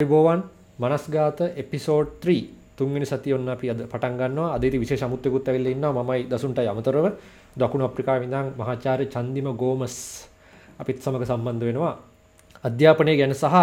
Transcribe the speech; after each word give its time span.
බෝවන් 0.00 0.40
මනස්ගාත 0.78 1.40
episode 1.56 2.08
3 2.22 2.58
තුන්වෙනි 2.76 3.04
සතිය 3.04 3.34
ඔන්න 3.34 3.48
අපි 3.48 3.70
අද 3.70 3.80
පටන් 3.84 4.14
ගන්නවා. 4.14 4.54
අද 4.54 4.62
ඉතින් 4.62 4.80
විශේෂ 4.80 5.02
අමුත්‍යකුත් 5.02 5.48
ඇවිල්ලා 5.48 5.72
ඉන්නවා. 5.72 5.92
මමයි 5.98 6.22
දසුන්ට 6.24 6.58
අමතරව. 6.64 7.06
දකුණු 7.56 7.84
අප්‍රිකාවේ 7.84 8.24
ඉඳන් 8.24 8.54
මහාචාර්ය 8.56 9.06
චන්දිම 9.06 9.48
ගෝමස් 9.54 9.96
අපිත් 10.78 11.02
සමග 11.02 11.22
සම්බන්ධ 11.24 11.64
වෙනවා. 11.64 11.94
අධ්‍යාපනය 12.64 13.12
ගැන 13.16 13.34
සහ 13.34 13.56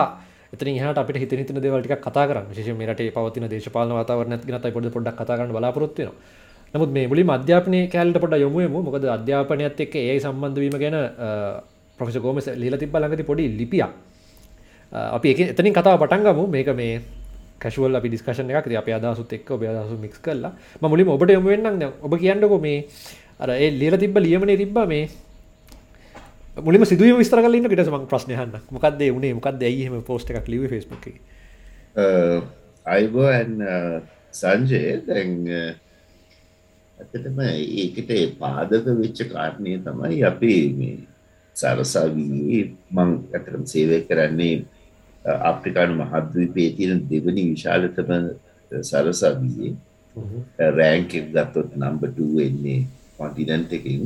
එතනින් 0.53 0.75
එහාට 0.75 0.97
අපිට 0.97 1.17
හිතෙන 1.17 1.39
හිතෙන 1.39 1.57
දේවල් 1.57 1.81
ටිකක් 1.81 2.01
කතා 2.01 2.27
කරන්න. 2.27 2.45
විශේෂයෙන් 2.49 2.77
මේ 2.77 2.87
රටේ 2.87 3.11
පවතින 3.11 3.47
දේශපාලන 3.47 3.91
වාතාවරණයත් 3.91 4.43
ගැන 4.45 4.57
අපි 4.57 4.71
පොඩ්ඩක් 4.71 4.93
පොඩ්ඩක් 4.93 5.15
කතා 5.15 5.37
කරන්න 5.37 5.51
බලාපොරොත්තු 5.51 6.01
වෙනවා. 6.01 6.44
නමුත් 6.75 6.91
මේ 6.91 7.07
මුලින්ම 7.07 7.29
අධ්‍යාපනයේ 7.29 7.87
කැලලට 7.87 8.19
පොඩ්ඩක් 8.19 8.43
යමු 8.43 8.59
යමු 8.61 8.79
මොකද 8.83 9.05
අධ්‍යාපනයත් 9.07 9.79
එක්ක 9.79 9.95
AI 9.95 10.19
සම්බන්ධ 10.19 10.59
වීම 10.59 10.75
ගැන 10.75 10.97
ප්‍රොෆෙසර් 11.99 12.19
ගෝමස් 12.19 12.49
ලියලා 12.53 12.79
තිබ්බා 12.79 12.99
ළඟදී 12.99 13.23
පොඩි 13.23 13.45
ලිපියක්. 13.51 13.91
අපි 14.91 15.27
එක 15.29 15.39
එතනින් 15.51 15.73
කතාව 15.73 15.99
පටන්ගමු 16.01 16.43
මේක 16.47 16.71
මේ 16.75 16.99
කැශුවල් 17.59 17.95
අපි 17.95 18.09
ඩිස්කශන 18.09 18.51
එක 18.51 18.67
අප 18.75 18.89
අදසුත් 18.89 19.31
එක් 19.31 19.51
ඔබ 19.51 19.63
අදසු 19.63 19.95
මික්ස් 19.97 20.19
කරලා. 20.19 20.51
ම 20.81 20.83
මුලින් 20.85 21.07
ඔබට 21.07 21.31
යොම 21.31 21.45
වෙන්නම්. 21.45 21.93
ඔබ 22.01 22.11
කියන්නකො 22.13 22.59
මේ 22.59 22.83
අර 23.39 23.49
ඒ 23.51 23.71
ලියල 23.71 23.95
තිබ 23.97 24.17
ලියමනේ 24.17 24.57
තිබ්බ 24.57 24.77
මේ 24.85 25.07
මුලිම 26.59 26.83
සිදුව 26.83 27.17
විස්තර 27.17 27.39
කලන්න 27.39 27.69
ට 27.69 27.87
මක් 27.87 28.03
ප්‍රශ්නයහන්න 28.07 28.59
මොකක්ද 28.69 28.99
වුණේ 29.07 29.33
මොකක්ද 29.33 29.63
ඇයිහම 29.63 30.03
පෝස්ට 30.03 30.29
එකක් 30.29 30.47
ලිව 30.47 30.67
ෆස්බුක් 30.67 31.07
අයිබෝඇන් 32.85 33.51
සංජය. 34.33 34.83
දැන් 35.07 35.31
ඇතටම 36.97 37.39
ඒකට 37.41 38.11
පාදක 38.39 38.87
වෙච්ච 38.93 39.19
කාරණය 39.31 39.75
තමයි 39.79 40.23
අපි 40.23 40.53
මේ 40.77 40.97
සරසාවී 41.55 42.61
මං 42.91 43.11
ඇතරම් 43.31 43.63
සේවය 43.65 43.99
කරන්නේ 44.01 44.55
අප්‍රිකානු 45.25 45.93
මහද්වීපේ 45.95 46.69
තියෙන 46.71 47.01
දෙවනි 47.09 47.43
විශාලතම 47.51 48.11
සරසවියේ. 48.71 49.75
රෑන්ක් 50.71 51.11
ගත්තොත් 51.29 51.71
නම්බ 51.75 52.03
එන්නේ 52.41 52.87
කොන්ටිනන්ට 53.17 53.73
එකින්. 53.73 54.03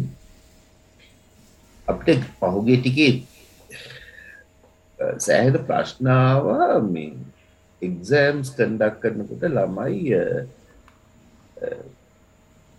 අපිට 1.87 2.23
පහුගේ 2.39 2.77
ටිකේ 2.77 3.13
සෑහට 5.19 5.65
ප්‍රශ්නාව 5.67 6.43
මේ 6.87 7.13
එක්සෑම්ස් 7.81 8.49
කන්ඩක් 8.55 8.95
කරනකොට 9.01 9.43
ළමයි 9.47 9.99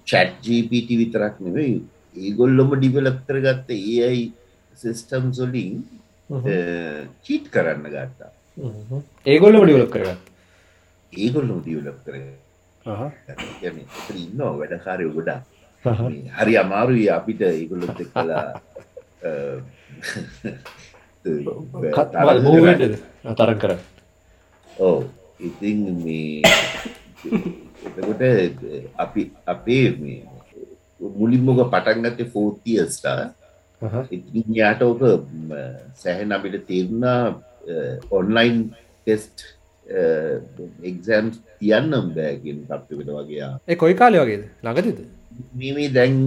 චැට් 0.07 0.35
ජීපිට 0.47 0.91
විතරක් 1.01 1.37
නෙවෙයි. 1.47 1.77
ඒගොල්ලොම 2.17 2.71
ඩිවලප් 2.77 3.19
කරගත්ත 3.29 3.71
ඒයි 3.71 4.25
සිස්ටම් 4.77 5.31
සොලින් 5.33 5.85
චීට් 7.25 7.47
කරන්න 7.55 7.87
ගත්තා. 7.95 8.33
ඒගොල්ලම 9.27 9.63
ඩිවලප් 9.65 9.93
කරගත් 9.95 10.31
ඒගොල්ලොම 11.13 11.61
ඩියවලප් 11.63 11.99
කර 12.05 12.15
ඉන්න 14.17 14.43
වැඩකාරය 14.59 15.07
ගොඩා 15.15 15.41
හරි 16.37 16.55
අමාරුයි 16.63 17.07
අපිට 17.11 17.41
ඒගොල්ලොත් 17.43 18.01
කලා 18.13 18.45
තරන් 23.39 23.59
කර 23.63 23.73
ඕ 24.77 24.99
ඉතින් 25.41 25.81
මේ 26.05 26.43
එතකොට 27.81 28.23
අපි 28.97 29.23
අපේ 29.47 29.85
මුලින්මොක 31.01 31.61
පටන්ගත්තේ 31.73 32.33
ෆෝතියස්ටා 32.35 33.33
ඉතින් 34.11 34.49
යාට 34.55 34.83
ඕක 34.83 35.03
සැහැන 35.95 36.33
අපිට 36.33 36.67
තේරුණා 36.67 37.41
ඔන්ලයින් 38.11 38.59
ටෙස්ට් 39.01 39.47
එක්සෑම් 40.83 41.33
තියන්නම් 41.61 42.13
බෑගෙන් 42.17 42.61
තත්වකට 42.69 43.11
වගේ 43.11 43.49
ඒ 43.67 43.77
කොයි 43.77 43.95
කාලය 43.95 44.21
වගේද? 44.21 44.45
ළඟතිද 44.63 44.99
මේ 45.55 45.89
දැන් 45.89 46.19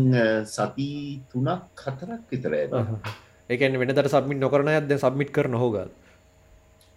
සති 0.47 0.89
තුනක් 1.31 1.85
හතරක් 1.85 2.22
විතර 2.31 2.53
ඒකන 3.50 3.79
වෙනට 3.79 4.03
සබමිට 4.09 4.41
නොකරන 4.41 4.73
ඇද 4.73 4.97
සබමිට් 4.97 5.31
කර 5.31 5.47
නොහෝගල් 5.47 5.89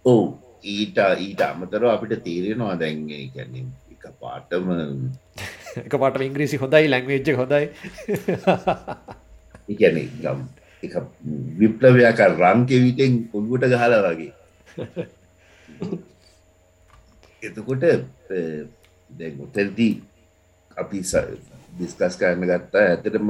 ඔවු. 0.05 0.25
ඊට 0.65 0.97
ඊට 1.19 1.41
අමතර 1.43 1.83
අපිට 1.87 2.23
තේරෙනවා 2.23 2.75
දැන්ගේ 2.75 3.29
කැන්නේ 3.35 3.65
පාටම 4.21 4.65
එක 5.85 5.93
පාට 6.03 6.21
ඉංග්‍රීසි 6.27 6.61
හොඳයි 6.63 6.91
ලැංවේජ්ජ 6.93 7.35
හොඳයි. 7.41 7.65
ඉගැන 9.73 9.97
ගම් 10.23 10.39
එක 10.83 10.93
විප්ලවයක් 11.59 12.19
රම්කෙවිටෙන් 12.31 13.13
ඔොල්ගුට 13.33 13.67
ගහල 13.73 13.93
වගේ. 14.07 14.33
එතකොට 17.41 17.83
දැ 19.09 19.31
ඔතැල්දී 19.45 19.93
අපි 20.77 21.03
දිස්කස් 21.79 22.17
කරන්න 22.19 22.49
ගත්තා 22.49 22.85
ඇතටම 22.91 23.29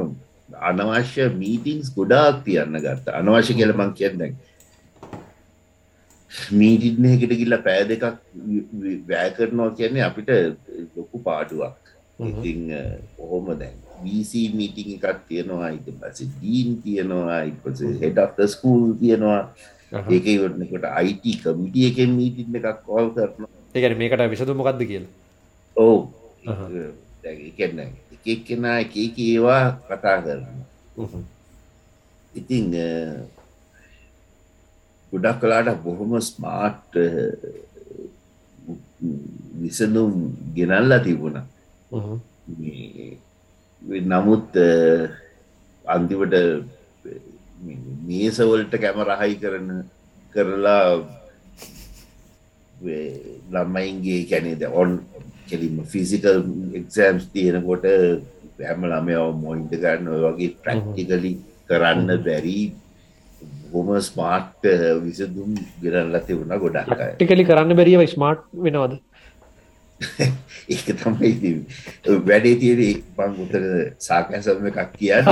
අනවශ්‍ය 0.70 1.30
මීටිංස් 1.42 1.92
ගොඩාක් 1.96 2.44
තියන්න 2.46 2.80
ගත්ත. 2.86 3.06
අනවශ්‍ය 3.20 3.54
කියලමං 3.60 3.92
කියන්න 4.00 4.38
මීටින්නයකට 6.52 7.34
ගිල්ල 7.42 7.58
පෑ 7.66 7.84
දෙකක් 7.90 8.04
වැෑ 9.10 9.32
කරනවා 9.38 9.76
කියන්නේ 9.80 10.08
අපිට 10.10 10.30
ලොකු 10.96 11.22
පාඩුවක්. 11.28 11.76
ඉතිං 12.20 12.62
ඔහොම 13.24 13.54
දැන්? 13.60 13.78
වීC 14.04 14.34
මීටිං 14.58 14.90
එකක් 14.98 15.24
තියෙනවා 15.30 15.72
ඉති 15.78 15.92
පස 16.02 16.28
ඩීන් 16.34 16.82
තියෙනවා 16.84 17.42
ඉපස 17.52 17.82
හෙඩ 18.04 18.20
ස්කූල් 18.54 18.94
තියෙනවා. 19.02 19.44
ඒක 20.14 20.26
ඉවරනකොට 20.36 20.86
අයිට 21.00 21.26
කමිටිය 21.44 21.88
එකෙන් 21.92 22.12
මීටින් 22.20 22.60
එකක් 22.60 22.84
කෝල් 22.90 23.14
කරනවා. 23.16 23.50
ඒකන 23.76 23.98
මේකට 24.02 24.30
විසතු 24.34 24.58
මොකක්ද 24.60 24.84
කියල? 24.92 25.08
ඕ 25.76 25.98
එකන්න 27.24 27.80
එකක් 28.14 28.46
කෙනා 28.48 28.78
එක 28.84 28.96
ඒවා 28.98 29.64
කතා 29.88 30.18
කරන්න 30.26 31.26
ඉතිං 32.34 32.66
ගොඩක් 35.14 35.40
කලාට 35.42 35.84
බොහොම 35.84 36.14
ස්මාර්ට් 36.22 36.92
විසඳුම් 39.58 40.14
ගෙනල්ලා 40.56 41.00
තිබුණ. 41.00 41.38
නමුත් 44.06 44.52
අන්තිවට 45.86 46.36
මේසවලට 48.08 48.74
කැම 48.76 49.00
රහයි 49.04 49.36
කරන 49.38 49.70
කරලා 50.34 50.84
ළම්මයින්ගේ 53.52 54.28
කැනේද 54.30 54.64
ඔන් 54.74 54.92
කෙලින්ම 55.48 55.78
ෆිසිකල් 55.86 56.44
එක්සෑම්ස් 56.80 57.26
තියෙනකොට 57.34 57.86
හැම 58.60 58.82
ළමයව 58.84 59.26
මොයින්ට 59.44 59.74
කරන්න 59.74 60.08
වගේ 60.26 60.56
ප්‍රක්ටිකලි 60.58 61.32
කරන්න 61.70 62.10
බැරි 62.26 62.58
හොම 63.74 63.90
ස්මාර්ට් 64.02 64.70
විසදුම් 65.04 65.52
ගෙනල්ල 65.84 66.20
තිබුණ 66.28 66.56
ගොඩක් 66.60 66.90
ටිකලි 67.12 67.46
කරන්න 67.46 67.78
බැරිව 67.80 68.04
ස්මාර්ට් 68.08 68.48
වෙනවද? 68.66 68.98
ඒක 70.74 70.90
තමයි 70.94 71.52
වැඩේ 72.26 72.56
තියරේ 72.62 72.90
බං 73.18 73.38
උතර 73.44 73.64
සාකැසම 74.00 74.68
එකක් 74.70 74.82
කියන්න. 74.94 75.26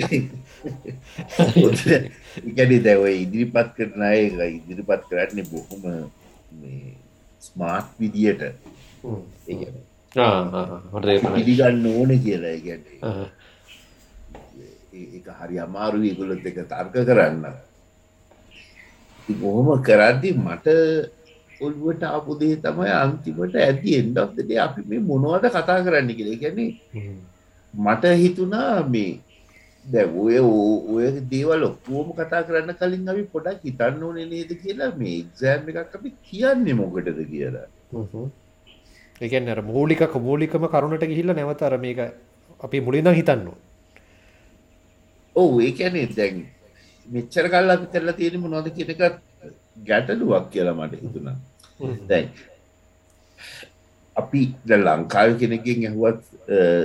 ඉකඩි 2.50 2.78
දැව 2.86 3.04
ඉදිරිපත් 3.12 3.70
කරන 3.76 4.02
අය 4.08 4.20
ඉදිරිපත් 4.48 5.06
කරන්නේ 5.10 5.46
බොහොම 5.46 5.82
ස්මාර්ට් 7.42 7.94
විදියට. 8.00 8.42
පිළිගන්න 10.12 11.86
ඕන 11.92 12.10
කියලා 12.18 12.56
ගැට 12.64 12.86
ඒ 14.92 15.22
හරි 15.40 15.56
අමාරු 15.58 15.98
ගොලොත් 16.18 16.46
එක 16.50 16.58
තර්ක 16.72 16.94
කරන්න. 17.08 17.44
බොහොම 19.40 19.68
කරද්දි 19.82 20.30
මට 20.36 20.66
ඔල්ුවට 21.60 22.02
ආපුදේ 22.10 22.54
තමයි 22.64 22.92
අන්තිමට 23.02 23.54
ඇති 23.56 23.96
එන්ඩක්දට 24.00 24.50
අපි 24.66 24.80
මේ 24.90 25.06
මොනවද 25.10 25.44
කතා 25.56 25.80
කරන්න 25.86 26.10
කියල. 26.18 26.30
ගැන්නේ 26.42 26.70
මට 27.74 28.04
හිතුනා 28.22 28.82
මේ 28.94 29.20
දැ 29.84 30.06
ඔය 30.22 30.38
ඔය 30.94 31.06
දේවල් 31.32 31.62
ඔක්කෝම 31.70 32.12
කතා 32.18 32.42
කරන්න 32.48 32.74
කලින් 32.80 33.08
අපි 33.14 33.24
පොඩක් 33.34 33.62
හිතන්න 33.68 34.02
ඕන 34.02 34.20
නේද 34.34 34.52
කියලා 34.62 34.92
මේ 35.00 35.16
එක්සෑම් 35.22 35.68
එකක් 35.70 35.96
අපි 36.00 36.14
කියන්නේ 36.28 36.78
මොකටද 36.82 37.18
කියලා. 37.32 37.66
අර 39.54 39.60
මූලික 39.72 40.02
මූලිකම 40.28 40.70
කරුණට 40.74 41.10
ගිහිල්ල 41.10 41.34
නැවතර 41.38 41.74
මේක 41.86 42.00
අපි 42.60 42.86
මුලින්ද 42.86 43.18
හිතන්න 43.20 43.50
ඔවු 45.42 45.56
ඒකැනේ 45.66 46.06
දැන් 46.16 46.36
මෙච්චර 47.08 47.46
කල් 47.52 47.74
අපි 47.74 47.86
කරලා 47.92 48.18
තියෙන 48.18 48.40
මොනවද 48.44 48.68
කියන 48.76 48.92
එක 48.94 49.02
ගැටලුවක් 49.86 50.46
කියලා 50.52 50.78
මට 50.78 51.02
හිතුණා. 51.04 51.36
දැන් 52.08 52.26
අපි 54.16 54.42
ලංකාව 54.68 55.30
කෙනෙකින් 55.40 55.86
ඇහුවත් 55.88 56.22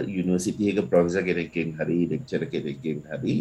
යුනිවසිටියක 0.08 0.82
ප්‍රොෆෙස 0.90 1.18
කෙනෙක්ෙන් 1.30 1.70
හරි 1.80 2.00
ලෙක්චර 2.12 2.44
කෙනෙක්ෙන් 2.54 3.00
හරි 3.12 3.36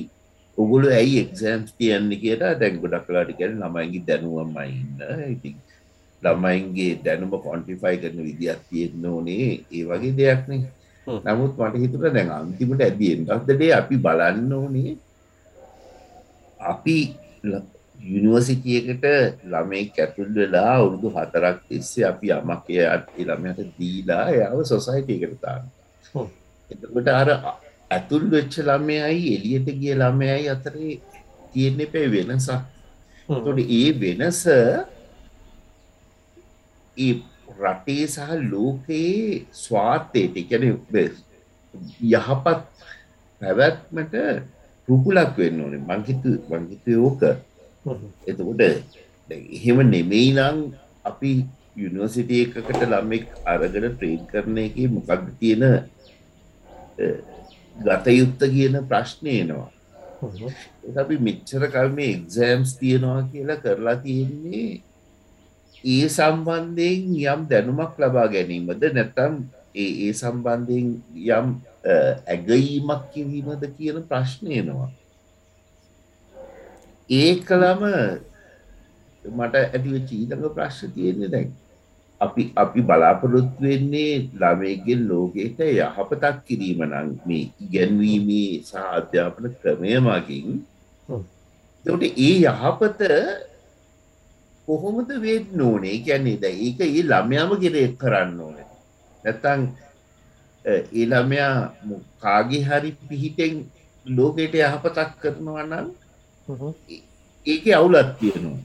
ඔගුලු 0.58 0.88
ඇයි 0.90 1.20
එක්සෑම්ස් 1.24 1.70
තියන්නේ 1.78 2.22
කියලා 2.24 2.54
දැන් 2.60 2.80
ගොඩක් 2.82 3.06
කලාට 3.06 3.30
කියන 3.38 3.58
ළමයින්ගේ 3.60 4.06
දැනුවම 4.08 4.56
ඉන්න. 4.68 4.98
ඉතින් 5.34 5.54
ළමයින්ගේ 6.22 6.92
දැනුම 7.04 7.32
කොන්ටිෆයි 7.40 7.96
කරන 8.02 8.24
විදිහක් 8.28 8.60
තියෙන්න 8.70 9.06
ඕනේ. 9.06 9.50
ඒ 9.70 9.84
වගේ 9.88 10.16
දෙයක්නේ 10.18 10.62
නමුත් 11.06 11.58
මට 11.58 11.80
හිතුට 11.82 12.14
දැන් 12.14 12.30
අන්තිමට 12.32 12.80
ඇදෙන්ටක්දේ 12.80 13.72
අපි 13.78 13.96
බලන්න 13.98 14.52
ඕනේ 14.52 14.96
අපි 16.64 16.96
යුනිවර්සිටියකට 18.04 19.04
ළමයි 19.44 19.82
ඇතුල් 19.96 20.30
වෙලා 20.34 20.72
අවුරුදු 20.76 21.08
හතරක් 21.10 21.58
තිස්සේ 21.68 22.06
අපි 22.10 22.32
යමකය 22.32 22.80
ළමයට 23.22 23.60
දීලා 23.78 24.24
එයාව 24.32 24.64
සොසයිටයකට 24.64 25.38
තාන්න 25.40 25.64
එතකට 26.70 27.08
අර 27.12 27.30
ඇතුල් 27.90 28.24
වෙච්ච 28.30 28.54
ළමයයි 28.60 29.34
එලියට 29.36 29.68
ගිය 29.80 29.94
ළමයයි 29.94 30.48
අතරේ 30.50 30.94
තියෙන්න 31.52 31.80
පැ 31.92 32.06
වෙනසක් 32.14 32.50
තොට 33.28 33.60
ඒ 33.72 33.86
වෙනස 34.00 34.42
රටේ 37.54 38.06
සහ 38.06 38.30
ලෝකයේ 38.44 39.46
ස්වාර්ථයට 39.54 40.36
කැන 40.48 40.64
යහපත් 42.04 42.60
පැවැත්මට 43.40 44.14
රුකුලක් 44.88 45.36
වෙන්න 45.38 45.60
ඕනේ. 45.60 45.82
මංහිතු 45.82 46.30
මංහිත 46.50 46.86
යෝක 46.88 47.22
එතකොට 48.26 48.60
එහෙම 49.56 49.78
නෙමෙයි 49.90 50.30
නං 50.32 50.58
අපි 51.04 51.30
යුනිවර්සිටිය 51.76 52.42
එකකට 52.46 52.82
ළමෙක් 52.84 53.24
අරගෙන 53.44 53.86
ට්‍රේන් 53.90 54.22
කරන 54.30 54.58
එක 54.58 54.76
මොකක්ද 54.88 55.28
තියෙන 55.40 55.64
ගතයුත්ත 57.76 58.40
කියන 58.54 58.74
ප්‍රශ්නයනවා 58.88 59.70
අපි 60.96 61.16
මෙච්චර 61.18 61.62
කල් 61.74 61.88
මේ 61.96 62.10
එක්සෑම්ස් 62.16 62.76
තියෙනවා 62.80 63.22
කියලා 63.30 63.62
කරලා 63.64 63.96
තියෙන්නේ 64.04 64.66
ඒ 65.84 66.06
සම්බන්ධයෙන් 66.08 67.02
යම් 67.24 67.40
දැනුමක් 67.50 67.98
ලබා 68.00 68.28
ගැනීමද? 68.32 68.84
නැතම් 68.96 69.34
ඒ 69.74 69.90
ඒ 70.04 70.12
සම්බන්ධයෙන් 70.14 70.88
යම් 71.30 71.48
ඇගීමක් 72.26 73.02
කිවීමද 73.12 73.64
කියන 73.76 73.98
ප්‍රශ්නයනවා 74.10 74.90
ඒ 77.10 77.34
කළම 77.38 77.82
මට 79.24 79.54
ඇතිව 79.56 79.94
චීතක 80.08 80.44
ප්‍රශ්න 80.56 80.92
තියෙන්නේ 80.94 81.28
දැන්. 81.28 81.52
අපි 82.20 82.42
අපි 82.56 82.80
බලාපොරොත්තු 82.80 83.60
වෙන්නේ 83.60 84.30
ළමයගෙන් 84.32 85.00
ලෝකයට 85.08 85.60
යහපතක් 85.60 86.36
කිරීම 86.46 86.80
නම් 86.82 87.08
මේ 87.26 87.50
ඉගැන්වීමේ 87.60 88.62
සහ 88.62 88.76
අධ්‍යාපන 88.98 89.52
ක්‍රමය 89.60 89.92
මගින්. 90.00 90.48
තට 91.84 92.02
ඒ 92.18 92.34
යහපත 92.42 93.00
කොහොමද 94.68 95.10
වෙන්න 95.20 95.60
ඕනේ? 95.60 95.96
කියන්නේ 96.00 96.40
ද 96.40 96.44
ඒක 96.48 96.80
ඒ 96.80 97.02
ළමයාම 97.02 97.52
ගෙරෙක් 97.60 97.98
කරන්න 97.98 98.40
ඕන. 98.40 98.56
නැත්තං 99.24 99.62
ඒ 100.64 101.06
ළමයා 101.10 101.54
කාගේ 102.24 102.62
හරි 102.68 102.90
පිහිටෙන් 103.08 103.64
ලෝකයට 104.06 104.54
යහපතක් 104.60 105.10
කරනවා 105.22 105.64
නම් 105.70 105.86
ඒක 107.46 107.64
අවුලත් 107.78 108.10
තියෙනවා. 108.20 108.60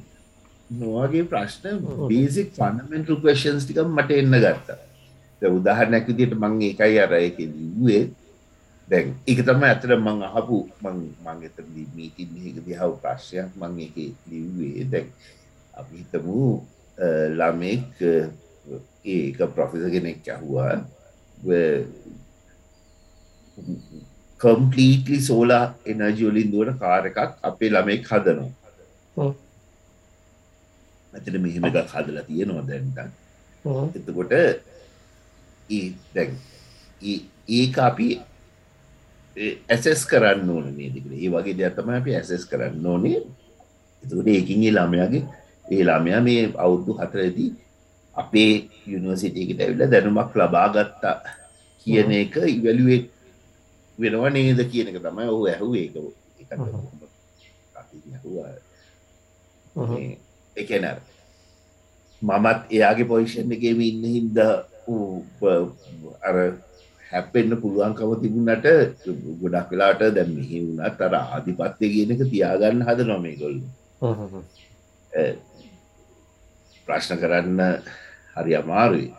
නොවගේ 0.70 1.26
ප්‍රශ්න 1.32 1.82
බේසික් 2.12 2.50
ෆන්නමෙන්ටල් 2.58 3.20
කවේෂන්ස් 3.22 3.66
ටික 3.66 3.82
මට 3.88 4.12
එන්න 4.22 4.36
ගත්තා. 4.44 4.80
උදාහරණයක් 5.42 6.08
විදියට 6.10 6.36
මං 6.42 6.62
ඒකයි 6.68 7.00
අර 7.04 7.14
එක 7.20 7.38
ලිව්වේ. 7.40 8.04
දැන් 8.88 9.08
ඒක 9.30 9.40
තම 9.48 9.64
ඇතර 9.70 9.96
මං 9.98 10.20
අහපු 10.30 10.58
මං 10.84 10.98
මං 11.26 11.40
එතනදී 11.48 11.88
මීටින් 11.96 12.30
එක 12.50 12.58
දිහාව 12.68 12.94
ප්‍රශ්නයක් 13.04 13.50
මං 13.62 13.80
ඒක 13.86 13.98
ලිව්වේ. 14.30 14.86
දැන් 14.92 15.08
අපි 15.74 15.94
හිතමු 16.02 16.38
ළමෙක් 17.40 17.88
ඒක 19.06 19.38
ප්‍රොෆෙසර් 19.56 19.90
කෙනෙක් 19.92 20.28
ඇහුවා. 20.28 20.74
කම්පලීටලි 24.40 25.20
සෝලා 25.22 25.64
එනර්ජි 25.86 26.26
වලින් 26.26 26.52
දුවන 26.52 26.78
කාර 26.78 27.06
එකක් 27.06 27.20
අපේ 27.44 27.70
ළමෙක් 27.70 28.08
හදනවා. 28.08 29.32
ඇතට 31.14 31.42
මෙහෙම 31.42 31.64
එකක් 31.66 31.94
හදලා 31.94 32.24
තියෙනවා 32.24 32.68
දැන්ට 32.68 33.00
එතකොට 33.96 34.32
දැන් 36.16 36.32
ඒක 37.50 37.78
අපි 37.80 38.08
ඇසෙස් 39.68 40.06
කරන්න 40.06 40.50
ඕන 40.50 40.72
මේ 40.76 40.90
දෙකට. 40.94 41.12
ඒ 41.14 41.30
වගේ 41.30 41.58
දෙයක්තම 41.58 41.90
අපි 41.92 42.16
ඇසෙස් 42.16 42.46
කරන්න 42.46 42.86
ඕනේ. 42.86 43.22
එතකොට 44.04 44.28
ඒකින් 44.28 44.64
ඒ 44.64 44.72
ළමයාගේ 44.72 45.24
ඒ 45.68 45.84
ළමයා 45.84 46.22
මේ 46.22 46.42
අවුරුදු 46.56 46.98
හතරදී 47.00 47.52
අපේ 48.16 48.54
යුනිවර්සිටියකට 48.92 49.62
ඇවිල්ලා 49.62 49.92
දැනුමක් 49.92 50.32
ලබා 50.36 50.68
ගත්තා 50.70 51.16
කියන 51.88 52.12
එක 52.14 52.36
ඉවැලුවෙක් 52.48 53.06
වෙනවා 53.98 54.32
නේද 54.32 54.60
කියන 54.72 54.90
එක 54.90 54.98
තමයි 55.00 55.28
ඔහු 55.28 55.44
ඇහු 55.48 55.68
ඒක 55.76 55.94
එකන 60.56 60.86
මමත් 62.22 62.60
එයාගේ 62.70 63.08
පොයිෂන් 63.08 63.52
එකම 63.52 63.80
ඉන්න 63.82 64.04
හින්ද 64.06 64.38
අර 66.22 66.36
හැපෙන්න්න 67.04 67.62
පුළුවන්කම 67.62 68.12
තිබුණට 68.22 68.68
ගොඩක් 69.42 69.70
වෙලාට 69.72 70.02
දැම් 70.12 70.30
මෙහි 70.32 70.58
වුණත් 70.62 71.02
අර 71.02 71.14
ආධිපත්ය 71.16 71.86
කියන 71.88 72.14
එක 72.16 72.24
තියාගන්න 72.28 72.86
හද 72.88 73.08
නොමේ 73.08 73.36
ගොල්ල 73.40 73.58
ප්‍රශ්න 76.88 77.22
කරන්න 77.24 77.60
හරි 78.36 78.56
අමාරුයි. 78.56 79.10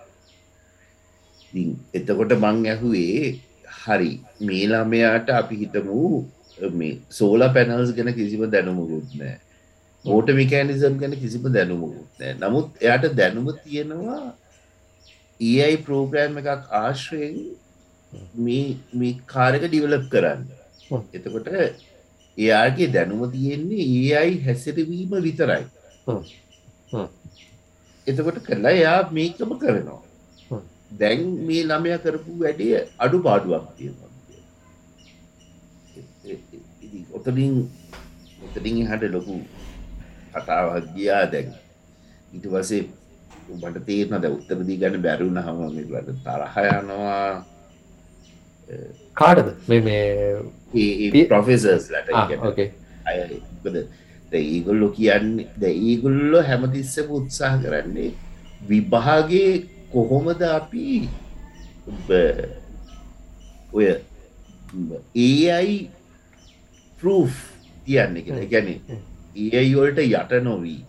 එතකොට 1.93 2.33
මං 2.37 2.59
ඇහුවේ 2.67 3.23
හරි 3.79 4.11
මේ 4.41 4.65
ළමයාට 4.67 5.31
අපි 5.33 5.55
හිතමු 5.63 6.03
මේ 6.75 6.93
සෝල 7.11 7.43
පැනල්ස් 7.55 7.95
ගැන 7.97 8.13
කිසිම 8.15 8.45
දැනුමුකුත් 8.55 9.17
නෑ 9.21 9.37
මෝට 10.05 10.29
මිකෑනිසම් 10.41 10.95
ගැන 11.01 11.17
කිසිම 11.23 11.49
දැනුමුකුත් 11.57 12.21
නෑ 12.21 12.35
නමුත් 12.43 12.69
එයට 12.83 13.11
දැනුම 13.17 13.51
තියෙනවා 13.65 14.23
ඒයි 15.41 15.77
ප්‍රෝග්‍රෑම් 15.85 16.41
එකක් 16.41 16.73
ආශ්‍රයෙන් 16.79 17.37
මේ 18.95 19.13
කාරක 19.27 19.63
ඩිවලප් 19.65 20.07
කරන්න. 20.13 20.43
එතකොට 21.15 21.49
එයාගේ 22.39 22.93
දැනුම 22.93 23.23
තියෙන්නේ 23.33 23.85
ඒ 23.93 24.11
අයි 24.17 24.35
හැසිරවීම 24.45 25.13
විතරයි 25.23 25.65
එතකොට 28.07 28.39
කරලා 28.47 28.77
එයා 28.79 29.01
මේකම 29.19 29.53
කරනවා. 29.63 30.01
දැන් 31.01 31.27
මේ 31.49 31.65
ළමය 31.65 31.99
කරපු 32.05 32.39
වැඩිය 32.45 32.73
අඩු 32.99 33.19
පාඩුවක් 33.27 33.67
තියෙනවා 33.77 34.11
ඔතනින් 37.13 37.69
ඔතනින් 38.45 38.87
හට 38.87 39.13
ලොකු 39.13 39.35
කතාවක් 40.33 40.87
ගියා 40.95 41.25
දැන්. 41.27 41.55
ඉට 42.33 42.47
වසේ 42.47 42.83
උබට 43.51 43.79
තේරන 43.87 44.21
ද 44.23 44.27
උත්තරදී 44.31 44.79
ගැන 44.83 45.03
බැරුණ 45.03 45.39
හමට 45.39 46.09
තරහ 46.25 46.57
යනවා. 46.73 47.45
කාටද? 49.15 49.49
මේ 49.69 51.25
ප්‍රොෆෙසර්ස් 51.29 51.91
ලට 51.93 52.09
ඒගොල්ලො 54.33 54.89
කියන්නේ 54.99 55.49
ද 55.61 55.63
ඒගොල්ලො 55.69 56.43
හැමතිස්සම 56.49 57.09
උත්සාහ 57.19 57.55
කරන්නේ 57.63 58.11
විභාගේ 58.69 59.53
කොහොමද 59.93 60.43
අපි 60.43 61.09
ඔය 63.73 63.87
ඒයි 65.15 65.91
ප්‍රූ් 67.03 67.29
තියන්නේ 67.85 68.23
කියලා. 68.23 68.51
ගැන 68.53 68.69
ඒයිවලට 69.37 69.99
යට 69.99 70.33
නොවී. 70.45 70.81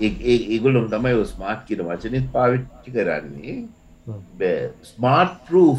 ඒගොලොම් 0.00 0.86
තමයි 0.92 1.24
ස්මාර්ට් 1.32 1.66
කියන 1.68 1.82
වචනත් 1.88 2.26
පාවිච්චි 2.36 2.90
කරන්නේ. 2.94 3.56
ස්මාර්ට් 4.92 5.36
ප්‍රූ් 5.48 5.72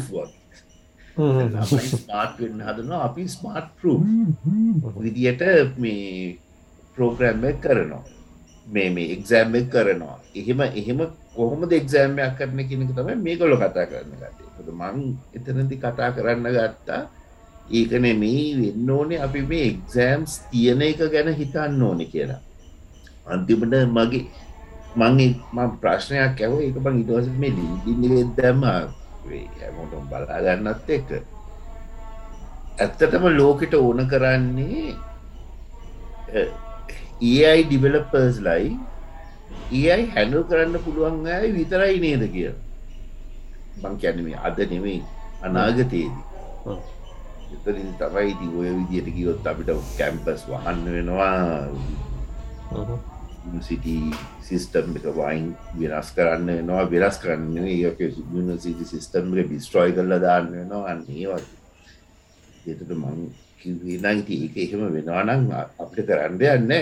ස්මාර්ට් 1.16 2.38
වෙන්න 2.40 2.60
හදනවා 2.60 3.02
අපි 3.08 3.28
ස්මාර්ට් 3.28 3.70
ප්‍රූ 3.80 3.98
විදියට 4.98 5.42
මේ 5.78 6.38
ප්‍රෝග්‍රෑම් 6.96 7.44
කරනවා. 7.60 8.04
මේ 8.66 8.90
මේ 8.90 9.12
එක්සෑම් 9.12 9.52
කරනවා. 9.72 10.16
එහෙම 10.34 10.60
එහෙම 10.60 11.00
කොහොමද 11.34 11.72
එක්සෑම්යක් 11.72 12.36
කරන 12.38 12.60
කෙනෙක 12.68 12.92
තමයි 12.96 13.16
මේකොලො 13.18 13.56
කතා 13.56 13.86
කරන්න 13.86 14.14
ගත්තේ. 14.14 14.72
මං 14.72 14.98
එතනදි 15.34 15.76
කතා 15.76 16.10
කරන්න 16.12 16.46
ගත්තා 16.48 17.02
ඒකන 17.70 18.06
මේ 18.22 18.44
වෙන්න 18.60 18.90
ඕනේ 18.90 19.20
අපි 19.20 19.42
මේ 19.42 19.64
එක්සෑම්ස් 19.72 20.32
තියෙන 20.50 20.82
එක 20.82 21.02
ගැන 21.12 21.34
හිතන්න 21.34 21.82
ඕනෙ 21.82 22.04
කියලා. 22.04 22.40
අන්තිමට 23.26 23.74
මගේ 23.88 24.24
මං 24.96 25.18
ම 25.54 25.58
ප්‍රශ්නයක් 25.82 26.40
ඇව 26.40 26.54
එක 26.60 26.78
බං 26.84 27.02
ඉටවස 27.02 27.28
මේ 27.38 27.52
ලිදින්න 27.56 28.34
වෙදම 29.28 29.52
හැමෝටම් 29.60 30.04
බලාගන්නත් 30.10 30.90
එක. 30.96 31.08
ඇත්තටම 32.84 33.24
ලෝකෙට 33.40 33.74
ඕන 33.80 34.00
කරන්නේ 34.12 34.94
ඒයි 37.20 37.62
ඩිවලපර්ස් 37.68 38.36
ලයි. 38.46 38.70
ඒයි 39.72 40.04
හැඩල් 40.14 40.42
කරන්න 40.50 40.76
පුළුවන් 40.86 41.26
ඇයි 41.36 41.54
විතරයි 41.58 41.96
නේද 42.06 42.24
කිය 42.34 42.50
බං 43.82 43.94
කැනීම 44.02 44.40
අද 44.48 44.58
නෙමෙයි 44.72 45.00
අනාගතයේදී. 45.46 46.24
එතරින් 47.54 47.92
තමයි 48.00 48.32
ති 48.40 48.46
ඔය 48.58 48.68
විදියට 48.78 49.08
කිවොත් 49.16 49.46
අපිට 49.52 49.70
කැම්පස් 49.98 50.42
වහන්න 50.50 50.84
වෙනවා 50.96 51.30
සිටි 53.60 53.94
සිිස්ටම් 54.46 54.96
එක 54.98 55.06
වයින් 55.18 55.46
වෙනස් 55.80 56.10
කරන්න 56.16 56.50
නවා 56.66 56.88
වෙනස් 56.90 57.20
කරන්න 57.22 58.58
සිටි 58.58 58.84
සිිස්ටම්ගේ 58.92 59.48
බිස්ට්‍රෝයි 59.52 59.96
කරල 59.96 60.18
දාන්න 60.20 60.50
වෙනවා. 60.52 60.84
අන්නේ 60.92 61.26
වගේ. 61.28 61.46
එතට 62.66 62.92
මං 62.96 63.30
කිවනයිති 63.60 64.42
ඒක 64.44 64.60
එහෙම 64.66 64.84
වෙනවානම් 64.96 65.48
අපිට 65.78 66.06
කරන්න 66.08 66.40
යන්න 66.56 66.72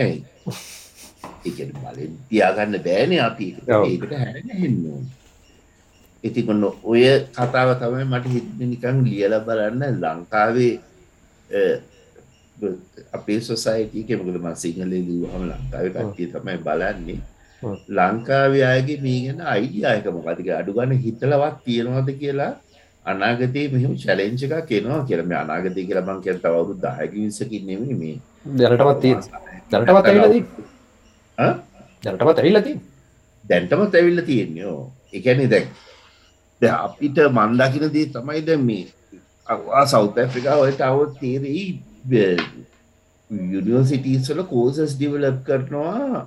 එක 1.46 1.56
බලෙන් 1.76 2.18
තියාගන්න 2.28 2.82
බෑන 2.88 3.16
අපි. 3.28 3.54
ඒකට 3.68 4.12
හැරෙන 4.18 4.58
හෙන්නවා 4.64 5.02
ඉතිකොන්න 6.24 6.64
ඔය 6.82 7.02
කතාව 7.30 7.78
තමයි 7.78 8.04
මට 8.04 8.26
හිත 8.32 8.48
නිකං 8.58 8.96
ලියල 9.06 9.34
බලන්න 9.46 10.00
ලංකාවේ 10.02 10.74
අපේ 13.12 13.40
සොසයිටී 13.40 14.04
කෙමකළ 14.08 14.38
ම 14.38 14.48
සිංහල 14.62 14.92
ලියහම 14.92 15.42
ලංකාව 15.42 15.86
කට්ටිය 15.88 16.28
තමයි 16.32 16.56
බලන්නේ. 16.66 17.18
ලංකාවේ 17.90 18.64
අයගේ 18.72 18.98
මේ 19.04 19.20
ගැන 19.26 19.40
අයිඩියායක 19.54 20.06
මොකතික 20.16 20.48
අඩුගන්න 20.60 20.92
හිතලවත් 21.04 21.56
තියෙනවාද 21.64 22.10
කියලා 22.20 22.52
අනාගතයේ 23.06 23.66
මෙහම 23.74 23.94
චලෙන්ච 24.02 24.42
එක 24.46 24.54
කෙනවා 24.70 25.00
කියලම 25.08 25.32
අනාගතය 25.42 25.86
කියලා 25.88 26.06
බං 26.08 26.20
කියල 26.24 26.38
තවරු 26.44 26.78
දායකිවිසකින් 26.84 27.66
නෙමේ 27.68 27.96
මේ. 28.02 28.16
දැනටමත් 28.58 29.04
දැනටමත් 29.72 30.08
ඇවිලදී 30.10 30.44
දැනටමත් 32.02 32.38
ඇවිල්ලති 32.38 32.72
දැන්ටමත් 33.44 33.94
ඇවිල්ල 33.94 34.22
තියෙන්නේ 34.22 34.76
එකැනෙ 35.12 35.46
දැක් 35.52 35.66
ද 36.62 36.70
අපිට 36.76 37.18
මන්දකිනදී 37.30 38.06
තමයි 38.14 38.40
දැ 38.46 38.58
මේ 38.68 38.86
සෞත 39.86 40.18
ඇෆ්‍රිකා 40.18 40.56
ඔයට 40.64 40.80
අවත් 40.80 41.14
තේරෙයි 41.20 41.66
යුනිවර්සිටීස්වල 43.30 44.42
කෝසස් 44.48 44.96
ඩිවලප් 44.96 45.44
කරනවා 45.44 46.24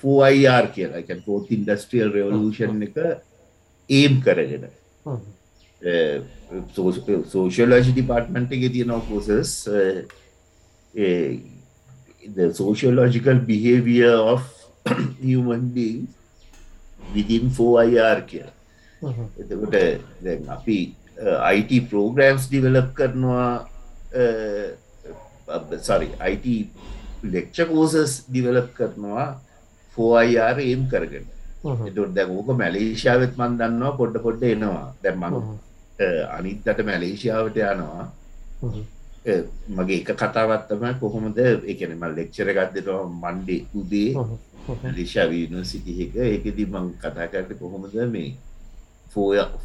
ෆෝයිර් 0.00 0.66
කියලා. 0.74 1.02
එක 1.02 1.24
පෝත් 1.26 1.50
ඉන්ඩස්ට්‍රියල් 1.50 2.12
රෙවලූෂන් 2.14 2.82
එක 2.88 2.96
ඒම් 3.90 4.20
කරගෙන. 4.24 4.68
සෝෂලජි 6.74 7.92
ඩිපාර්ට්මන්ට් 7.92 8.52
එක 8.56 8.68
තියෙනවා 8.72 9.02
causes 9.08 9.52
the 12.36 12.54
sociological 12.54 13.38
behavior 13.38 14.16
of 14.16 14.42
human 15.20 15.68
beings 15.68 16.08
within 17.14 17.50
4IR 17.50 18.24
කියලා. 18.30 18.52
එතකොට 19.38 19.74
දැන් 20.24 20.48
අපි 20.48 20.78
IT 21.54 21.72
programs 21.90 22.48
develop 22.48 22.94
කරනවා 22.96 23.68
සරි 25.88 26.08
IT 26.32 26.46
lecture 27.34 27.68
courses 27.72 28.12
develop 28.36 28.66
කරනවා 28.78 29.26
4IR 29.96 30.56
aim 30.66 30.82
කරගෙන. 30.92 31.26
එතුට 31.88 32.12
දැන් 32.16 32.30
ඕක 32.38 32.48
මැලේෂාවත් 32.62 33.34
මන් 33.40 33.52
දන්නවා 33.60 33.92
පොඩ්ඩ 34.00 34.22
පොඩ්ඩ 34.26 34.44
එනවා. 34.54 34.86
දැන් 35.02 35.16
මං 35.22 35.34
අනිත්තට 36.38 36.80
මැලේෂියාවට 36.90 37.56
යනවා. 37.70 38.06
මගේ 39.76 40.00
එක 40.00 40.10
කතාවත්තම 40.22 40.82
කොහොමද 41.02 41.38
එකන 41.72 41.92
මල් 42.00 42.12
ලෙක්ෂර 42.18 42.48
ගත්දෙනවා 42.56 43.04
මන්ඩේ 43.22 43.60
උදේ 43.80 44.10
ලිෂා 44.96 45.26
වීනිසිටික 45.30 46.16
ඒකෙදී 46.26 46.68
මං 46.74 46.86
කතා 47.02 47.28
කරට 47.32 47.50
කොහොමද 47.62 47.94
මේ 48.14 48.30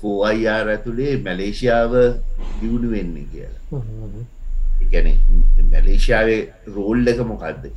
ෆෝඅයිආර් 0.01 0.67
ඇතුළේ 0.75 1.13
මැලේෂියාව 1.25 1.93
දියුණු 2.61 2.87
වෙන්නේ 2.95 3.27
කියලා 3.31 3.61
එකැන 4.81 5.07
මැලේෂයාවේ 5.71 6.41
රෝල් 6.75 7.13
එක 7.13 7.19
මොකක්ද 7.31 7.69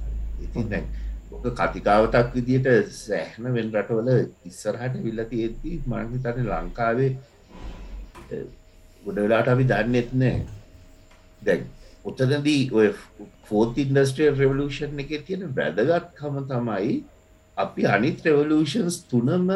ඉතින් 0.44 0.70
දැන් 0.72 0.86
ඕක 1.32 1.46
කතිකාවතක් 1.60 2.34
විදියට 2.36 2.66
සෑහන 2.94 3.52
වෙන් 3.54 3.70
රටවල 3.74 4.10
ඉස්සරහට 4.50 4.98
විල්ලති 5.04 5.44
ඇති 5.44 5.78
මනහි 5.86 6.24
තන 6.24 6.50
ලංකාවේ 6.50 7.12
ගොඩවෙලාට 9.04 9.48
අපි 9.48 9.64
දන්නෙත් 9.70 10.12
නෑ. 10.14 10.42
දැන් 11.42 11.64
උතනදී 12.04 12.60
ඔය 12.72 12.92
ෆෝත් 13.48 13.80
ඉන්ඩස්ට්‍රියල් 13.84 14.36
රෙවලූෂන් 14.36 15.02
එක 15.04 15.10
තියෙන 15.26 15.48
වැදගත්කම 15.56 16.38
තමයි 16.50 16.94
අපි 17.56 17.88
අනිත් 17.96 18.24
රෙවලූෂන්ස් 18.26 19.02
තුනම 19.10 19.50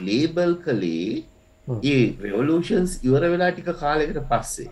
ලේබල් 0.00 0.52
කළේ 0.64 1.22
ඒ 1.84 2.02
රෙවලූෂන්ස් 2.24 2.98
ඉවර 3.02 3.30
වෙලා 3.32 3.50
ටික 3.52 3.70
කාලෙකට 3.80 4.20
පස්සේ 4.30 4.70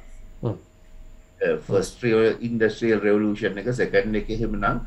ෆස්ට්‍රිය 1.67 2.35
ඉන්ඩස්ට්‍රියල් 2.41 3.01
රෙවලූෂන් 3.01 3.59
එක 3.59 3.71
සැකන්ඩ 3.73 4.21
එක 4.21 4.31
එහෙමනම් 4.31 4.83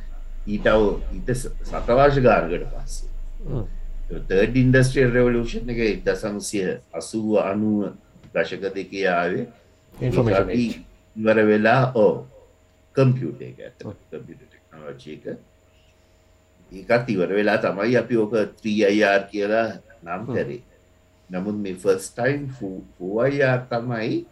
ඊටව 0.48 0.86
ඊට 1.12 1.34
සතවාශ 1.36 2.20
ගාර්ගට 2.22 2.68
පස්සේ. 2.72 3.10
තර්ඩ 4.10 4.58
ඉන්ඩස්ට්‍රියල් 4.58 5.12
රෙවලූෂන් 5.12 5.74
එක 5.74 5.82
ඉදසංසිය 5.88 6.78
අසුව 6.94 7.40
අනුව 7.42 7.92
දශක 8.34 8.72
දෙකේ 8.76 9.08
ආවේ 9.10 9.48
ඉවර 11.16 11.44
වෙලා 11.46 11.92
ඕ 11.96 12.14
කම්පියුට 12.96 13.42
එක 13.42 13.60
ඇත 13.62 13.76
ටෙක්නෝජයක 13.80 15.26
ඒකත් 16.72 17.10
ඉවර 17.10 17.30
වෙලා 17.32 17.58
තමයි 17.60 17.98
අපි 17.98 18.18
ඕක 18.18 18.34
ත්‍රීඅර් 18.58 19.28
කියලා 19.32 19.68
නම් 20.04 20.24
කරේ. 20.28 20.62
නමුත් 21.30 21.58
මේ 21.58 21.76
ෆස්ටයින් 21.76 22.48
ෆෝයිර් 22.98 23.62
තමයි 23.70 24.26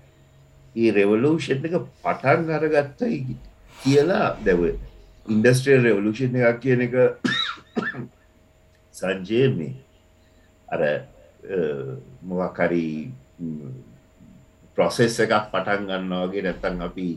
ඒ 0.76 0.92
රෙවලූෂන් 0.92 1.66
එක 1.66 1.76
පටන් 2.02 2.50
අරගත්තයි 2.52 3.38
කියලා 3.80 4.28
දැව 4.46 4.62
ඉන්ඩස්ට්‍රියල් 5.26 5.84
රෙවලූෂන් 5.84 6.38
එකක් 6.40 6.62
කියන 6.62 6.82
එක 6.82 6.96
සංජය 8.96 9.44
මේ 9.52 9.74
අර 10.68 10.82
මොකකරි 12.24 12.88
ප්‍රොසෙස් 14.78 15.20
එකක් 15.20 15.52
පටන් 15.52 15.86
ගන්නවාගේ 15.90 16.44
නැත්තන් 16.44 16.82
අපි 16.82 17.08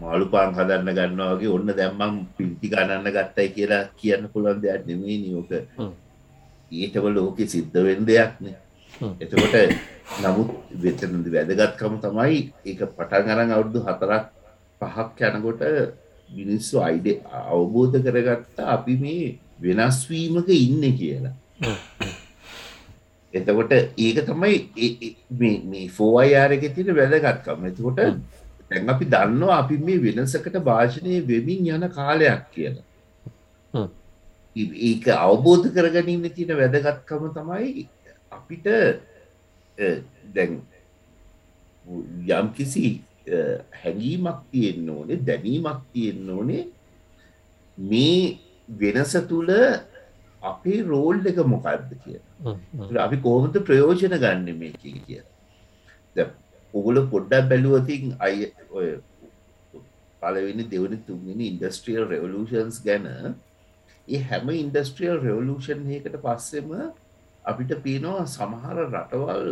මාළුපාන් 0.00 0.54
හදන්න 0.54 0.94
ගන්නවාගේ 0.94 1.50
ඔන්න 1.50 1.74
දැම්මම් 1.74 2.16
පිල්ටි 2.36 2.70
ගණන්න 2.70 3.12
ගත්තයි 3.12 3.48
කියලා 3.50 3.82
කියන්න 3.96 4.30
පුළන් 4.32 4.62
දෙයක් 4.62 4.86
නෙමේ 4.86 5.18
නියෝක 5.18 5.52
ඊටව 6.72 7.04
ලෝකෙ 7.10 7.46
සිද්ධ 7.46 7.78
වෙන් 7.82 8.06
දෙයක්නේ 8.06 8.56
එතකොට 8.98 9.54
නමුත් 10.22 10.50
වෙතනද 10.74 11.26
වැදගත්කම 11.34 11.94
තමයි 12.04 12.38
ඒක 12.64 12.80
පටන් 12.96 13.32
අරන් 13.32 13.52
අවුරුදු 13.54 13.82
හතරක් 13.86 14.24
පහක් 14.80 15.18
යනකොට 15.30 15.62
මිනිස්සු 16.30 16.80
අයිඩ 16.82 17.06
අවබෝධ 17.50 17.98
කරගත්තා 18.06 18.72
අපි 18.74 18.96
මේ 18.96 19.28
වෙනස්වීමක 19.60 20.48
ඉන්න 20.56 20.82
කියලා. 20.98 21.34
එතකොට 23.34 23.72
ඒක 23.98 24.18
තමයි 24.26 24.56
මේ 25.70 25.86
ෆෝයිආරක 25.90 26.66
තින 26.74 26.90
වැදගත්කම. 26.92 27.70
එතකොට 27.70 28.02
තැන් 28.68 28.88
අපි 28.88 29.04
දන්නවා 29.06 29.60
අපි 29.62 29.78
මේ 29.78 30.02
වෙනසකට 30.06 30.58
භාෂණය 30.62 31.22
වෙමින් 31.24 31.70
යන 31.76 31.86
කාලයක් 31.90 32.42
කියලා. 32.50 32.84
ඒක 34.88 35.06
අවබෝධ 35.18 35.70
කරගනීම 35.70 36.26
තියෙන 36.30 36.56
වැදගත්කම 36.56 37.30
තමයි 37.32 37.86
අපිට 38.48 38.66
දැන් 40.34 40.60
යම් 42.30 42.48
කිසි 42.54 43.00
හැඟීමක් 43.74 44.40
තියෙන්න්න 44.52 44.90
ඕනේ 44.90 45.20
දැනීමක් 45.20 45.80
තියෙන්න්න 45.92 46.30
ඕනේ. 46.30 46.64
මේ 47.78 48.38
වෙනස 48.68 49.12
තුළ 49.28 49.50
අපේ 50.42 50.82
රෝල් 50.82 51.26
එක 51.26 51.40
මොකක්ද 51.46 51.90
කිය 52.04 52.20
අපි 52.98 53.16
කොහොමද 53.18 53.58
ප්‍රයෝජන 53.62 54.16
ගන්න 54.16 54.58
මේ 54.58 54.72
කිය 54.76 55.20
ඔගුල 56.74 57.02
පොඩ්ඩක් 57.10 57.48
බැලුවතින් 57.50 58.16
අය 58.20 58.52
ඔය 58.70 58.88
පලවෙනි 60.22 60.64
දෙවනි 60.66 60.98
තුන්ගෙන 61.06 61.40
ඉන්ඩස්ට්‍රියල් 61.42 62.06
රෙවලූෂන්ස් 62.06 62.80
ගැන 62.82 63.06
ඒ 64.08 64.22
හැම 64.22 64.50
ඉන්ඩස්ට්‍රියල් 64.54 65.20
රෙවලූෂන් 65.20 65.86
එකට 65.98 66.18
පස්සෙම 66.24 66.72
අපිට 67.44 67.74
පේනවා 67.82 68.26
සමහර 68.26 68.78
රටවල් 68.84 69.46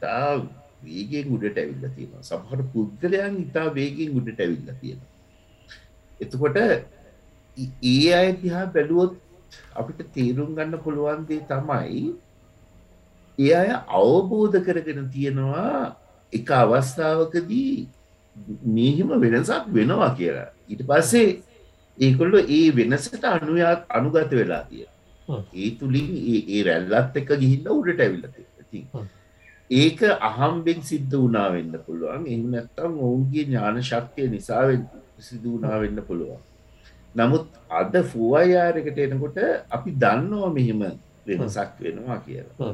තා 0.00 0.32
වේගෙන් 0.82 1.32
උඩට 1.34 1.58
ඇවිල්ල 1.58 1.88
තියෙන 1.94 2.22
සමහට 2.22 2.68
පුද්ගලයන් 2.72 3.38
ඉතා 3.44 3.66
වේගෙන් 3.74 4.18
උඩට 4.20 4.40
ඇවිල්ල 4.40 4.70
තියෙන 4.80 5.00
එතකොට 6.20 6.58
ඒ 7.84 8.08
අය 8.12 8.28
දිහා 8.42 8.66
බැලුවොත් 8.68 9.14
අපිට 9.74 10.00
තේරුම් 10.14 10.50
ගන්න 10.56 10.82
පුළුවන්දේ 10.84 11.40
තමයි 11.46 12.02
ඒ 13.38 13.54
අය 13.54 13.70
අවබෝධ 13.94 14.58
කරගෙන 14.60 15.06
තියෙනවා 15.10 15.96
එක 16.32 16.50
අවස්ථාවකදී 16.52 17.74
මේහෙම 18.66 19.10
වෙනසක් 19.16 19.64
වෙනවා 19.68 20.14
කියලා. 20.14 20.48
ඊට 20.68 20.82
පස්සේ 20.82 21.28
ඒකොල්ල 21.98 22.34
ඒ 22.38 22.66
වෙනසට 22.72 23.24
අනුයාත් 23.26 23.80
අනුගත 23.90 24.32
වෙලා 24.32 24.62
තිය 24.64 24.86
ඒ 25.28 25.70
තුළින් 25.78 26.10
ඒ 26.26 26.60
රැල්ලත් 26.64 27.16
එක 27.16 27.30
ගිහිල්ල 27.36 27.70
උඩට 27.70 28.00
ඇවිලත 28.00 28.36
ති 28.70 28.84
ඒක 29.70 30.00
අහම්බෙන් 30.22 30.82
සිද්ධ 30.82 31.16
වනා 31.16 31.48
වෙන්න 31.52 31.74
පුළුවන්. 31.86 32.26
එහම 32.26 32.44
නැත්තම් 32.50 32.92
ඔවුන්ගේ 33.00 33.44
ඥාන 33.44 33.80
ශක්තිය 33.82 34.28
නිසාවෙන් 34.28 34.84
සිදු 35.20 35.56
වනා 35.56 35.80
වෙන්න 35.80 36.02
පුළුවන්. 36.02 36.40
නමුත් 37.14 37.46
අද 37.72 37.94
ෆුවයාරකට 38.12 38.98
එනකොට 39.06 39.38
අපි 39.70 39.90
දන්නවා 39.96 40.52
මෙහෙම 40.52 40.84
වෙනසක් 41.28 41.80
වෙනවා 41.80 42.18
කියලා. 42.20 42.72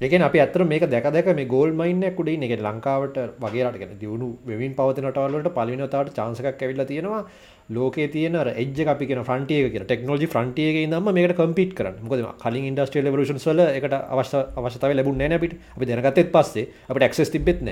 ඒකෙන් 0.00 0.22
අපි 0.22 0.38
ඇත්තර 0.38 0.64
මේක 0.64 0.86
දැක 0.88 1.10
දැක 1.10 1.28
මේ 1.32 1.46
ගෝල් 1.46 1.72
මයින්න 1.72 2.04
කුඩින් 2.16 2.46
එක 2.46 2.54
ලංකාවට 2.60 3.18
වගේරටගෙන 3.40 3.98
දියුණු 4.00 4.28
වෙමින් 4.46 4.74
පවතිනටවලට 4.74 5.50
පලිනතාවට 5.58 6.14
චාන්සකක් 6.14 6.48
ඇවිල්ල 6.54 6.84
තියෙනවා 6.84 7.22
ලෝක 7.68 7.94
තියන 7.94 8.34
එජ 8.34 8.86
අපි 8.86 9.06
ෆන්ටිය 9.06 9.60
කිය 9.64 9.80
ටෙක්නෝජි 9.80 10.26
ෆන්ටියගේ 10.28 10.86
නම 10.86 11.10
මේකට 11.10 11.36
කම්පිට 11.36 11.74
කරන්න. 11.74 11.96
මොකද 12.02 12.24
කලින් 12.38 12.64
ඉන්ඩස්ට්‍රියල් 12.66 13.10
රෂන් 13.10 13.40
වල 13.40 13.60
එකට 13.62 13.92
අවශ්‍ය 13.92 14.38
අවශ්‍යතාව 14.54 14.92
ලැබුණ 14.92 15.18
නෑ 15.18 15.34
අපිට. 15.34 15.54
අපි 15.74 15.84
දැනගතත් 15.86 16.24
පස්සේ 16.30 16.68
අපට 16.88 17.08
ක්සස් 17.08 17.30
තිබෙත්න 17.30 17.70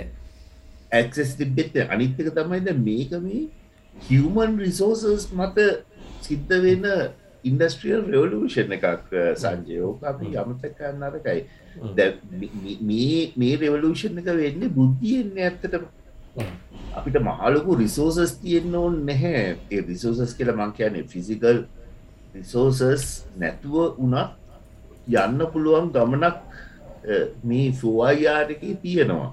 ඇක්සස් 0.93 1.37
තිබෙත් 1.37 1.77
අනිත්තක 1.87 2.29
තමයිද 2.31 2.69
මේක 2.79 3.13
මේ 3.21 3.49
හිවමන් 3.95 4.59
රිසෝසස් 4.59 5.29
මත 5.33 5.67
සිද්ධ 6.21 6.55
වෙන 6.59 6.85
ඉන්ඩස්ට්‍රියල් 7.45 8.03
රෙවලූෂන් 8.07 8.75
එකක් 8.77 9.15
සංජයෝක 9.37 10.05
අපි 10.05 10.33
යමතකන්න 10.35 11.03
අරකයි 11.03 11.41
මේ 13.39 13.57
රෙවලූෂන් 13.59 14.21
එක 14.23 14.31
වෙන්න 14.37 14.69
බුද්ධියෙන්නේ 14.71 15.49
ඇත්තට 15.49 15.79
අපිට 16.97 17.17
මහලොකු 17.21 17.77
රිසෝසස් 17.77 18.33
තියෙන්න්න 18.41 18.75
ඕන් 18.75 18.99
නැහැ. 19.07 19.57
ඒ 19.71 19.81
රිසෝසස් 19.89 20.35
කියල 20.37 20.53
මං 20.53 20.73
කියන්නේ 20.73 21.05
ෆිසිකල් 21.05 21.65
රිසෝසස් 22.35 23.07
නැතුව 23.39 23.77
වනත් 23.99 24.31
යන්න 25.23 25.47
පුළුවන් 25.53 25.93
ගමනක් 25.93 26.37
මේ 27.45 27.73
ෆෝවායාරක 27.73 28.61
තියෙනවා. 28.83 29.31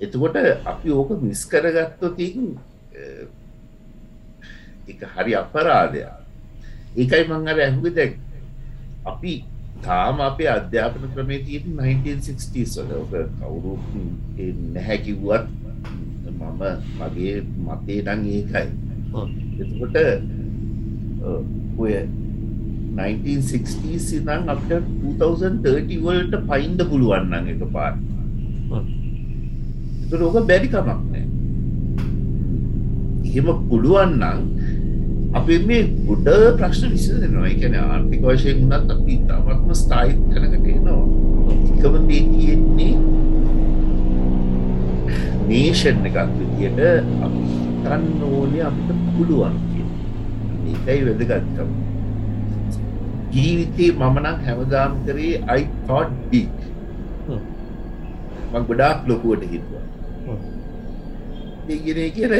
එතකොට 0.00 0.36
අපි 0.64 0.90
ඕක 0.90 1.10
මිස් 1.22 1.46
කරගත්තොතින් 1.46 2.58
එක 4.88 5.00
හරි 5.14 5.32
අපරාධයක්. 5.34 6.12
ඒකයි 6.96 7.24
මං 7.28 7.48
අර 7.48 7.58
ඇහුග 7.58 7.88
දැක් 7.94 8.18
අපි 9.06 9.34
තාම 9.82 10.20
අපේ 10.20 10.50
අධ්‍යාපන 10.50 11.10
ක්‍රමේ 11.14 11.42
තියෙන් 11.46 11.66
1960 11.78 12.86
වල. 12.86 12.92
ඔක 13.02 13.12
කවුරු 13.38 13.74
නැහැකිව්වත් 14.74 15.46
මම 15.46 15.61
මගේ 16.98 17.36
මතේ 17.66 18.00
නං 18.02 18.20
ඒකයි. 18.36 18.66
එතකොට 19.62 19.96
ඔය 21.82 21.92
1960 22.96 23.98
සිදන් 24.06 24.50
අපට 24.54 24.70
2030 24.70 26.00
වලට 26.06 26.34
පයින්ඩ 26.50 26.80
පුළුවන්නන් 26.90 27.50
එක 27.52 27.62
පාත් 27.76 27.96
රෝග 30.20 30.36
බැරිකමක් 30.50 30.88
නෑ. 30.88 31.24
එහෙම 33.28 33.48
පුළුවන්නන් 33.70 34.40
අපේ 35.40 35.60
මේ 35.68 35.82
ගොඩ 36.08 36.28
ප්‍රශ්න 36.58 36.90
විසදෙනවා 36.94 37.48
එකන 37.54 37.74
ආර්ථික 37.80 38.20
වශයෙන් 38.28 38.58
වුණත් 38.62 38.92
අපි 38.96 39.14
තමත්ම 39.28 39.70
ස්ථායිත් 39.82 40.20
කනකට 40.32 40.66
එනවා. 40.76 41.02
එකම 41.78 41.94
දේ 42.08 42.22
තියෙන්නේ 42.32 42.94
නේෂන් 45.52 46.06
එකක් 46.08 46.18
විදියට 46.38 46.80
අපි 47.26 47.40
හිතන්න 47.52 48.04
ඕනේ 48.32 48.64
අපිට 48.68 49.00
පුළුවන් 49.14 49.56
ඒකයි 50.72 51.00
වැදගත්කම. 51.06 51.70
ජීවිතේ 53.34 53.90
මම 53.92 54.16
නම් 54.22 54.38
හැමදාම 54.46 54.92
කරේ 55.06 55.34
I 55.58 55.62
thought 55.86 56.12
big. 56.30 56.52
මම 58.52 58.64
ගොඩාක් 58.68 59.08
ලොකුවට 59.08 59.44
හිතුවා. 59.52 59.84
ඒ 61.68 62.10
කියන 62.16 62.32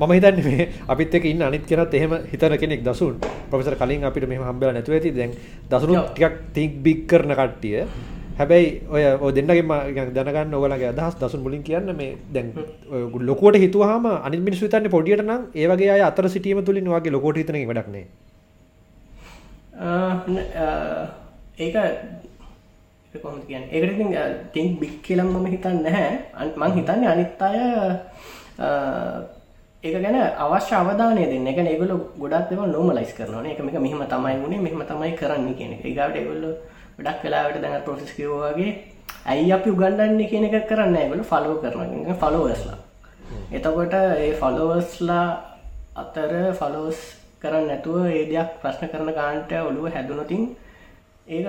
මම 0.00 0.12
හිතන්න 0.16 0.38
මේ 0.44 0.68
අපිත් 0.88 1.14
එක 1.14 1.24
ඉන්න 1.24 1.42
අනිත් 1.42 1.66
කෙනත් 1.66 1.94
එහෙම 1.94 2.12
හිතන 2.32 2.54
කෙනෙක් 2.62 2.82
දසුන්. 2.86 3.14
ප්‍රොෆෙසර් 3.50 3.76
කලින් 3.80 4.04
අපිට 4.04 4.28
මෙහම 4.28 4.44
හම්බල 4.48 4.72
නැතුව 4.74 4.94
ඇති. 4.94 5.10
දැන් 5.12 5.32
දසුණු 5.70 5.94
ටිකක් 6.06 6.34
තික් 6.54 6.72
බික් 6.84 7.00
කරන 7.10 7.34
කට්ටිය 7.34 7.86
හැබැයි 8.40 8.68
ඔය 8.94 9.02
ඔය 9.24 9.32
දෙන්නගේ 9.36 9.62
දැනගන්න 10.16 10.56
ඔගලගේ 10.58 10.90
අදහස් 10.92 11.14
දසුන් 11.20 11.44
මුලින් 11.46 11.62
කියන්න 11.68 11.92
මේ 12.00 12.10
දැන් 12.34 12.48
ලොකුවට 13.30 13.60
හිතුවහම 13.64 14.06
අනි 14.16 14.42
මිනිස් 14.48 14.62
විතන්න 14.64 14.90
පොඩියට 14.96 15.24
නම් 15.28 15.42
ඒවගේ 15.62 15.90
අය 15.96 16.02
අතර 16.08 16.28
සිටීම 16.34 16.64
තුළින් 16.64 16.90
වගේ 16.94 17.14
ලොකොට 17.16 17.40
හිතන 17.42 17.60
වැඩක්නේ 17.70 18.06
ඒක 21.58 21.76
කොම 23.14 23.40
කියන්න? 23.48 23.64
ඒකට 23.70 24.52
තිං 24.52 24.78
බික් 24.80 25.02
කියලම් 25.02 25.28
මම 25.34 25.46
හිතන්න 25.46 25.82
නැහැ. 25.82 26.10
මං 26.56 26.72
හිතන්නේ 26.76 27.08
අනිත් 27.08 27.42
අය 27.42 27.56
ඒක 29.82 29.96
ගැන 30.02 30.16
අවශ්‍ය 30.38 30.74
අවධානය 30.74 31.24
දෙන්න. 31.26 31.46
එක 31.46 31.58
ඒගොල 31.58 31.92
ගොඩක් 32.18 32.50
දෙව 32.50 32.60
නොමලයිස් 32.66 33.12
කරන 33.16 33.46
එක 33.46 33.60
එක 33.60 33.80
මෙහම 33.80 34.02
තමයි 34.06 34.36
වුණේ 34.42 34.60
මෙහම 34.60 34.82
තමයි 34.90 35.16
කරන්න 35.16 35.54
කියන 35.58 35.72
එක. 35.74 35.84
ඒගට 35.84 36.16
එගොල්ලෝ 36.16 36.54
ගොඩක් 37.00 37.22
වෙලාවට 37.22 37.60
දැන 37.60 37.82
පොසෙස් 37.82 38.12
කිවවාගේ 38.12 38.72
ඇයි 39.26 39.52
අපි 39.52 39.70
උගන්ඩන්නේ 39.70 40.28
කියන 40.28 40.44
එක 40.46 40.66
කරන්න 40.66 40.96
ඇගල 40.96 41.22
ෆලෝ 41.24 41.54
කරන 41.58 42.14
ෆලෝස්ලා 42.16 42.78
එතකොට 43.52 43.94
ඒ 43.94 44.32
ෆලෝස්ලා 44.34 45.26
අතර 45.96 46.32
ෆලෝස් 46.54 46.98
කරන්න 47.40 47.66
නැතුව 47.66 47.96
ඒ 48.08 48.24
දෙයක් 48.26 48.50
ප්‍රශ්න 48.60 48.88
කරන 48.88 49.10
කාන්ට 49.12 49.52
ඔළුව 49.60 49.88
හැදුනතින් 49.90 50.44
ඒ 51.26 51.40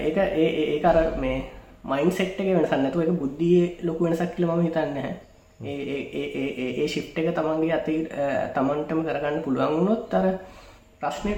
ඒක 0.00 0.16
ඒ 0.36 0.80
අර 0.84 0.98
මේ 1.16 1.36
මයින් 1.84 2.10
සෙට්ක 2.12 2.38
වෙනසන්න 2.38 2.82
නැතුව 2.82 3.02
එක 3.02 3.12
බුද්ධිය 3.16 3.60
ලොකු 3.82 4.04
වෙනසක් 4.04 4.34
කියල 4.34 4.46
ම 4.48 4.62
හිතන්න 4.62 4.98
ඒ 5.62 6.86
ශිප් 6.88 7.16
එක 7.16 7.28
තමන්ගේ 7.32 7.74
අති 7.74 7.96
තමන්ටම 8.54 9.00
කරගන්න 9.02 9.42
පුළුවන් 9.42 9.74
වුණොත් 9.74 10.02
තර 10.08 10.26
ප්‍රශ්නය 11.00 11.34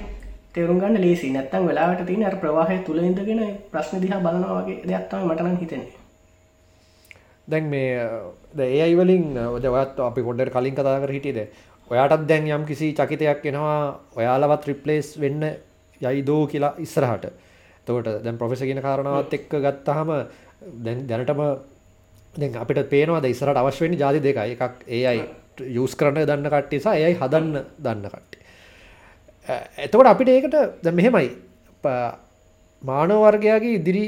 තේරුම් 0.55 0.79
ගන්න 0.81 1.01
ලේසි 1.01 1.29
නැත්තම් 1.35 1.67
වෙලාවට 1.69 2.07
තියෙන 2.09 2.25
අර 2.25 2.37
ප්‍රවාහය 2.43 2.79
තුළ 2.87 3.03
ඉඳගෙන 3.03 3.43
ප්‍රශ්න 3.73 4.03
දිහා 4.03 4.21
බලනවා 4.27 4.59
වගේ 4.59 4.77
දෙයක් 4.89 5.07
තමයි 5.11 5.29
මට 5.29 5.45
නම් 5.45 5.57
හිතෙන්නේ. 5.63 5.93
දැන් 7.49 7.65
මේ 7.73 7.89
ඒ 8.67 8.83
අයිවලින් 8.87 9.25
ඔදවත් 9.49 9.99
අපි 10.01 10.23
පොඩ්ඩට 10.29 10.55
කලින් 10.57 10.77
කතා 10.79 11.01
කර 11.03 11.15
හිටියද 11.17 11.41
ඔයාටත් 11.91 12.27
දැන් 12.31 12.47
යම් 12.49 12.67
කිසි 12.71 12.93
චකිතයක් 12.93 13.47
එනවා 13.51 13.79
ඔයාලවත් 14.17 14.69
රිප්ලේස් 14.71 15.09
වෙන්න 15.21 15.43
යයිදෝ 16.01 16.43
කියලා 16.47 16.75
ඉස්සරහට. 16.79 17.27
තෝට 17.87 18.09
දැන් 18.25 18.39
ප්‍රොෆෙස 18.39 18.63
කියන 18.63 18.83
කාරණාවත් 18.87 19.35
එක්ක 19.39 19.53
ගත්තහම 19.67 20.11
දැනටම 21.09 21.43
දැන් 22.35 22.57
අපිට 22.63 22.85
පේනවා 22.95 23.27
ඉස්සරට 23.35 23.57
අවශ්‍යවෙනි 23.57 23.99
ජාති 23.99 24.23
දෙකයි. 24.23 24.55
එකක් 24.55 24.87
ඒ 24.89 25.03
අයි 25.07 25.23
යස් 25.83 25.99
කරන්න 25.99 26.27
දන්න 26.27 26.51
කට්ටිසා 26.51 26.95
එයයි 26.95 27.19
හදන්න 27.21 27.61
දන්න 27.85 28.09
කට්ටි 28.15 28.44
එතකොට 29.47 30.07
අපිට 30.07 30.29
ඒකට 30.29 30.57
ද 30.83 30.93
මෙහෙමයි. 30.93 31.31
මානවර්ගයාගේ 32.83 33.79
ඉදිරි 33.81 34.05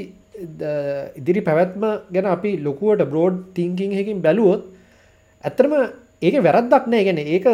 ඉදිරි 1.17 1.41
පැවැත්ම 1.41 1.83
ගැන 2.11 2.25
අපි 2.25 2.57
ලොකුවට 2.59 3.09
බ්‍රෝඩ් 3.11 3.37
තිංකින් 3.53 3.91
හකින් 3.91 4.21
බැලුවොත් 4.21 4.63
ඇත්තරම 5.43 5.73
ඒක 6.21 6.35
වැරද්දක් 6.43 6.87
නෑ. 6.87 7.03
ගැන 7.03 7.19
ඒක 7.19 7.45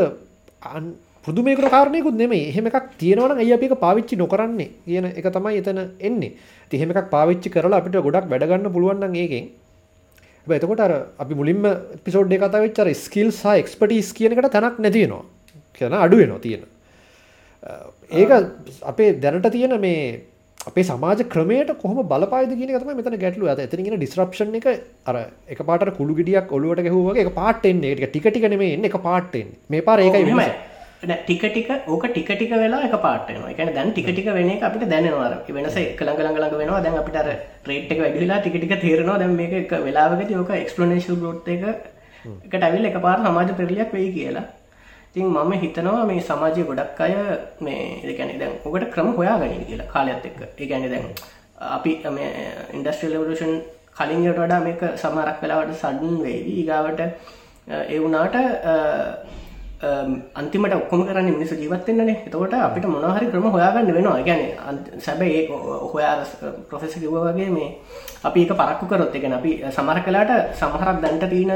පුදුමේකර 1.25 1.67
කාරණයකුත් 1.69 2.15
නෙමේ 2.15 2.47
එහෙම 2.49 2.65
එකක් 2.67 2.87
තියෙනවන 2.97 3.37
ඇය 3.37 3.51
අපික 3.53 3.75
පාවිච්චි 3.79 4.15
නොකරන්නේ 4.17 4.69
කියන 4.85 5.05
එක 5.11 5.27
තමයි 5.29 5.59
එතන 5.59 5.79
එන්නේ. 5.99 6.31
තිහෙම 6.71 6.91
එකක් 6.91 7.09
පාවිච්චි 7.09 7.49
කරලා 7.49 7.79
අපිට 7.81 7.99
ගොඩක් 7.99 8.31
වැඩගන්න 8.31 8.73
පුළුවන්න 8.75 9.15
ඒකෙන්. 9.15 9.45
එතකොට 10.47 10.83
අපි 11.19 11.33
මුලින්ම 11.35 11.63
පිසෝඩ් 12.03 12.31
එකතා 12.31 12.63
වෙච්චර 12.65 12.87
ස්කිල් 12.95 13.31
සහ 13.31 13.59
එක්ස්පටස් 13.61 14.11
කියනකට 14.13 14.51
තැනක් 14.51 14.79
නැතිනවා 14.79 15.23
කියන 15.75 15.93
අඩුවෙනවා 15.95 16.39
තියෙන. 16.39 16.63
ඒක 18.13 18.31
අපේ 18.83 19.09
දැනට 19.19 19.49
තියෙන 19.51 19.75
මේ 19.79 20.01
අපේ 20.67 20.83
සමාජ 20.83 21.23
ක්‍රමයට 21.27 21.71
කොහම 21.77 22.03
බලපාද 22.07 22.51
කියන 22.51 22.75
තම 22.75 22.91
මෙතන 22.97 23.17
ගැටලු 23.23 23.47
ඇත 23.47 23.59
ඇතිගෙන 23.59 23.95
ඩිස්්‍රප්ෂන් 23.95 24.59
එක 24.59 24.67
අර 25.05 25.15
එක 25.47 25.63
පාට 25.63 25.95
කුළු 25.97 26.19
ගෙඩියක් 26.19 26.51
ඔලුවට 26.51 26.85
ගැහුවගේ 26.87 27.33
පාටෙන්නේ 27.33 27.95
එක 27.95 28.05
ටිකටිකන 28.07 28.59
මේ 28.59 28.77
එක 28.89 29.01
පාටෙන් 29.01 29.57
මේ 29.69 29.81
පාර 29.81 29.99
ඒකයි 29.99 30.29
මෙම 30.31 30.53
ටිකටික 31.03 31.69
ඕක 31.87 32.05
ටිකටික 32.07 32.51
වෙලා 32.55 32.83
එක 32.87 32.95
පාටන 33.01 33.43
එකන 33.45 33.73
දැන් 33.75 33.91
ටිකටික 33.91 34.27
වෙන 34.29 34.51
අපිට 34.61 34.89
දැනවාර 34.89 35.35
වෙනස 35.49 35.75
කළඟලඟලඟ 35.97 36.57
වෙනවා. 36.57 36.81
දැන් 36.81 36.97
අපිට 36.97 37.17
රේට් 37.67 37.91
එක 37.91 37.99
වැඩිලා 37.99 38.39
ටිකටික 38.39 38.75
තේරනවා. 38.79 39.17
දැන් 39.19 39.35
මේක 39.35 39.53
එක 39.53 39.71
වෙලාවගති 39.83 40.35
ඕක 40.35 40.51
එක්ස්පලනේශල් 40.55 41.19
ගෝට් 41.19 41.47
එක 41.47 41.63
එකට 42.45 42.63
ඇවිල් 42.63 42.85
එක 42.85 43.01
පාර 43.01 43.19
සමාජ 43.19 43.51
පෙරලියක් 43.57 43.91
වෙයි 43.91 44.11
කියලා 44.15 44.45
තින් 45.13 45.25
මම 45.29 45.51
හිතනවා 45.61 46.05
මේ 46.09 46.21
සමාජය 46.29 46.63
ගොඩක් 46.69 46.99
අය 47.05 47.13
මේ 47.65 47.81
දෙකැනෙ 48.07 48.39
දැන් 48.41 48.53
ඔකට 48.65 48.85
ක්‍රම 48.93 49.09
හොයා 49.17 49.37
ගනි 49.41 49.65
කියලා 49.69 49.91
කාලයක්ත් 49.93 50.25
එක්ක. 50.29 50.41
ඒගැන 50.61 50.89
දැන් 50.93 51.05
අපි 51.75 51.91
ඉන්ඩස්ට්‍රල් 52.77 53.13
ලවලෂන් 53.15 53.53
කලින්ට 53.97 54.39
වඩා 54.39 54.59
මේක 54.67 54.81
සමරක් 55.03 55.37
වෙලාවට 55.43 55.77
සඩන් 55.81 56.17
වේවි. 56.25 56.51
ඊගාවට 56.61 57.01
ඒ 57.93 57.99
වුනාට 58.03 58.35
අන්තිමට 60.39 60.73
ඔක්කොම 60.79 61.01
කරන්න 61.07 61.29
මිනිස 61.35 61.53
ජීවත්තෙන්න්නේ 61.61 62.17
එතකොට 62.27 62.53
අපිට 62.65 62.89
මොනහරි 62.95 63.29
ක්‍රම 63.31 63.47
හොයාගන්න 63.55 63.93
වෙනවා. 63.97 64.17
ගැන 64.27 64.41
සැබයි 65.05 65.47
හොයා 65.93 66.15
ප්‍රොෆෙස 66.69 66.93
කිව 67.01 67.15
වගේ 67.27 67.49
මේ 67.57 67.69
අපි 68.27 68.45
එක 68.45 68.57
පරක්කු 68.59 68.85
කරොත් 68.91 69.15
එකෙන 69.19 69.33
අපි 69.39 69.51
සමර 69.75 69.99
කලාට 70.05 70.31
සමහරක් 70.59 70.97
දැන්ට 71.05 71.29
තියන 71.33 71.53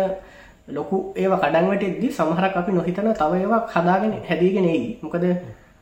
ලොකු 0.67 0.97
ඒව 1.15 1.33
කඩන්වට 1.35 1.83
එද්දි 1.83 2.07
සමහරක් 2.11 2.57
අපි 2.57 2.71
නොහිතන 2.71 3.13
තව 3.13 3.31
ඒවා 3.41 3.61
හදාගෙන 3.75 4.13
හැදීගෙනයි 4.29 4.99
මොකද 5.01 5.25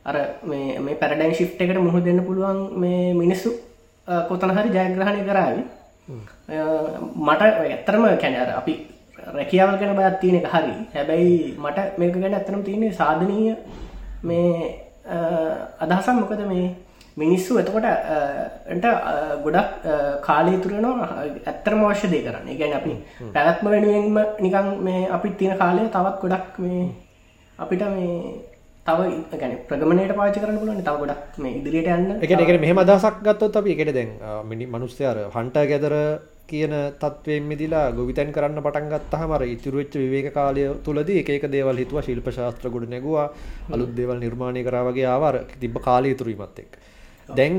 අර 0.04 0.16
මේ 0.44 0.98
පැරඩයින් 1.00 1.34
ශිප් 1.34 1.60
එකට 1.60 1.78
මුහ 1.78 1.96
දෙන්න 2.00 2.20
පුළුවන් 2.26 2.60
මේ 2.80 3.14
මිනිස්සු 3.14 3.50
කොතන 4.28 4.56
හරි 4.56 4.70
ජයග්‍රහණය 4.70 5.22
කරාවි 5.28 5.62
මට 7.28 7.42
ඇත්තරම 7.42 8.04
කැනර 8.22 8.50
අපි 8.60 8.74
රැකියාවල් 9.26 9.78
ගැන 9.78 9.96
බත් 9.96 10.20
තියෙන 10.20 10.36
එක 10.36 10.46
හරි. 10.46 10.74
හැබැයි 10.94 11.56
මට 11.58 11.98
මේක 11.98 12.14
ගැන 12.14 12.34
ඇත්තනම් 12.34 12.62
තියන්නේ 12.62 12.92
සාධනීය 12.92 13.56
මේ 14.22 14.50
අදහසක්. 15.80 16.08
මොකද 16.14 16.42
මේ 16.46 16.66
මිනිස්සු 17.16 17.58
එතකොට 17.60 17.86
ට 18.82 18.86
ගොඩක් 19.44 19.86
කාලය 20.26 20.56
තුරනවා 20.64 21.08
ඇත්තරම 21.50 21.80
අවශ්‍ය 21.84 22.10
දේ 22.12 22.24
කරන්න. 22.26 22.48
ගැන 22.60 22.74
අපි 22.80 22.92
පැවැත්ම 23.34 23.66
වෙනුවෙන්ම 23.74 24.18
නිකං 24.44 24.68
මේ 24.86 25.08
අපි 25.16 25.28
තියෙන 25.38 25.56
කාලය 25.62 25.88
තවත් 25.88 26.20
ගොඩක් 26.22 26.58
මේ 26.58 26.84
අපිට 27.58 27.82
මේ 27.96 28.16
තව 28.86 28.98
ගැන 29.40 29.52
ප්‍රගමණයට 29.68 30.14
පාච 30.18 30.36
කරන 30.42 30.58
පුලන 30.60 30.84
තව 30.84 30.96
ගොඩක් 31.02 31.38
මේ 31.42 31.56
ඉදිරියට 31.58 31.88
යන්න. 31.96 32.22
එක 32.22 32.30
එක 32.30 32.60
මෙහම 32.64 32.78
අදසක් 32.84 33.20
ගත්තොත් 33.26 33.56
අපි 33.60 33.70
එකට 33.74 33.92
දැන් 33.98 34.10
මිනි 34.50 34.66
මනුස්්‍යයාර 34.74 35.18
හන්ට 35.36 35.56
ගැදර 35.70 35.94
කියන 36.50 36.74
තත්වයෙන් 37.02 37.46
මිදිලා 37.50 37.86
ගොවිතැන් 37.96 38.28
කරන්න 38.34 38.60
පටන් 38.66 38.92
ගත්තහම 38.92 39.32
අර 39.36 39.42
ඉතුරු 39.54 39.80
වෙච්ච 39.80 39.96
විවේක 40.02 40.28
කාලය 40.36 40.68
තුලදී 40.84 41.20
එක 41.22 41.30
එක 41.36 41.46
දේවල් 41.54 41.80
හිතුවා. 41.82 42.04
ශිල්ප 42.08 42.28
ශාස්ත්‍ර 42.36 42.68
ගොඩ 42.74 42.92
නැගුවා. 42.92 43.32
අලුත් 43.72 43.96
දේවල් 43.98 44.20
නිර්මාණය 44.24 44.62
කරා 44.68 44.84
වගේ 44.88 45.08
ආවා. 45.14 45.32
අර 45.32 45.36
තිබ්බ 45.62 45.80
කාලය 45.88 46.12
ඉතුරු 46.14 46.30
වීමත් 46.30 46.60
එක්ක. 46.64 46.76
දැන් 47.28 47.54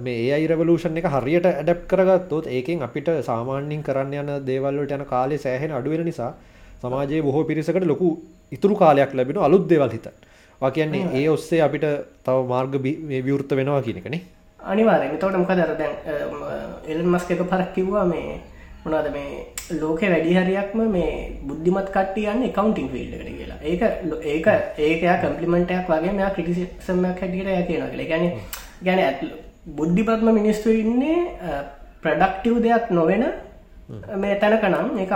මේ 0.00 0.32
AI 0.32 0.46
රෙවලූෂන් 0.46 0.96
එක 1.00 1.06
හරියට 1.14 1.46
ඇඩප්ට් 1.46 1.88
කරගත්තොත් 1.90 2.46
ඒකෙන් 2.48 2.82
අපිට 2.82 3.08
සාමාන්‍යයෙන් 3.28 3.82
කරන්න 3.82 4.14
යන 4.22 4.32
දේවල් 4.44 4.80
වලට 4.80 4.98
යන 4.98 5.04
කාලය 5.12 5.38
සෑහෙන 5.38 5.72
අඩු 5.72 5.90
වෙන 5.90 6.04
නිසා 6.04 6.32
සමාජයේ 6.82 7.22
බොහෝ 7.22 7.44
පිරිසකට 7.44 7.86
ලොකු 7.92 8.08
ඉතුරු 8.52 8.76
කාලයක් 8.76 9.14
ලැබෙනවා 9.14 9.46
අලුත් 9.46 9.64
දේවල් 9.68 9.90
හිතන්න. 9.90 10.12
වා 10.60 10.70
කියන්නේ 10.70 11.08
ඒ 11.14 11.28
ඔස්සේ 11.28 11.62
අපිට 11.62 11.86
තව 12.24 12.36
මාර්ග 12.52 12.76
විවෘත 12.82 13.56
වෙනවා 13.60 13.82
කියන 13.82 14.02
එකනේ. 14.02 14.20
අනිවාරෙන් 14.60 15.16
තවට 15.16 15.38
මොක 15.38 15.52
දර 15.52 15.72
දැන් 15.80 15.94
එලන් 16.92 17.08
මස්ක 17.14 17.30
එක 17.30 17.42
පරක් 17.52 17.72
කිව්වා 17.74 18.04
මේ 18.04 18.40
මොනාද 18.84 19.10
මේ 19.16 19.80
ලෝක 19.80 20.00
වැඩි 20.04 20.38
හරියක්ම 20.38 20.80
මේ 20.92 21.10
බුද්ධිමත් 21.48 21.90
කට්ටියන්න 21.96 22.46
එකකවන්ටිං 22.48 22.88
ෆිල්ඩකට 22.92 23.34
කියලා. 23.40 23.58
ඒක 23.62 23.82
ඒක 24.26 24.46
ඒක 24.78 25.02
කම්පලිමෙන්ටයක් 25.24 25.92
වගේ 25.92 26.16
මෙයා 26.18 26.32
ක්‍රටිසිසම්මයක් 26.36 27.20
හැටියට 27.22 27.54
ය 27.56 27.68
කියන 27.68 27.90
කළ 27.90 28.08
ගැන 28.12 28.26
ගැන 28.80 29.00
ඇත් 29.00 29.20
බුද්ධිපත්ම 29.72 30.28
මිනිස්තු 30.32 30.70
ඉන්නේ 30.72 31.18
ප්‍රඩක්ටව් 32.02 32.60
දෙයක් 32.62 32.90
නොවෙන 32.90 33.24
මේ 34.16 34.36
තැනකනම් 34.36 34.98
ඒ 34.98 35.06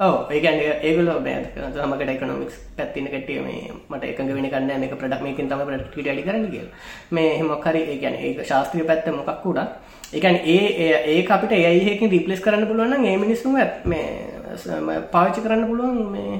ඕ 0.00 0.16
ඒගැන 0.30 0.60
ඒගල 0.80 1.08
බෑ 1.18 1.38
හමකට 1.76 2.10
එකනොමික්ස් 2.10 2.58
පැත්තින 2.76 3.08
කටිය 3.08 3.40
මේ 3.40 3.72
මට 3.88 4.04
එක 4.04 4.18
වෙන 4.28 4.46
කන්න 4.46 4.80
මේ 4.80 4.90
ප්‍රඩක් 4.94 5.22
මේකින් 5.22 5.48
තම 5.48 5.64
ප්‍රට 5.64 5.96
ඩි 5.96 6.22
කරන 6.22 6.44
කිය 6.48 6.66
මේ 7.10 7.32
හෙමක්කරි 7.34 7.82
ඒගැන 7.86 8.18
ඒ 8.18 8.44
ශාස්ත්‍රිය 8.44 8.86
පැත්ත 8.86 9.08
මොකක් 9.10 9.42
කුඩා 9.42 9.66
එකන් 10.12 10.38
ඒ 10.46 10.92
ඒ 11.06 11.18
අපිට 11.28 11.52
ඒයහෙකින් 11.54 12.10
රිපලස් 12.10 12.40
කරන්න 12.40 12.68
පුළුවන් 12.68 13.04
ඒ 13.04 13.16
මිනිස්සුම 13.18 13.58
මේ 13.86 15.00
පාවිච්චි 15.12 15.40
කරන්න 15.40 15.66
පුළුවන් 15.66 16.12
මේ 16.12 16.38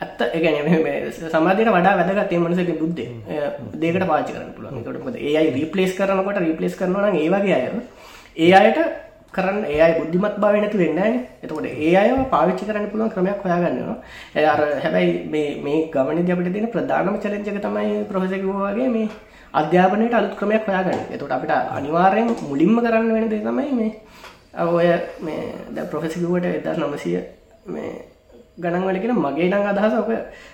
ඇත්ත 0.00 0.20
එකන 0.28 0.56
සමාධයට 1.30 1.70
වඩා 1.70 1.96
වැදගත් 1.96 2.32
මනසක 2.34 2.70
බුද්ධ. 2.78 3.02
දේකට 3.76 4.06
පාචි 4.06 4.32
කරන්න 4.32 4.52
පුළුවන්. 4.52 4.84
කොට 5.00 5.16
ඒයි 5.18 5.50
රිපලේස් 5.52 5.92
කරනකොට 5.94 6.38
රිපලේස් 6.38 6.74
කරනවා 6.74 7.10
ඒ 7.14 7.28
වගේ 7.28 7.54
අය 7.54 7.66
ඒ 8.38 8.52
අයට 8.54 8.80
කරන්න 9.32 9.64
ඒයි 9.66 9.94
බුද්ධිමත් 9.98 10.36
භාව 10.38 10.56
නැති 10.56 10.78
වෙන්න 10.78 11.00
එතකොට 11.42 11.66
ඒ 11.66 11.94
අය 11.94 12.10
පාවිච්චි 12.30 12.68
කරන්න 12.68 12.90
පුළුවන් 12.90 13.10
ක්‍රමයක් 13.10 13.40
හොයාගන්නවා 13.44 13.96
අර 14.46 14.60
හැබැයි 14.82 15.14
මේ 15.26 15.48
මේ 15.60 15.78
ගමන 15.90 16.20
අපිට 16.26 16.52
තියෙන 16.52 16.68
ප්‍රධානම 16.70 17.16
චලෙන්ජක 17.18 17.60
තමයි 17.60 18.04
ප්‍රොෆෙසකිවවාගේ 18.10 18.88
මේ 18.88 19.08
අධ්‍යාපනයට 19.54 20.14
අලුත් 20.14 20.34
ක්‍රමයක් 20.34 20.66
හොයාගන්න. 20.66 21.00
එතකොට 21.10 21.32
අපිට 21.32 21.52
අනිවාර්යෙන් 21.72 22.28
මුලින්ම 22.42 22.76
කරන්න 22.78 23.12
වෙන 23.12 23.28
දේ 23.28 23.40
තමයි 23.40 23.72
මේ 23.72 23.92
ඔය 24.66 24.88
මේ 25.20 25.40
ද 25.70 25.88
ප්‍රොෆෙසිකුවට 25.90 26.46
එදස් 26.50 26.78
නමසය 26.78 27.16
මේ 27.66 28.15
ගණන්වලකෙන 28.58 29.12
මගේ 29.16 29.48
නං 29.48 29.66
අදහස 29.66 29.94
ඔක. 29.94 30.10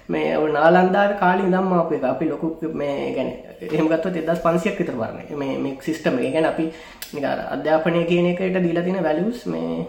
මේ 0.09 0.37
ඔ 0.37 0.47
නාලන්දාව 0.49 1.15
කාලි 1.19 1.43
දම් 1.47 1.73
අප 1.75 1.93
අපි 2.05 2.25
ලොකු 2.27 2.73
මේ 2.75 3.15
ගැන 3.17 3.29
එහෙමගත්ව 3.62 4.17
එදස් 4.23 4.41
පන්සියක් 4.41 4.79
විතර 4.79 4.95
වරණ 4.95 5.38
මේ 5.38 5.59
මේ 5.59 5.77
සිිස්ටම 5.81 6.17
ගැන 6.27 6.47
අපි 6.47 6.65
නිකාර 7.15 7.38
අධ්‍යාපනය 7.49 8.05
කියන 8.05 8.27
එකට 8.29 8.59
දීලා 8.59 8.85
තින 8.85 9.03
වැලස් 9.03 9.47
මේ 9.47 9.87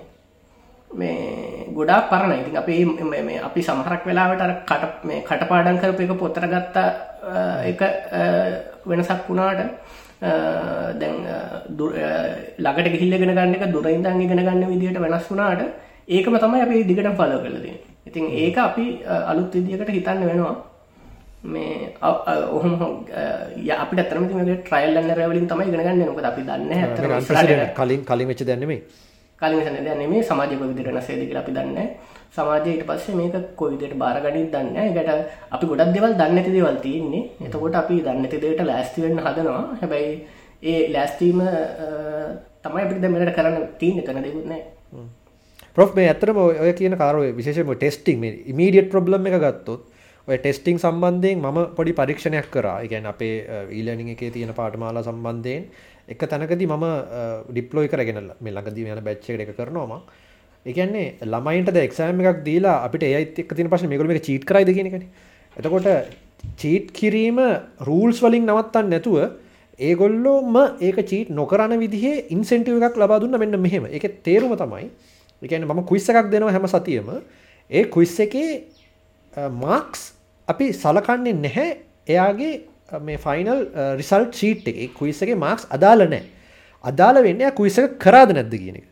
මේ 0.91 1.67
ගොඩා 1.73 2.01
පරණ 2.09 2.33
ඉතින් 2.41 2.57
අපි 2.57 2.75
මේ 3.21 3.39
අපි 3.39 3.61
සමහරක් 3.61 4.05
වෙලාවට 4.05 4.43
කට 4.63 4.93
මේ 5.03 5.23
කටපාඩන් 5.23 5.79
කරප 5.79 5.99
එක 5.99 6.13
පොත්තර 6.17 6.45
ගත්තා 6.47 6.89
එක 7.63 7.81
වෙනසක් 8.85 9.23
වුණාට 9.27 9.61
දැන් 10.95 11.17
ළඟට 12.59 12.91
ගිහිල්ලගෙන 12.93 13.31
ගන්න 13.31 13.57
එක 13.57 13.65
දුරයින්දන් 13.71 14.21
ඉගෙන 14.21 14.39
ගන්න 14.39 14.69
විදිහට 14.69 15.01
වෙනස් 15.01 15.31
වුණාට 15.31 15.65
ඒකම 16.09 16.37
තමයි 16.37 16.61
අපි 16.61 16.83
දිගට 16.83 17.11
ෆලෝ 17.15 17.41
කළදී 17.41 17.92
ඉතින් 18.07 18.25
ඒක 18.43 18.57
අපි 18.67 18.85
අලුත් 19.31 19.53
විදිකට 19.55 19.91
හිතන්න 19.97 20.23
වෙනවා. 20.29 20.55
මේ 21.53 21.91
ඔහොම 22.55 22.73
අපිට 23.83 24.09
තරම 24.09 24.25
ට්‍රයිල්ලන්න 24.31 25.09
රැවලින් 25.19 25.47
තමයි 25.51 25.71
ගෙනගන්න 25.73 26.05
නොක 26.09 26.19
අපි 26.31 26.41
දන්න 26.49 26.71
කලින් 27.79 28.01
කලින් 28.09 28.27
වෙච්ච 28.31 28.43
දැන්නෙමේ 28.49 28.81
කලින් 29.41 29.61
සන 29.65 29.77
දැනෙමේ 29.87 30.23
සමාජක 30.29 30.61
විදිරන 30.61 30.99
සේදික 31.07 31.35
අපි 31.41 31.51
දන්න 31.57 31.89
සමාජයට 32.35 32.85
පස්සේ 32.89 33.15
මේක 33.17 33.35
කොයිදට 33.59 33.95
බාරගඩින් 34.03 34.47
දන්න 34.53 34.93
ගැට 34.95 35.11
අපි 35.55 35.65
ගොඩක් 35.71 35.91
දෙවල් 35.95 36.13
දන්නඇති 36.21 36.51
දෙවල් 36.55 36.77
තියන්නේ. 36.85 37.23
එතකොට 37.45 37.75
අපි 37.81 37.95
දන්නති 38.05 38.37
දේට 38.43 38.61
ලෑස්තිවෙන්න 38.69 39.19
හදනවා. 39.25 39.63
හැබැයි 39.81 40.13
ඒ 40.69 40.79
ලෑස්තීම 40.95 41.39
තමයි 42.63 42.81
අපිට 42.85 43.01
දැමට 43.03 43.35
කරන්න 43.37 43.67
තියන්න. 43.81 43.99
කන 44.07 44.23
දෙකුත්නෑ 44.27 44.61
ප්‍රොෆ් 45.77 45.95
මේ 45.95 46.07
ඇතරම 46.07 46.37
ඔය 46.37 46.73
කියන 46.73 46.95
කාරුව 46.95 47.23
විශේෂම 47.37 47.71
ටෙස්ටිං 47.73 48.19
මේ 48.19 48.41
ඉමීඩියට් 48.45 48.89
ප්‍රබ්ලම් 48.91 49.29
එක 49.29 49.37
ගත්තොත් 49.43 49.81
ඔය 50.27 50.37
ටෙස්ටිං 50.37 50.77
සම්බන්ධයෙන් 50.77 51.39
මම 51.39 51.59
පොඩි 51.77 51.93
පරීක්ෂණයක් 51.93 52.49
කරා. 52.51 52.77
ගැන 52.83 53.05
අපේ 53.05 53.35
ඊලනිං 53.71 54.13
එකේ 54.13 54.29
තියෙන 54.31 54.53
පාටමාලා 54.53 55.03
සම්බන්ධයෙන් 55.03 55.63
එක 56.07 56.25
තැනකදී 56.25 56.67
මම 56.67 56.85
ඩිප්ලෝයි 57.49 57.89
කරගෙන 57.89 58.21
මේ 58.39 58.53
ළඟදී 58.53 58.85
යන 58.87 59.03
බැච්ච 59.03 59.29
එක 59.29 59.55
කරනවාම 59.57 60.03
එකන්නේ 60.65 61.07
ළමයින්ට 61.25 61.77
එක්ෂෑම 61.77 62.21
එකක් 62.23 62.43
දීලා 62.45 62.75
අපිට 62.85 63.03
ඒත් 63.03 63.39
එක් 63.39 63.55
තින 63.57 63.69
පස 63.69 63.85
මේකල 63.85 64.13
එක 64.13 64.25
චීට් 64.27 64.45
කරයිද 64.45 64.69
කියනකන 64.77 65.07
එතකොට 65.57 65.89
චීට් 66.55 66.93
කිරීම 66.93 67.39
රූල්ස් 67.81 68.21
වලින් 68.21 68.45
නවත්තන්න 68.45 68.93
නැතුව 68.93 69.17
ඒගොල්ලෝම 69.79 70.55
ඒක 70.81 71.01
චීට් 71.03 71.29
නොකරන 71.31 71.73
විදිහේ 71.79 72.29
ඉන්සෙන්ටිව 72.29 72.77
එකක් 72.79 73.01
ලබා 73.01 73.19
දුන්න 73.19 73.39
මෙන්න 73.39 73.59
මෙහෙම. 73.59 73.85
එක 73.87 74.21
තේරුම 74.21 74.53
තමයි 74.55 74.87
එකන 75.43 75.65
මම 75.67 75.83
කුයිස්ස 75.85 76.09
එකක් 76.09 76.29
දෙනවා 76.31 76.51
හැම 76.51 76.67
සතියම. 76.67 77.09
ඒ 77.69 77.83
කුයිස්ස 77.85 78.19
එකේ 78.19 78.51
මාක්ස් 79.63 80.13
අපි 80.47 80.71
සලකන්නේ 80.73 81.33
නැහැ. 81.33 81.77
එයාගේ 82.07 82.53
මේ 83.01 83.17
ෆයිනල් 83.17 83.59
රිසල් 83.97 84.25
ෂීට් 84.31 84.67
එක. 84.67 84.93
කුයිස්සගේ 84.93 85.35
මාක්ස් 85.35 85.67
අදාල 85.69 86.07
නෑ 86.07 86.23
අදාල 86.83 87.23
වෙන්න 87.23 87.41
කුයිස 87.55 87.77
එක 87.79 87.97
කරාද 87.99 88.33
නැද්ද 88.35 88.53
කියන 88.53 88.77
එක. 88.81 88.85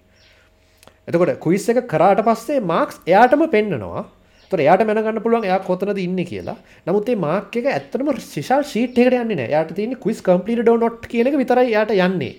එතකොට 1.08 1.40
කුයිස් 1.40 1.68
එක 1.70 1.88
කරාට 1.88 2.24
පස්සේ 2.26 2.60
මාක්ස් 2.62 3.02
එයාටම 3.06 3.46
පෙන්න්නනවා 3.56 4.06
තොර 4.52 4.60
එයාට 4.60 4.86
මැනගන්න 4.88 5.22
පුළුවන් 5.24 5.48
එයා 5.50 5.60
කොතනද 5.68 5.98
ඉන්න 5.98 6.20
කියලා. 6.32 6.58
නමුත් 6.88 7.10
ඒ 7.10 7.16
මාක් 7.16 7.56
එක 7.56 7.68
ඇත්තම 7.74 8.14
ශිෂල් 8.20 8.64
ශීට් 8.72 8.98
එකට 8.98 9.20
යන්නේ 9.20 9.50
යාට 9.52 9.76
තියෙන 9.76 9.98
කුයිස් 10.06 10.24
කම්පලිට 10.24 10.64
ඩෝ 10.64 10.78
නොට් 10.78 11.08
කියන 11.12 11.28
එක 11.28 11.38
විතරයි 11.42 11.76
යාට 11.76 11.92
යන්නේ. 11.92 12.34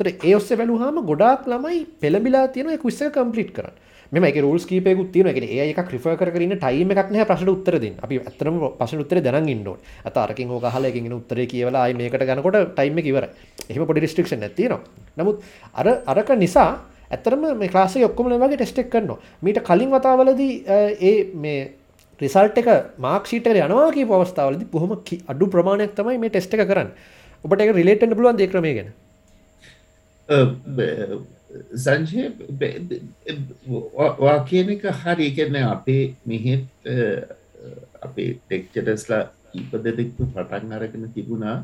තොර 0.00 0.10
ඒ 0.10 0.34
ඔස්සේ 0.34 0.56
බැලුහම 0.56 1.00
ගොඩක් 1.06 1.46
ළමයි 1.46 1.78
පෙළබිලා 2.02 2.44
තියෙන 2.48 2.78
කුස්ස 2.78 3.00
කම්පලිට් 3.14 3.52
කරන්න. 3.52 3.74
මෙම 4.12 4.24
එක 4.24 4.36
රුල්ස් 4.42 4.64
කීපයකුත් 4.66 5.12
තියෙන 5.12 5.28
එක 5.28 5.36
ඒ 5.38 5.70
එක 5.70 5.80
ක්‍රිෆ 5.88 6.06
කරන 6.18 6.54
ටයිම 6.56 6.90
එකක් 6.92 7.10
නෑ 7.10 7.26
ප්‍රශ්න 7.26 7.48
උත්තර 7.48 7.78
දෙන්න. 7.78 7.96
අපි 8.02 8.20
අත්තරම 8.20 8.56
පශන 8.78 9.02
උත්තර 9.04 9.20
දැන 9.20 9.48
ඉන්නෝ 9.48 9.76
අත 10.04 10.16
අරකින් 10.16 10.48
හෝ 10.48 10.60
හලකින් 10.60 11.12
උත්තර 11.12 11.44
කියවලා 11.46 11.84
අයි 11.84 11.94
මේකට 11.94 12.24
ගනකොට 12.24 12.74
ටයිම 12.74 12.96
කිවර 12.98 13.28
එහම 13.68 13.86
පොඩි 13.86 14.00
රිස්ට්‍රික්ෂන් 14.00 14.42
ඇතිනවා 14.42 14.80
නමුත් 15.16 15.44
අර 15.74 15.86
අරක 16.06 16.32
නිසා 16.36 16.70
ඇතරම 17.10 17.44
මේ 17.58 17.68
ක්ලාසේ 17.68 18.04
ඔක්කොම 18.04 18.32
වගේ 18.34 18.56
ටෙස්ටෙක් 18.56 18.90
කරනවා. 18.90 19.18
මීට 19.42 19.62
කලින් 19.62 19.90
වතාවලදී 19.90 20.52
ඒ 21.00 21.14
මේ 21.34 21.60
රිසල්ට 22.20 22.58
එක 22.58 22.68
මාක්ෂීට 22.98 23.46
යනවා 23.46 23.92
කී 23.92 24.06
පවස්ථාවලදි 24.06 24.66
බොහොම 24.66 24.98
අඩු 25.26 25.46
ප්‍රමාණයක් 25.46 25.94
තමයි 25.94 26.18
මේ 26.18 26.30
ටෙස්ට 26.30 26.54
එක 26.54 26.66
කරන්න. 26.66 26.90
ඔබට 27.44 27.62
එක 27.62 27.72
රිලේටන්න 27.74 28.16
පුළුවන් 28.16 28.36
දෙක්‍රමය 28.36 28.74
ගැන? 28.74 28.90
සංජය 31.84 32.22
වා 34.24 34.38
කියන 34.50 34.70
එක 34.76 34.84
හරි. 35.02 35.26
එකන 35.30 35.56
අපේ 35.64 36.04
මෙහෙත් 36.26 36.64
අපේ 38.06 38.30
ටෙක්චටස්ලා 38.38 39.22
කීප 39.52 39.72
දෙදෙක්තු 39.84 40.22
පටන් 40.34 40.72
අරගෙන 40.78 41.12
තිබුණා. 41.16 41.58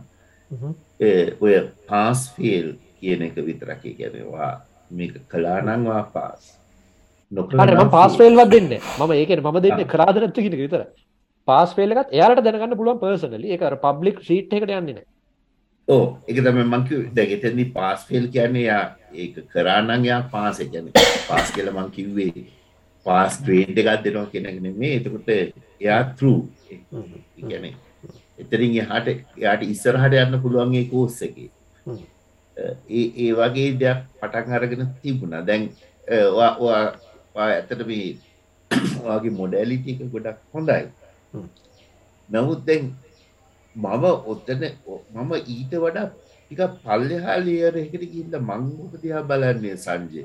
ඔය 1.40 1.54
පාස් 1.88 2.20
ෆේල් 2.36 2.68
කියන 3.00 3.26
එක 3.28 3.36
විතරක. 3.48 3.82
ගැනවා 4.00 4.52
මේ 4.90 5.24
කලානංවා 5.32 6.02
පාස් 6.14 6.42
නොකරම 7.32 7.90
පාස් 7.90 8.12
ෆේල්වත් 8.20 8.50
දෙන්න. 8.54 8.72
මම 8.98 9.12
ඒක 9.12 9.30
ම 9.42 9.60
දෙන්න 9.66 9.84
කරාදනත්තු 9.94 10.40
කියෙන 10.44 10.58
විතර. 10.64 10.82
පාස් 11.48 11.70
පේලකත් 11.78 12.08
එයාට 12.16 12.40
දැනගන්න 12.44 12.78
පුළුවන් 12.78 12.98
පර්සනලි 13.02 13.48
එක 13.54 13.62
පබ්ලික් 13.84 14.16
ශීට් 14.28 14.54
එකට 14.58 14.72
යන්නන 14.76 14.98
ඕ 15.88 16.06
එක 16.26 16.42
තම 16.42 16.60
මංක 16.64 16.90
දැගෙතැදි 17.16 17.64
පාස් 17.72 18.04
ෆෙල් 18.04 18.28
කියන්නේ 18.28 18.66
යා 18.66 18.84
ඒක 19.14 19.34
කරන්නන් 19.52 20.06
යා 20.10 20.20
පාස 20.34 20.58
ගැන 20.72 20.92
පාස් 21.28 21.54
කියල 21.54 21.70
මං 21.72 21.90
කිව්වේ 21.90 22.46
පාස් 23.06 23.40
ට්‍රේන්ඩ 23.40 23.82
එකත් 23.82 24.04
දෙනවා 24.04 24.30
කෙනගෙන 24.32 24.78
මේ 24.82 24.94
එතකොට 24.98 25.28
එයා 25.30 26.00
තරු 26.18 26.34
ගැන 27.50 27.66
එතරින් 28.38 28.74
හට 28.82 29.16
යාට 29.38 29.62
ඉස්සරහට 29.64 30.16
යන්න 30.22 30.40
පුළුවන්ගේ 30.42 30.88
කෝස්ස 30.90 31.22
එක. 31.22 31.36
ඒ 32.88 33.04
ඒ 33.16 33.30
වගේ 33.32 33.70
දෙයක් 33.80 34.02
පටන් 34.20 34.56
අරගෙන 34.58 34.84
තිබුණා. 35.02 35.42
දැන් 35.42 35.70
ඇතට 37.36 37.86
මේ 37.86 38.06
වගේ 39.06 39.36
මොඩැලිට 39.40 39.88
එක 39.94 40.04
ගොඩක් 40.12 40.38
හොඳයි. 40.52 40.84
නමුත් 42.28 42.66
දැන් 42.68 42.92
මම 43.76 44.04
ඔත්තන 44.26 44.62
මම 45.14 45.32
ඊට 45.46 45.72
වඩා 45.76 46.06
ටික 46.10 46.60
පල්ලෙහා 46.78 47.36
ලියර 47.40 47.74
එකට 47.76 48.04
ගිල්ල 48.12 48.34
මංගුක 48.40 48.94
දිහා 49.02 49.22
බලන්නේ 49.22 49.76
සංජය? 49.76 50.22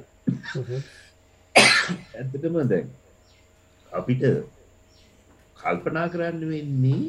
ඇත්තටම 2.16 2.56
දැන් 2.72 2.88
අපිට 3.92 4.24
කල්පනා 5.58 6.08
කරන්න 6.14 6.44
වෙන්නේ 6.52 7.04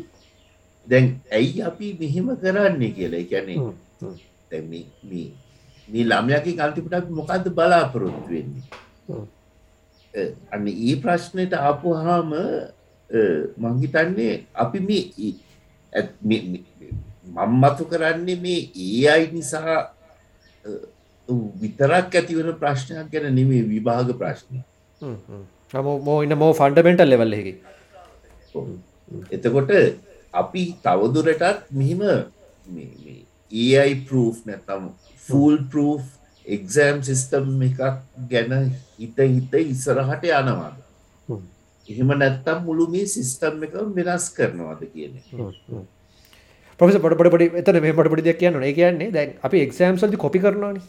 දැන් 0.86 1.06
ඇයි 1.32 1.62
අපි 1.62 1.86
මෙහෙම 2.00 2.28
කරන්නේ 2.36 2.90
කියලා? 2.90 3.22
එකැනේ 3.24 3.58
තැ 4.50 4.62
මේ 4.64 6.04
ළමයකින් 6.04 6.60
අල්තිපට 6.60 7.10
මොකක්ද 7.12 7.46
බලාපොරොත්තු 7.54 8.28
වෙන්නේ? 8.28 8.64
අන්න 10.52 10.66
ඒ 10.68 10.94
ප්‍රශ්නයට 10.98 11.54
ආපු 11.60 11.94
හාම 11.96 12.30
මංහිතන්නේ 13.58 14.34
අපි 14.54 14.78
මේ 14.80 15.02
මම්මතු 17.30 17.84
කරන්නේ 17.86 18.38
මේ 18.38 18.60
අයි 19.08 19.26
නිසා 19.32 19.78
විතරක් 21.60 22.14
ඇතිවන 22.14 22.52
ප්‍රශ්නයක් 22.56 23.10
ගැන 23.10 23.28
නෙමේ 23.34 23.62
විභාග 23.64 24.14
ප්‍රශ්නය 24.14 24.62
මෝ 26.06 26.18
ඉන්න 26.22 26.36
මෝ 26.36 26.52
ෆන්ඩමෙන්ටල් 26.54 27.08
ලෙවල්ලෙකි 27.08 27.54
එතකොට 29.30 29.72
අපි 30.34 30.64
තවදුරටත් 30.82 31.70
මෙහිම 31.72 32.02
ඒයි 33.52 33.94
ප්‍රූ් 34.02 34.28
නැතම් 34.46 34.90
ෆූල් 35.24 35.56
ප්‍රූ් 35.66 35.94
එක්සෑම් 36.46 37.02
සිිස්ටම් 37.02 37.50
එකක් 37.62 37.82
ගැන 38.30 38.54
හිත 38.98 39.18
හිත 39.26 39.58
ඉස්සරහට 39.64 40.24
යනවාද 40.30 40.76
එහෙම 41.88 42.10
නැත්තම් 42.22 42.64
මුළු 42.64 42.86
මේ 42.94 43.06
සිිස්ටම් 43.06 43.64
එක 43.66 43.74
වෙනස් 43.96 44.26
කරනවාද 44.36 44.82
කියන 44.94 45.12
පොස 46.80 46.96
පොට 46.96 47.30
පොඩි 47.34 47.50
එතන 47.62 47.80
මේ 47.82 47.92
පොට 47.92 48.08
පොඩි 48.08 48.26
දෙයක් 48.28 48.38
කියන්න 48.38 48.62
ඒ 48.62 48.72
කියන්නේ 48.72 49.12
දැන් 49.12 49.36
අපි 49.42 49.62
එක්සෑම්සල්දි 49.66 50.16
කොපි 50.16 50.38
කරනවාන. 50.38 50.80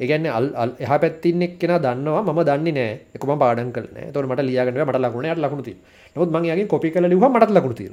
ඒගැන්න 0.00 0.26
අල් 0.36 0.70
එහ 0.78 0.92
පැත්තින්නෙක් 1.02 1.58
කෙන 1.58 1.74
දන්නවා 1.78 2.22
ම 2.26 2.40
දන්න 2.48 2.74
නෑ. 2.74 3.00
එකම 3.16 3.32
පාඩන් 3.38 3.72
කල 3.72 3.86
තොර 4.12 4.24
මට 4.26 4.46
ලියගන 4.48 4.80
මට 4.86 5.02
ලකුණ 5.04 5.26
යට 5.26 5.42
ලකුණති 5.44 5.74
නොත් 6.16 6.30
මගේ 6.30 6.66
කොපි 6.66 6.90
කල 6.90 7.06
ලිහ 7.06 7.20
මට 7.30 7.50
ලකුණ 7.50 7.74
තිර 7.74 7.92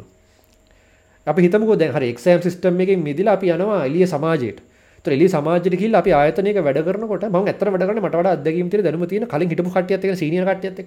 අපි 1.28 1.42
හිතමක 1.42 1.76
දැන් 1.82 1.94
හරි 1.94 2.10
එක්සෑම් 2.14 2.42
සිස්ටම් 2.42 2.82
එක 2.82 2.98
මිදිල 3.00 3.28
අපි 3.28 3.54
යනවා 3.54 3.86
එලිය 3.90 4.08
සමාජයට. 4.08 4.60
එලි 5.06 5.28
සමාජික 5.28 5.96
අපි 6.02 6.12
ආයතනක 6.12 6.60
වැඩරනකොට 6.68 7.26
ම 7.30 7.38
ඇතර 7.46 7.70
වැඩරන 7.70 8.02
මට 8.02 8.26
අදගීම 8.28 8.70
ති 8.70 8.82
දැනම 8.82 9.06
තින 9.08 9.26
කලින් 9.28 9.50
හිටපු 9.50 9.70
කටියත් 9.70 10.18
සීනිය 10.18 10.46
කටියත් 10.46 10.80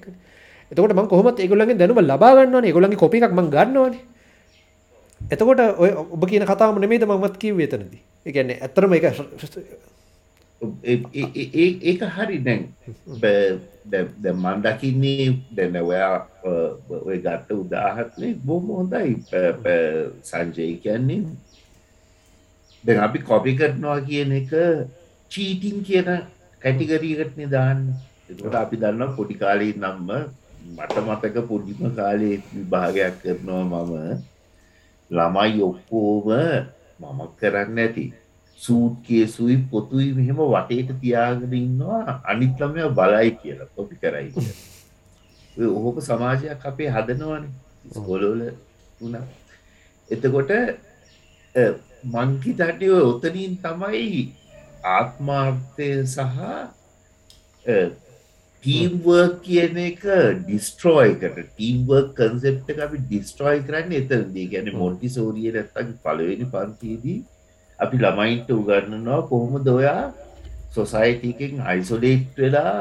එතකොට 0.71 0.93
ම 0.95 1.09
කොහොමත් 1.09 1.41
ඒගොල්ලගේ 1.41 1.79
දැනුම 1.81 2.01
ලබාගන්න 2.03 2.65
ඒගොලගේ 2.65 3.03
කොපි 3.05 3.21
එකක් 3.21 3.35
මං 3.35 3.51
ගන්නවානේ. 3.55 4.03
එතකොට 5.21 5.61
ඔය 5.83 5.91
ඔබ 6.15 6.23
කියන 6.31 6.45
කතාම 6.47 6.81
නෙමේද 6.81 7.05
මමත් 7.07 7.37
කිව් 7.43 7.57
වෙතනද 7.63 7.95
එකන්න 8.27 8.51
ඇතරම 8.57 8.93
එක 8.99 9.05
ඒක 11.91 12.01
හරි 12.17 12.39
දැන්. 12.47 12.63
මන් 14.43 14.59
දකින්නේ 14.65 15.27
දැන 15.57 15.77
ඔයා 15.83 16.17
ඔය 17.09 17.19
ගත්ත 17.25 17.49
උදාහත්නේ 17.63 18.33
බොම 18.47 18.67
හොඳයි. 18.79 19.17
සංජය 20.31 20.67
කියන්නේ. 20.85 21.23
දැන් 22.85 23.01
අපි 23.07 23.19
කොපි 23.29 23.53
කරනවා 23.59 24.01
කියන 24.09 24.33
එක 24.41 24.53
චීටිං 25.33 25.79
කියන 25.87 26.09
කැටිගරීකට 26.63 27.37
නිදාන්න. 27.41 27.81
එතකොට 28.31 28.55
අපි 28.55 28.77
දන්න 28.77 29.17
පොඩි 29.17 29.35
කාලේ 29.41 29.73
නම්ම 29.77 30.11
මට 30.77 30.97
මතක 31.07 31.37
පොඩිම 31.51 31.81
කාලේ 31.99 32.37
විභාගයක් 32.55 33.15
කරනවා 33.23 33.85
මම. 33.85 34.17
ළමයි 35.11 35.61
ඔක්කෝම 35.69 36.27
මම 37.01 37.21
කරන්න 37.41 37.79
ඇති 37.85 38.05
සූට් 38.61 38.95
කියසුයි 39.07 39.57
පොතුයි 39.71 40.09
මෙහෙම 40.19 40.41
වටේට 40.55 40.91
තියාගෙන 41.03 41.55
ඉන්නවා. 41.61 42.21
අනිත් 42.31 42.55
ළමය 42.61 42.83
බලයි 42.99 43.31
කියලා 43.41 43.73
කොපි 43.77 43.95
කරයි 44.03 44.29
කියලා. 44.35 45.71
ඔහොම 45.77 45.97
සමාජයක් 46.09 46.67
අපේ 46.71 46.91
හදනවන. 46.97 47.45
ස්කොලෝල 47.95 48.43
වුණා. 49.01 49.27
එතකොට 50.09 50.51
මංකිතටය 52.05 52.91
ඔතනින් 52.91 53.55
තමයි 53.65 54.21
ආත්මාර්ථය 54.97 55.89
සහ 56.07 56.19
ටීම්වර්ක් 58.69 59.37
කියන 59.45 59.77
එක 59.81 60.03
ඩිස්ට්‍රෝයකට 60.39 61.37
ටීම්වර්ක් 61.37 62.09
කන්සෙප්ට 62.17 62.81
අපි 62.87 62.99
ඩිස්ට්‍රෝයි 63.05 63.61
කරන්න 63.67 63.93
එතනදී. 63.99 64.49
ගැන 64.53 64.67
මොන්ටි 64.77 65.09
සෝරිය 65.09 65.53
නැත්තගේ 65.55 65.95
පලවෙනි 66.05 66.47
පන්තිදී 66.55 67.15
අපි 67.79 68.01
ළමයින්ට 68.03 68.51
උගන්නනවා 68.53 69.21
කොහොම 69.31 69.55
දොයා 69.65 70.03
සොසයිටකෙන් 70.75 71.63
අයිසොලේට් 71.65 72.37
වෙලා 72.37 72.75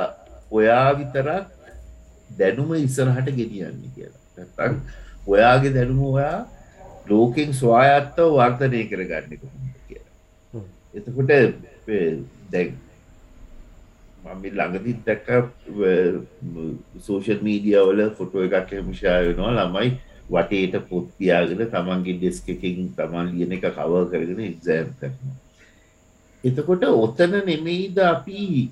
ඔයා 0.52 0.89
විතරක් 1.00 1.45
දැනුම 2.32 2.73
ඉස්සරහට 2.80 3.32
ගෙනියන්න 3.39 3.80
කියලා. 3.95 4.23
නැතන් 4.38 4.76
ඔයාගේ 5.28 5.71
දැනුම 5.78 6.02
ඔයා 6.10 6.38
ලෝකෙන් 7.08 7.56
ස්වායත්තව 7.62 8.36
වර්තනය 8.36 8.84
කරගන්න 8.91 9.39
කොහොම 9.39 9.71
කියලා. 9.88 10.65
එතකොට 10.93 11.32
දැන් 12.52 12.76
මම 14.28 14.44
ළඟදිත් 14.58 15.00
දැක්ක 15.08 15.28
සෝෂල් 17.08 17.42
මීඩියවල 17.48 18.04
ෆොටෝ 18.20 18.46
එකක් 18.48 18.72
මිෂා 18.90 19.18
වෙනවා. 19.26 19.56
ළමයි 19.58 19.90
වටේට 20.30 20.76
පොත්තියාගෙන 20.90 21.68
තමන්ගේ 21.74 22.18
ඩෙස්ක 22.22 22.48
එකින් 22.56 22.88
තමන් 22.98 23.28
ලියන 23.34 23.58
එක 23.58 23.68
කව 23.76 24.08
කරගෙන 24.12 24.42
එක්සෑම් 24.48 24.90
කරන 25.02 25.36
එතකොට 26.44 26.84
ඔතන 26.86 27.34
නෙමෙයිද 27.46 27.98
අපි 28.00 28.70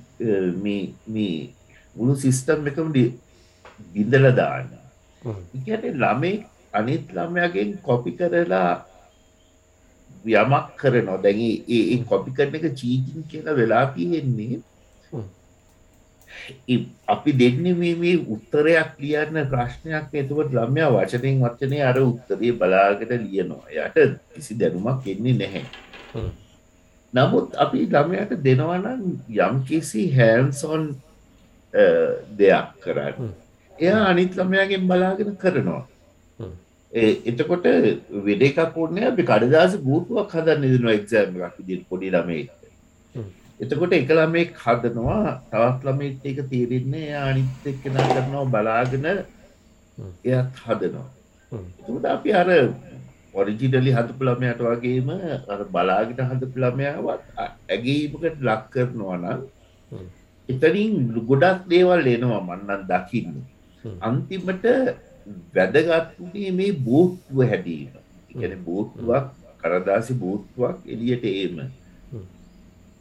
මේ 0.63 1.39
මුළු 1.95 2.15
සිිස්ටම් 2.23 2.67
එකම 2.71 2.91
බිඳල 3.93 4.27
දාන්න? 4.39 4.69
ඉට 5.53 5.87
ළමේ 6.03 6.43
අනිත් 6.73 7.15
ළමයාගෙන් 7.17 7.71
කොපි 7.81 8.11
කරලා 8.19 8.85
යමක් 10.25 10.67
කරනවා. 10.77 11.17
දැන් 11.23 11.41
ඒ 11.77 11.97
කොපි 12.11 12.31
කරන 12.37 12.55
එක 12.59 12.67
චීටින් 12.81 13.27
කියලා 13.31 13.57
වෙලා 13.59 13.85
තියෙන්නේ 13.95 14.61
අපි 17.07 17.31
දෙන්න 17.33 17.65
මේ 17.79 18.15
උත්තරයක් 18.27 18.91
ලියන්න 18.99 19.39
ප්‍රශ්නයක් 19.51 20.15
එතුවට 20.21 20.55
ළම්යා 20.57 20.89
වචනයෙන් 20.95 21.43
වචනය 21.43 21.81
අර 21.81 21.99
උත්තරය 22.01 22.51
බලාගෙන 22.53 23.13
ලියනවා. 23.23 23.65
යට 23.69 24.19
කිසි 24.33 24.59
දැනුමක් 24.59 25.07
එන්නේ 25.07 25.37
නැහැ. 25.41 25.63
නමුත් 27.13 27.55
අපි 27.55 27.87
ළමයට 27.87 28.37
දෙනවනම් 28.43 29.01
යම් 29.39 29.63
කිසි 29.63 30.05
හැන්සොන් 30.11 30.85
දෙයක් 32.37 32.69
කරන්න. 32.83 33.33
එයා 33.75 34.05
අනිත් 34.05 34.31
ළමයාගෙන් 34.35 34.87
බලාගෙන 34.87 35.35
කරනවා. 35.37 35.83
එතකොට 36.91 37.65
වෙඩෙකක් 38.25 38.77
ඕන්න 38.77 38.99
අපි 39.05 39.23
කඩදාස 39.23 39.73
ගූතුවක් 39.83 40.31
හදන්න 40.31 40.61
දෙනවා 40.65 40.93
එක්සෑම් 40.99 41.33
එකක් 41.37 41.57
විදිහට 41.59 41.89
පොඩි 41.89 42.11
ළමයෙක් 42.13 42.49
එතකොට 43.59 43.93
එක 43.93 44.09
ළමෙක් 44.11 44.51
හදනවා 44.57 45.39
තවත් 45.51 45.81
ළමෙත් 45.87 46.25
එක 46.25 46.39
තේරෙන්නේ 46.49 47.11
අනිත් 47.19 47.65
එක්කෙනා 47.65 48.07
කරනවා 48.09 48.45
බලාගෙන 48.47 49.05
එයත් 49.07 50.59
හදනවා. 50.63 51.07
එතකොට 51.51 52.05
අපි 52.05 52.29
අර 52.33 52.49
ඔරිජිනලි 53.33 53.91
හදපු 53.97 54.27
ළමයාට 54.27 54.61
වගේම 54.65 55.09
අර 55.53 55.61
බලාගෙන 55.71 56.29
හදපු 56.31 56.63
ළමයාවත් 56.63 57.23
ඇගීමකට 57.69 58.43
ලක් 58.47 58.61
කරනවා 58.73 59.17
නම් 59.17 59.41
එතනින් 60.49 60.93
ගොඩක් 61.23 61.63
දේවල් 61.71 62.11
එනවා 62.15 62.41
මන්නන් 62.41 62.83
දකින්න. 62.91 63.33
අන්තිමට 64.01 64.65
වැදගත්තුනේ 65.55 66.51
මේ 66.59 66.77
බෝට්ටුව 66.83 67.39
හැඩීම 67.45 67.93
ඉගැන 68.31 68.59
බෝට්ටුවක් 68.67 69.25
කරදාසි 69.61 70.13
බෝට්ටුවක් 70.23 70.77
එලියට 70.93 71.25
ඒම 71.25 71.57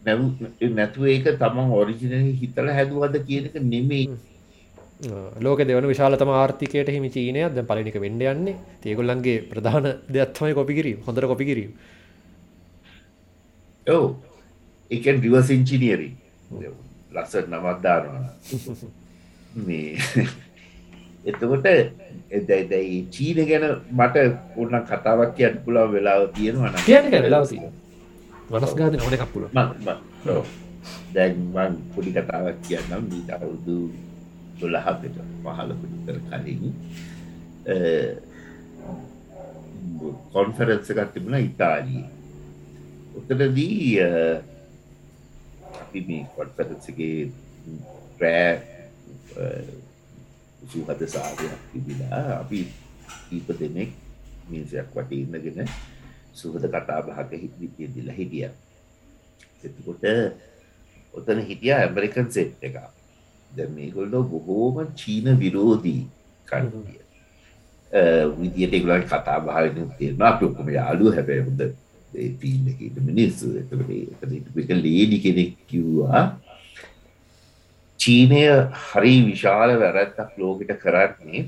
නැතුව 0.04 1.08
ඒක 1.08 1.26
තමන් 1.42 1.74
ඔරිජිනල 1.80 2.30
හිතල 2.40 2.68
හැදුවද 2.76 3.16
කියනක 3.28 3.56
නෙමෙයි. 3.64 4.04
ලෝක 5.40 5.58
දෙවන 5.62 5.86
විශාලතම 5.86 6.30
ආර්ථිකයට 6.32 6.88
හිමි 6.88 7.10
චීනය 7.10 7.40
ද 7.50 7.66
පලිනික 7.70 7.96
වෙන්ඩ 7.96 8.22
යන්නේ. 8.26 8.56
තියගොල්ලන්ගේ 8.82 9.38
ප්‍රධාන 9.50 9.90
දෙයක්ත්මයි 10.08 10.54
කොපිකිරීම 10.54 11.02
හොඳර 11.08 11.26
කොපිකිරීම 11.26 11.72
ඔව. 13.86 14.06
එකන් 14.90 15.20
රිවසිංචිනියරි 15.22 16.10
ලස්සට 17.14 17.46
නමත්දාරවා 17.48 18.24
මේ 19.60 19.96
එතකොට 21.30 21.66
එදැයි 22.30 22.98
චීන 23.10 23.40
ගැන 23.48 23.64
මට 23.92 24.26
ඔන්න 24.56 24.76
කතාවක් 24.82 25.32
කියන්න 25.36 25.62
පුලාව 25.64 25.92
වෙලාව 25.92 26.28
තියෙනවා 26.34 26.84
කියන 26.84 27.10
වෙලාසි 28.44 28.74
වනස්ගාත 28.74 28.94
නොන 28.94 29.14
එකක් 29.16 29.26
පුල 29.32 29.44
දැන්වන් 31.14 31.74
පොඩි 31.94 32.10
කතාවක් 32.12 32.58
කියන්නම්. 32.66 33.02
මීට 33.08 33.30
අවුදු 33.30 33.76
දොළහකට 34.60 35.16
පහලපුටර 35.42 36.18
කලින් 36.28 36.62
කොන්ෆරන්ස 40.32 40.90
එකක් 40.90 41.10
තිබුණ 41.14 41.38
ඉතාලී 41.40 42.04
උතටදී 43.16 44.02
අපි 45.82 45.98
මේ 46.08 46.22
කොන්ෆරන්සගේ 46.36 47.18
ප්‍රෑ 48.16 48.52
සූහත 50.70 51.00
සාධයක් 51.08 51.60
තිබිලා 51.72 52.22
අපි 52.38 52.60
කීප 53.28 53.48
දෙනෙක් 53.60 53.90
මිනිසයක් 54.48 54.88
වට 54.94 55.12
ඉන්නගෙන 55.14 55.68
සුහද 56.40 56.64
කතා 56.74 57.00
බහක 57.06 57.30
හිවිතිය 57.42 57.88
දිල 57.94 58.10
හිටිය. 58.18 58.50
එතකොට 59.66 60.04
ඔතන 61.14 61.40
හිටිය 61.48 61.72
ඇමරිකන් 61.78 62.28
සෙට් 62.36 62.66
එක 62.68 62.76
ද 63.50 63.70
මේගොල්ලෝ 63.76 64.22
බොහෝම 64.32 64.76
චීන 65.00 65.26
විරෝධී 65.42 66.02
කණ්ඩිය. 66.50 67.00
විදියට 68.38 68.74
එගලන් 68.78 69.04
කතා 69.10 69.38
භාවෙන 69.46 69.90
තියෙන 69.98 70.22
අපොක්කම 70.30 70.68
යාලු 70.78 71.12
හැබැ 71.16 71.40
හොඳ 71.46 71.62
පීල්ලකට 72.40 72.96
මිනිස්සු. 73.10 73.46
එක 73.60 74.70
ලේඩි 74.86 75.18
කෙනෙක් 75.24 75.52
කිව්වා 75.70 76.24
චීනය 78.00 78.42
හරි 78.86 79.14
විශාල 79.28 79.70
වැරැත්තක් 79.82 80.34
ලෝකට 80.40 80.74
කරන්නේ 80.82 81.46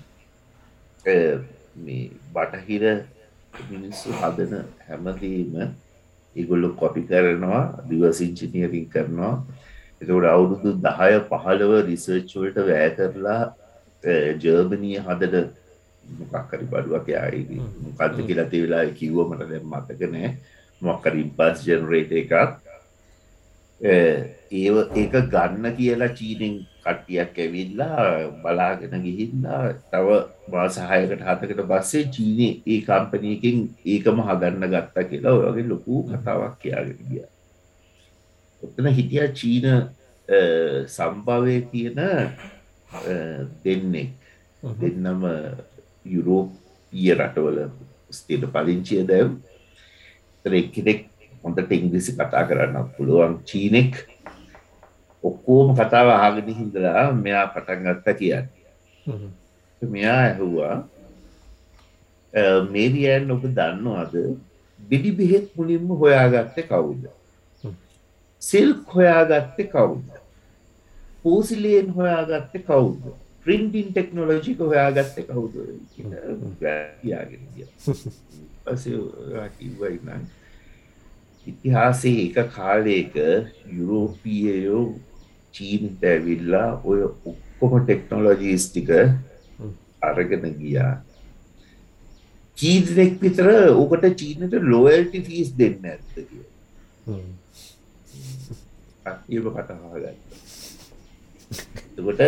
බටහිර 2.35 2.85
මිනිස්සු 3.65 4.13
හදන 4.13 4.65
හැමදීම 4.89 5.55
ඉගොල්ලු 6.37 6.71
කොපි 6.77 7.03
කරනවා 7.05 7.63
දිවසිංචිනියරින් 7.89 8.89
කරනවා. 8.89 9.35
එතකට 10.01 10.27
අවුරුදු 10.27 10.71
දහය 10.79 11.13
පහළව 11.31 11.73
රිසර්ච්වලට 11.87 12.59
වැෑ 12.63 12.91
කරලා 12.97 13.45
ජර්මනී 14.39 14.99
හදන 15.01 15.47
මොකක්කරි 16.05 16.67
බඩුවක් 16.67 17.09
යායි 17.09 17.61
මොකක්ද 17.83 18.19
කියලති 18.23 18.63
වෙලා 18.65 18.85
කිව්වමට 18.93 19.49
දැ 19.51 19.61
මතක 19.65 20.11
නෑ 20.13 20.31
මොක්කර 20.83 21.15
ඉම්පස් 21.17 21.65
ජනරේට 21.67 22.13
එකක් 22.13 22.33
ඒ 24.51 24.71
ඒක 24.95 25.15
ගන්න 25.27 25.77
කියලා 25.77 26.15
චීනෙන් 26.15 26.55
කට්ටියක් 26.85 27.39
ඇවිල්ලා 27.39 28.31
බලාගෙන 28.43 29.03
ගිහිල්ලා 29.05 29.63
තව 29.93 30.19
මාසාහයකට 30.49 31.23
හතකට 31.23 31.63
බස්සේ 31.71 32.05
චීනය 32.09 32.49
ඒ 32.67 32.81
කම්පනයකින් 32.83 33.59
ඒකම 33.87 34.21
හදන්න 34.29 34.69
ගත්තා 34.75 35.09
කියලා 35.11 35.35
ඔයගේ 35.41 35.69
ලොකු 35.69 36.03
කතාවක් 36.11 36.55
කියාගෙන 36.63 37.01
ගිය. 37.11 37.25
ඔත්තන 38.63 38.93
හිටිය 38.99 39.27
චීන 39.35 39.67
සම්භවය 40.89 41.57
තියෙන 41.73 41.99
දෙන්නෙක්. 43.65 44.15
දෙන්නම 44.63 45.27
යුරෝපිය 46.07 47.11
රටවල 47.15 47.59
ස්තේට 48.11 48.49
පදිංචිය 48.55 49.03
දැව්. 49.05 49.31
එක්කෙනෙක් 50.45 51.01
හොඳට 51.43 51.73
ඉංග්‍රිසි 51.73 52.15
කතා 52.15 52.47
කරන්න 52.49 52.93
පුළුවන් 52.95 53.41
චීනෙක් 53.45 54.07
ඔක්කෝම 55.29 55.69
කතාව 55.79 56.09
ආගෙන 56.13 56.49
හිදලා 56.59 57.03
මෙයා 57.25 57.47
පටන් 57.55 57.81
ගත්ත 57.87 58.07
කියන්න. 58.19 58.47
මෙයා 59.83 60.21
ඇහුවා 60.21 60.77
මේරියන් 62.71 63.31
ඔබ 63.31 63.43
දන්නවාද? 63.59 64.15
බිඩි 64.79 65.13
බෙහෙත් 65.13 65.57
මුලින්ම 65.57 65.89
හොයාගත්ත 66.03 66.59
කවුද? 66.69 67.09
සිල්ක් 68.43 68.95
හොයාගත්ත 68.95 69.59
කවුද? 69.73 70.09
පෝසිලයෙන් 71.23 71.91
හොයාගත්ත 71.91 72.55
කවුද? 72.67 73.01
ප්‍රින්ටින් 73.45 73.93
ටෙක්නොලෝජික 73.93 74.61
හොයාගත්ත 74.61 75.17
කවුද? 75.29 75.55
යාගෙන 77.03 77.43
ඉතිහාසේ 81.47 82.27
එක 82.27 82.51
කාලයක 82.51 83.15
යුරෝපියයෝ 83.71 84.99
චීනට 85.57 86.05
ඇවිල්ලා 86.05 86.69
ඔය 86.85 87.01
ඔක්කොම 87.09 87.77
ටෙක්නොලොජීස් 87.81 88.65
ටික 88.69 88.91
අරගෙන 90.03 90.45
ගියා. 90.55 90.95
චීනෙක් 92.59 93.21
විතර 93.21 93.49
ඕකට 93.71 94.05
චීනට 94.17 94.55
ලෝයල්ටි 94.65 95.21
ෆීස් 95.27 95.51
දෙන්න 95.57 95.85
ඇත්ත 95.85 96.15
කිය 96.15 96.45
ඒම 99.07 99.45
කටහාගත්ත 99.49 100.07
එතකොට 101.91 102.23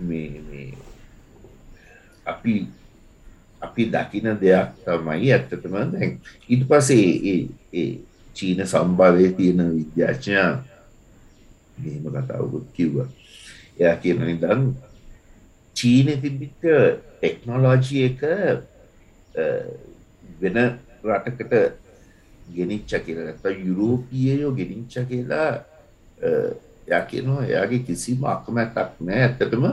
මේ 0.00 0.66
අපි 2.26 2.54
අපි 3.62 3.82
දකින 3.86 4.28
දෙයක් 4.42 4.74
තමයි 4.82 5.30
ඇත්තටම 5.30 5.76
දැන් 5.92 6.18
ඊට 6.48 6.64
පසේ 6.66 7.08
ඒ 7.74 7.88
චීන 8.36 8.60
සම්භාවය 8.64 9.30
තියෙන 9.38 9.62
විද්‍යාඥා 9.70 10.50
මෙහෙම 11.84 12.04
කතාවකුත් 12.16 12.66
කිව්ව. 12.76 12.96
එයා 13.80 13.96
කියන 14.02 14.20
නිදන් 14.28 14.62
චීන 15.76 16.08
තිබිට 16.22 16.62
ටෙක්නොලෝජි 17.20 18.04
එක 18.08 18.20
වෙන 20.40 20.58
රටකට 21.04 21.54
ගෙනිච්ච 22.56 22.92
කියලා 23.06 23.26
නැත්ත 23.28 23.46
යුරෝපියයෝ 23.66 24.52
ගෙනිච්ච 24.60 24.94
කියලා 25.10 25.50
එයා 26.88 27.02
කියනවා 27.10 27.42
එයාගේ 27.50 27.82
කිසිම 27.88 28.24
අකමැත්තක් 28.34 29.00
නෑ 29.08 29.20
ඇත්තටම. 29.26 29.64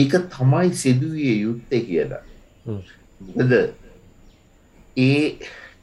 ඒක 0.00 0.12
තමයි 0.34 0.68
සිදුවිය 0.82 1.34
යුත්තේ 1.46 1.82
කියලා. 1.88 2.22
මොකද 3.20 3.52
ඒ 4.96 5.22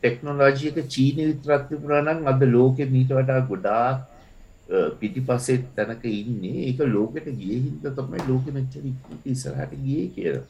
ටෙක්නොලෝජියක 0.01 0.77
චීන 0.93 1.17
විතරත් 1.29 1.63
තිබුණනම් 1.69 2.29
අද 2.31 2.41
ලෝකෙ 2.55 2.85
මීට 2.93 3.12
වඩා 3.17 3.41
ගොඩා 3.49 3.88
පිටි 4.99 5.21
පස්සෙත් 5.27 5.63
තැනක 5.75 6.03
ඉන්නේ. 6.05 6.69
ඒක 6.69 6.79
ලෝකෙට 6.95 7.27
ගිය 7.41 7.55
හින්ද 7.65 7.86
තමයි 7.99 8.21
ලෝක 8.29 8.45
මෙච්චර 8.58 8.84
ඉස්සරහට 9.25 9.73
ගියේ 9.86 10.08
කියලා. 10.15 10.45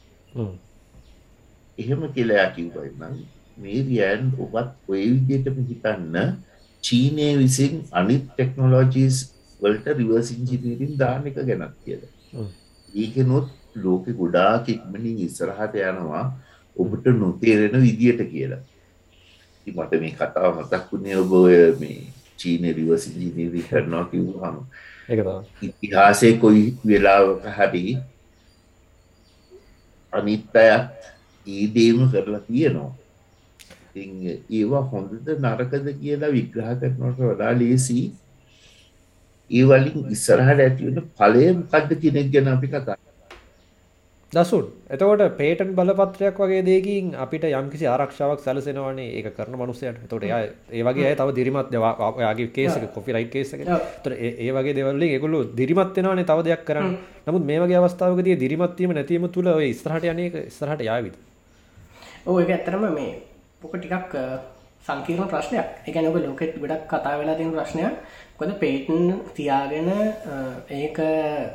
එහෙම 1.78 2.02
කියලා 2.16 2.46
කිව්වයි 2.56 2.92
නම් 3.00 3.16
මේ 3.62 3.80
රියන් 3.88 4.32
ඔබත් 4.44 4.72
ඔය 4.92 5.04
විදිහටම 5.14 5.60
හිතන්න 5.70 6.16
චීනය 6.84 7.28
විසින් 7.42 7.74
අනිත් 8.00 8.26
ටෙක්නොලෝජීස් 8.34 9.16
වලට 9.62 9.96
රිවර්ස් 10.00 10.28
ඉන්ජිනීරින් 10.36 10.92
දාන 11.02 11.26
එක 11.30 11.40
ගැනත් 11.48 11.74
කියලා. 11.84 12.46
ඒකනොත් 13.02 13.48
ලෝකෙ 13.84 14.12
ගොඩාක් 14.20 14.68
ඉක්මනින් 14.76 15.18
ඉස්සරහට 15.26 15.74
යනවා 15.90 16.24
ඔබට 16.76 17.06
නොතේරෙන 17.22 17.82
විදියට 17.86 18.22
කියලා. 18.32 18.62
මට 19.66 20.00
මේ 20.02 20.16
කතාව 20.18 20.56
මතක් 20.60 20.84
වුණේ 20.92 21.16
ඔබ 21.22 21.32
මේ 21.80 21.98
චීන 22.40 22.64
රිවර්ස් 22.78 23.04
ඉන්ජිනීරි 23.10 23.62
කරනවා 23.68 24.04
කිව්වහම. 24.12 24.56
ඉතිහාසය 25.68 26.30
කොයි 26.42 26.64
වෙලාවක 26.88 27.44
හරි 27.58 27.84
අනිත් 30.12 30.56
අයත් 30.62 30.88
ඒදේම 31.46 32.00
කරලා 32.12 32.42
තියෙනවා. 32.48 32.92
ඒවා 33.96 34.84
හොඳද 34.92 35.28
නරකද 35.36 35.86
කියලා 36.00 36.34
විග්‍රහ 36.36 36.72
කරනට 36.80 37.20
වඩා 37.20 37.52
ලේසි. 37.60 38.00
ඒ 39.50 39.64
වලින් 39.68 40.10
ඉස්සරහට 40.16 40.66
ඇතිවෙන 40.66 41.06
පලය 41.18 41.46
මොකක්ද 41.60 41.90
කෙනෙක් 42.02 42.28
ගැන 42.34 42.52
අපි 42.54 42.68
කතා 42.74 43.09
දසුන්. 44.32 44.66
එතකොට 44.88 45.22
පේටන් 45.36 45.70
බලපත්‍රයක් 45.74 46.36
වගේ 46.36 46.62
දෙකින් 46.62 47.14
අපිට 47.16 47.44
යම්කිසි 47.44 47.86
ආරක්ෂාවක් 47.86 48.40
සැලසෙනවානේ. 48.40 49.08
ඒ 49.16 49.30
කරන 49.30 49.54
මනුස්සයට 49.54 49.98
තොට 50.08 50.22
එය 50.22 50.30
ඒ 50.72 50.82
වගේ 50.82 51.14
තව 51.16 51.34
දිරිමත් 51.34 51.72
යාගේ 51.72 52.50
කේසක 52.50 52.84
කොපි 52.94 53.12
රයි් 53.12 53.26
කේසක 53.26 53.64
තොර 54.04 54.12
ඒ 54.14 54.50
වගේ 54.50 54.74
දෙවල්ල 54.74 55.04
ගොලු 55.18 55.40
දිරිමත්වෙනවානේ 55.52 56.24
තව 56.24 56.44
දෙයක් 56.44 56.62
කරන්න. 56.64 56.94
නමුත් 57.26 57.44
මේ 57.44 57.58
වගේ 57.58 57.80
අවස්ථාවකදී 57.80 58.38
දිරිමත්වීම 58.38 58.94
නැතිීම 58.94 59.26
තුළ 59.28 59.50
ඔය 59.50 59.72
ස්රහට 59.74 60.06
යනක 60.06 60.38
ස්රහට 60.50 60.86
යාවිද 60.86 61.18
ඕ 62.26 62.38
එක 62.38 62.50
ඇත්තරම 62.50 62.86
මේ 62.94 63.12
පොක 63.60 63.74
ටිකක් 63.74 64.14
සංකීර්ණ 64.86 65.28
ප්‍රශ්නයක්. 65.28 65.68
එකන 65.86 66.06
ඔබ 66.06 66.16
ලෝකෙට් 66.16 66.58
ගොඩක් 66.58 66.84
කතා 66.88 67.18
වෙලා 67.20 67.36
තින 67.36 67.52
ප්‍රශ්නයක්. 67.52 67.94
කොද 68.38 68.52
පේටන් 68.60 69.02
තියාගෙන 69.34 69.90
ඒක 70.70 70.98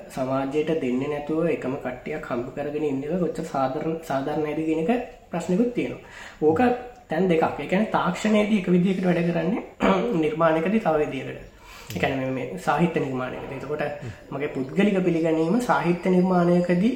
සමාජයට 0.10 0.72
දෙන්න 0.84 1.02
නැතුව 1.04 1.48
එකම 1.48 1.74
කට්ටිය 1.78 2.20
කම්ප 2.28 2.54
කරගෙන 2.56 2.86
ඉන්නක 2.90 3.16
ගොච්ච 3.24 3.40
සාධරන 3.46 3.98
සාධරණයද 4.04 4.60
ගෙනක 4.70 4.92
ප්‍රශ්නකුත් 5.32 5.74
තියෙනවා. 5.74 6.04
ඕක 6.42 6.62
තැන් 7.10 7.28
දෙකක්. 7.28 7.60
එකන 7.60 7.90
තාක්ෂණයේදී 7.98 8.62
එක 8.62 8.70
විදිකට 8.76 9.04
වැඩ 9.04 9.28
කරන්නේ 9.30 9.64
නිර්මාණයකදී 10.24 10.86
තව 10.86 10.96
විදිකට 11.04 11.54
එකන 11.96 12.34
මේ 12.34 12.48
සාහිත්‍ය 12.60 13.00
නිර්මාණයකද. 13.00 13.52
එතකොට 13.58 13.84
මගේ 14.32 14.54
පුද්ගලික 14.56 14.98
පිළිගැනීම 15.08 15.60
සාහිත්‍ය 15.62 16.10
නිර්මාණයකදී 16.10 16.94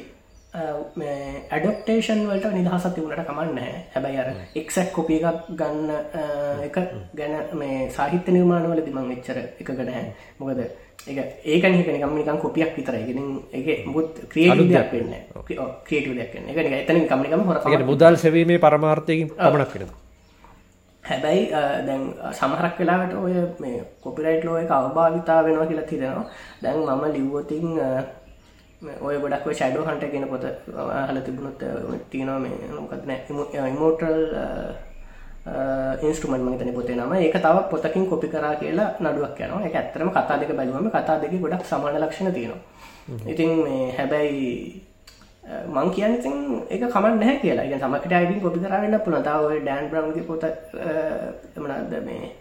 ඇඩප්ටේෂන් 0.52 2.26
වලට 2.26 2.52
නිදහසත් 2.52 2.93
තිබුණට 2.95 3.22
කමන්න 3.24 3.60
හැබැයි 3.93 4.18
අර 4.18 4.30
එක්සැක් 4.56 4.91
කොපිය 4.91 5.22
එකක් 5.22 5.50
ගන්න 5.54 5.89
එක 6.64 6.78
ගැන 7.16 7.36
මේ 7.54 7.89
සාහිත්‍ය 7.91 8.32
නිර්මාණවල 8.32 8.82
දිමං 8.82 9.12
එච්චර 9.14 9.38
එක 9.38 9.70
ගනෑ 9.72 10.06
මොකද 10.39 10.64
ඒ 11.08 11.26
ඒකන 11.45 11.78
නිකම් 12.16 12.38
කොපියක් 12.39 12.76
විතරයි. 12.76 13.06
ගෙන 13.06 13.39
එක 13.54 13.86
මුත් 13.86 14.20
ක්‍රියටයක් 14.26 14.91
වෙන්න 14.91 15.14
ක්‍රියටව 15.86 16.14
දෙයක් 16.16 16.36
එක 16.36 16.58
එතන 16.82 17.08
කමිකම 17.08 17.45
හොර 17.45 17.84
මුදල් 17.86 18.18
සැවීමේ 18.18 18.60
පරමාර්ථයකින් 18.60 19.30
පමණක් 19.30 19.74
වෙන 19.76 19.97
හැබැයි 21.04 21.50
දැන් 21.86 22.04
සමහරක් 22.32 22.80
වෙලාට 22.80 23.14
ඔය 23.16 23.34
මේ 23.60 23.84
කොපිරයිට් 24.02 24.43
ලෝ 24.43 24.58
එක 24.58 24.72
අවභාවිතා 24.72 25.43
වෙනවා 25.43 25.68
කියලා 25.68 25.88
තිරෙනවා 25.88 26.26
දැන් 26.62 26.80
මම 26.80 27.06
ලිව්වතින් 27.14 27.68
ඔය 28.80 29.15
ගොඩක් 29.19 29.47
ෂඩෝ 29.51 29.84
හන්ට 29.84 30.11
ගෙන 30.11 30.25
පොත 30.32 30.43
හල 31.07 31.17
තිබුණොත් 31.25 31.63
තියනවා 32.11 32.39
මේ 32.39 32.69
මොකක්න 32.71 33.11
ඉමෝටල් 33.67 34.19
ඉන්ස්ට්‍රමන් 36.01 36.45
මතන 36.45 36.71
පොතේ 36.73 36.95
නම. 36.95 37.13
ඒක 37.15 37.36
තව 37.36 37.57
පොතකින් 37.71 38.07
කොපි 38.07 38.27
කරා 38.27 38.55
කියලා 38.55 38.95
නඩුවක් 39.01 39.39
යනවා. 39.39 39.65
එක 39.67 39.75
ඇත්තරම 39.75 40.11
කතා 40.11 40.39
දෙක 40.39 40.55
බැලුවම 40.55 40.89
කතා 40.89 41.19
දෙක 41.21 41.34
ගොඩක් 41.36 41.65
සමාන 41.65 41.99
ලක්ෂණ 41.99 42.34
තියෙනවා. 42.34 42.61
ඉතින් 43.27 43.49
මේ 43.65 43.91
හැබැයි 43.97 44.82
මං 45.67 45.91
කියන්නතින් 45.91 46.36
එක 46.69 46.82
කමන් 46.86 47.19
නැහැ 47.19 47.39
කියලා. 47.43 47.65
එක 47.65 47.82
සමකට 47.82 48.13
අයිඩින් 48.13 48.41
කොපි 48.41 48.59
කරන්න 48.59 48.99
පුළතාව 49.05 49.49
ඩෑන් 49.57 49.89
බ්‍රවන්ගේ 49.91 50.23
පොත 50.23 50.43
එමනද 51.57 51.93
මේ 52.07 52.32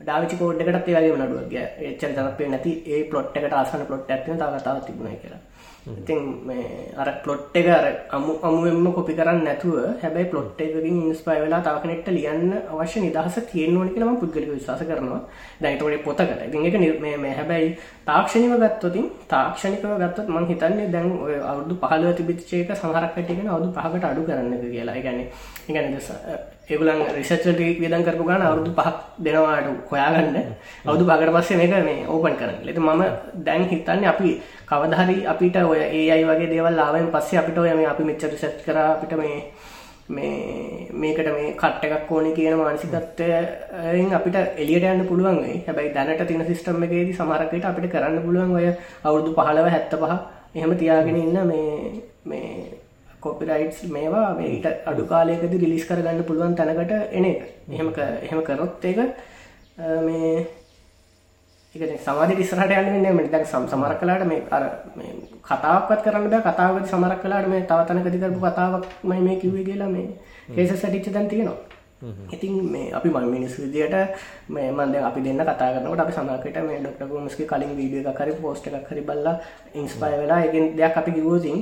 ඩාවිචි 0.00 0.36
කෝඩ්ඩකට 0.36 0.88
ඒවගේ 0.90 1.16
නඩුවගේ 1.16 1.64
එච්චර 1.88 2.12
ජනපේ 2.16 2.50
නැති 2.52 2.72
ඒ 2.86 3.00
පොට් 3.12 3.36
එකට 3.38 3.54
ආසන 3.54 3.82
පොට් 3.88 4.10
ඇතින 4.10 4.38
තාවතාව 4.42 4.84
තිබුණ 4.86 5.16
කියලා 5.22 5.40
ඉතින් 5.86 6.44
මේ 6.44 6.92
අර 6.96 7.08
පලොට් 7.24 7.56
එක 7.56 7.66
අර 7.68 7.86
අමු 8.10 8.32
අමුවෙන්ම 8.42 8.92
කොපි 8.92 9.14
කරන්න 9.14 9.40
නැතුව 9.44 9.76
හැබැයි 10.02 10.30
පලොට් 10.30 10.60
එකකින් 10.60 10.98
ඉන්ස්පයි 11.02 11.38
වෙලා 11.42 11.60
තව 11.60 11.76
කෙනෙක්ට 11.82 12.08
ලියන්න 12.08 12.52
අවශ්‍ය 12.72 13.00
නිදහස 13.00 13.38
තියෙන්න 13.50 13.78
ඕන 13.78 13.88
කියලා 13.88 14.10
මම 14.10 14.20
පුද්ගලිකව 14.20 14.52
විශ්වාස 14.52 14.82
කරනවා. 14.82 15.20
දැන් 15.60 15.72
ඒතකොට 15.72 16.04
පොතකට. 16.04 16.44
ඉතින් 16.48 16.66
ඒක 16.66 17.00
මේ 17.00 17.16
මේ 17.16 17.34
හැබැයි 17.34 17.68
තාක්ෂණිකව 18.06 18.54
ගත්තොත් 18.62 18.96
තාක්ෂණිකව 19.28 19.96
ගත්තොත් 20.02 20.28
මම 20.28 20.46
හිතන්නේ 20.46 20.92
දැන් 20.94 21.08
ඔය 21.18 21.34
අවුරුදු 21.40 21.74
15 21.82 22.16
තිබිච්ච 22.18 22.52
එක 22.54 22.76
සමහරක් 22.76 23.12
කට්ටිය 23.12 23.36
කියන 23.36 23.48
අවුරුදු 23.48 23.72
5කට 23.72 24.04
අඩු 24.04 24.26
කරන්න 24.28 24.54
එක 24.54 24.62
කියලා. 24.70 24.96
ඒ 24.96 25.02
කියන්නේ 25.02 25.26
ඒ 26.70 26.76
කියන්නේ 26.76 26.94
ඒගොල්ලන් 26.94 27.16
රිසර්ච් 27.16 27.44
වලට 27.46 27.80
වියදම් 27.80 28.02
කරපු 28.04 28.24
ගාන 28.24 28.42
අවුරුදු 28.42 28.70
5ක් 28.72 28.92
දෙනවාට 29.18 29.66
හොයාගන්න. 29.90 30.36
අවුරුදු 30.86 31.04
5කට 31.06 31.32
පස්සේ 31.36 31.56
මේක 31.56 31.84
මේ 31.84 32.06
ඕපන් 32.06 32.36
කරන්න. 32.36 32.58
ඒත් 32.64 32.78
මම 32.78 33.02
දැන් 33.44 33.64
හිතන්නේ 33.64 34.08
අපි 34.08 34.30
කවදහරි 34.66 35.16
අපිට 35.26 35.56
ඔය 35.62 35.80
ඒ 35.80 36.10
අයි 36.10 36.24
වගේ 36.24 36.50
දේවල් 36.52 36.78
ආවෙන් 36.78 37.06
පස්සේ 37.08 37.38
අපිට 37.38 37.58
ඔය 37.58 37.74
මේ 37.74 37.86
අපි 37.86 38.04
මෙච්චර 38.04 38.30
රිසර්ච් 38.30 38.60
කරා 38.64 38.88
අපිට 38.94 39.12
මේ 39.14 39.38
මේ 40.08 40.88
මේකට 40.94 41.28
මේ 41.28 41.54
කට් 41.54 41.84
එකක් 41.88 42.12
ඕනේ 42.12 42.34
කියන 42.34 42.56
මානසිකත්වයෙන් 42.56 44.14
අපිට 44.18 44.36
එළියට 44.56 44.86
යන්න 44.86 45.08
පුළුවන් 45.08 45.40
වෙයි. 45.42 45.62
හැබැයි 45.66 45.94
දැනට 45.94 46.26
තියෙන 46.26 46.46
සිස්ටම් 46.46 46.82
එකේදී 46.82 47.14
සමහරක් 47.14 47.50
විට 47.52 47.64
අපිට 47.64 47.90
කරන්න 47.90 48.22
පුළුවන් 48.22 48.54
ඔය 48.54 48.66
අවුරුදු 49.04 49.34
15 49.34 49.66
75 49.70 50.20
එහෙම 50.54 50.76
තියාගෙන 50.76 51.16
ඉන්න 51.16 51.42
මේ 51.46 51.66
මේ 52.24 52.79
කොපිරයිට්ස් 53.20 53.82
මේවා 53.96 54.28
ඊට 54.46 54.66
අඩු 54.90 55.04
කාලයකදී 55.10 55.60
රිලීස් 55.64 55.84
කරගන්න 55.88 56.24
පුළුවන් 56.28 56.56
තැනකට 56.56 56.92
එන 57.18 57.24
එක. 57.24 57.42
එහෙම 57.68 57.92
එහෙම 57.98 58.42
කරොත් 58.48 58.84
ඒක 58.84 58.98
මේ 60.06 60.46
ඒක 61.74 62.00
සමාධි 62.06 62.38
ඉස්සරහට 62.44 62.72
යන්න 62.76 62.86
වෙන්නේ 62.86 63.12
නැහැ. 63.12 63.30
දැන් 63.32 63.46
සමහර 63.46 63.96
කලාට 64.00 64.24
මේ 64.30 64.42
අර 64.50 64.64
මේ 64.96 65.12
කතාවක්වත් 65.48 66.06
කරන්න 66.06 66.30
බෑ. 66.30 66.46
කතාවකදී 66.48 66.92
සමහර 66.92 67.18
කලාට 67.24 67.50
මේ 67.52 67.66
තව 67.70 67.80
තැනකදී 67.88 68.22
කරපු 68.22 68.40
කතාවක් 68.46 68.88
මම 69.02 69.20
මේ 69.26 69.36
කිව්වේ 69.42 69.66
කියලා 69.68 69.90
මේ 69.96 70.08
කේසස් 70.56 70.84
ඇටිච්ච 70.84 71.14
දැන් 71.14 71.28
තියෙනවා. 71.28 71.58
ඉතින් 72.32 72.52
මේ 72.72 72.92
අපි 72.92 73.08
මම 73.08 73.30
මිනිස්සු 73.30 73.62
විදියට 73.62 73.94
මේ 74.48 74.68
මම 74.72 74.92
දැන් 74.92 75.04
අපි 75.04 75.20
දෙන්න 75.20 75.42
කතා 75.42 75.72
කරනකොට 75.74 76.00
අපි 76.00 76.12
සමහරකට 76.12 76.60
මේ 76.68 76.78
ડોක්ටර් 76.80 77.08
ගෝමස්ගේ 77.08 77.46
කලින් 77.46 77.76
වීඩියෝ 77.78 78.12
එකක් 78.12 78.20
හරි 78.22 78.36
පෝස්ට් 78.42 78.68
එකක් 78.68 78.88
හරි 78.90 79.02
බලලා 79.08 79.36
ඉන්ස්පයර් 79.74 80.14
වෙලා 80.22 80.40
ඒකෙන් 80.44 80.64
දෙයක් 80.78 80.96
අපි 80.96 81.10
කිව්වොත් 81.12 81.44
ඉතින් 81.44 81.60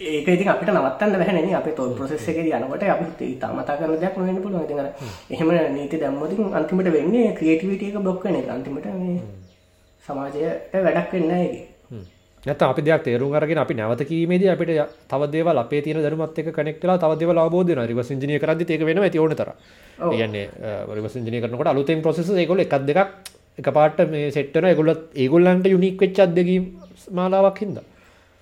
ඒක 0.00 0.28
ඉතින් 0.28 0.48
අපිට 0.48 0.68
නවත්තන්න 0.68 1.16
බැහැනේ 1.16 1.54
අපේ 1.56 1.72
තෝල් 1.72 1.94
ප්‍රොසෙස් 1.96 2.28
එකේදී 2.28 2.52
යනකොට 2.52 2.82
අපි 2.84 3.24
ඉතාමතා 3.34 3.76
කරන 3.76 4.00
දෙයක් 4.00 4.16
නොවෙන්න 4.18 4.42
පුළුවන්. 4.42 4.64
ඉතින් 4.64 4.78
අර 4.80 4.88
එහෙම 5.30 5.48
නීති 5.76 6.00
දැම්මොත් 6.02 6.32
අන්තිමට 6.52 6.92
වෙන්නේ 6.92 7.32
ක්‍රියේටිවිටි 7.38 7.88
එක 7.90 8.02
බ්ලොක් 8.04 8.24
වෙන 8.24 8.36
එක. 8.36 8.48
අන්තිමට 8.48 8.86
මේ 9.00 9.22
සමාජයට 10.04 10.76
වැඩක් 10.84 11.12
වෙන්නේ 11.12 11.30
නැහැ 11.30 11.46
ඒකේ. 11.46 11.64
නැත්නම් 12.44 12.72
අපි 12.72 12.82
දෙයක් 12.82 13.02
තේරුම් 13.06 13.32
අරගෙන 13.32 13.58
අපි 13.64 13.74
නැවත 13.74 14.04
කීමේදී 14.10 14.52
අපිට 14.52 14.70
තව 15.08 15.30
දේවල් 15.32 15.62
අපේ 15.64 15.80
තියෙන 15.80 16.02
දැනුමත් 16.04 16.38
එක්ක 16.38 16.52
කනෙක්ට් 16.52 16.84
වෙලා 16.84 16.98
තව 16.98 17.18
දේවල් 17.20 17.42
අවබෝධ 17.46 17.72
වෙනවා. 17.72 17.88
රිවර්ස් 17.88 18.10
ඉන්ජිනියර් 18.10 18.40
කරද්දිත් 18.44 18.70
ඒක 18.70 18.84
වෙනවා 18.84 19.08
ඇති 19.08 19.18
ඕන 19.18 19.34
තරම්. 19.34 19.56
ඒ 20.12 20.16
කියන්නේ 20.20 20.46
රිවර්ස් 20.96 21.16
ඉන්ජිනියර් 21.16 21.48
කරනකොට 21.48 21.72
අලුතෙන් 21.72 22.04
ප්‍රොසෙස් 22.04 22.28
ඒගොල්ලෝ 22.28 22.68
එකක් 22.68 22.84
දෙකක් 22.84 23.00
එකපාරට 23.58 24.08
මේ 24.12 24.30
සෙට් 24.30 24.52
වෙනවා. 24.54 24.70
ඒගොල්ලෝ 24.76 24.96
ඒගොල්ලන්ට 25.24 25.66
යුනික් 25.74 26.00
වෙච්ච 26.02 26.20
අත්දැකීම් 26.20 26.64
මාලාවක් 27.18 27.60
හින්දා. 27.64 27.88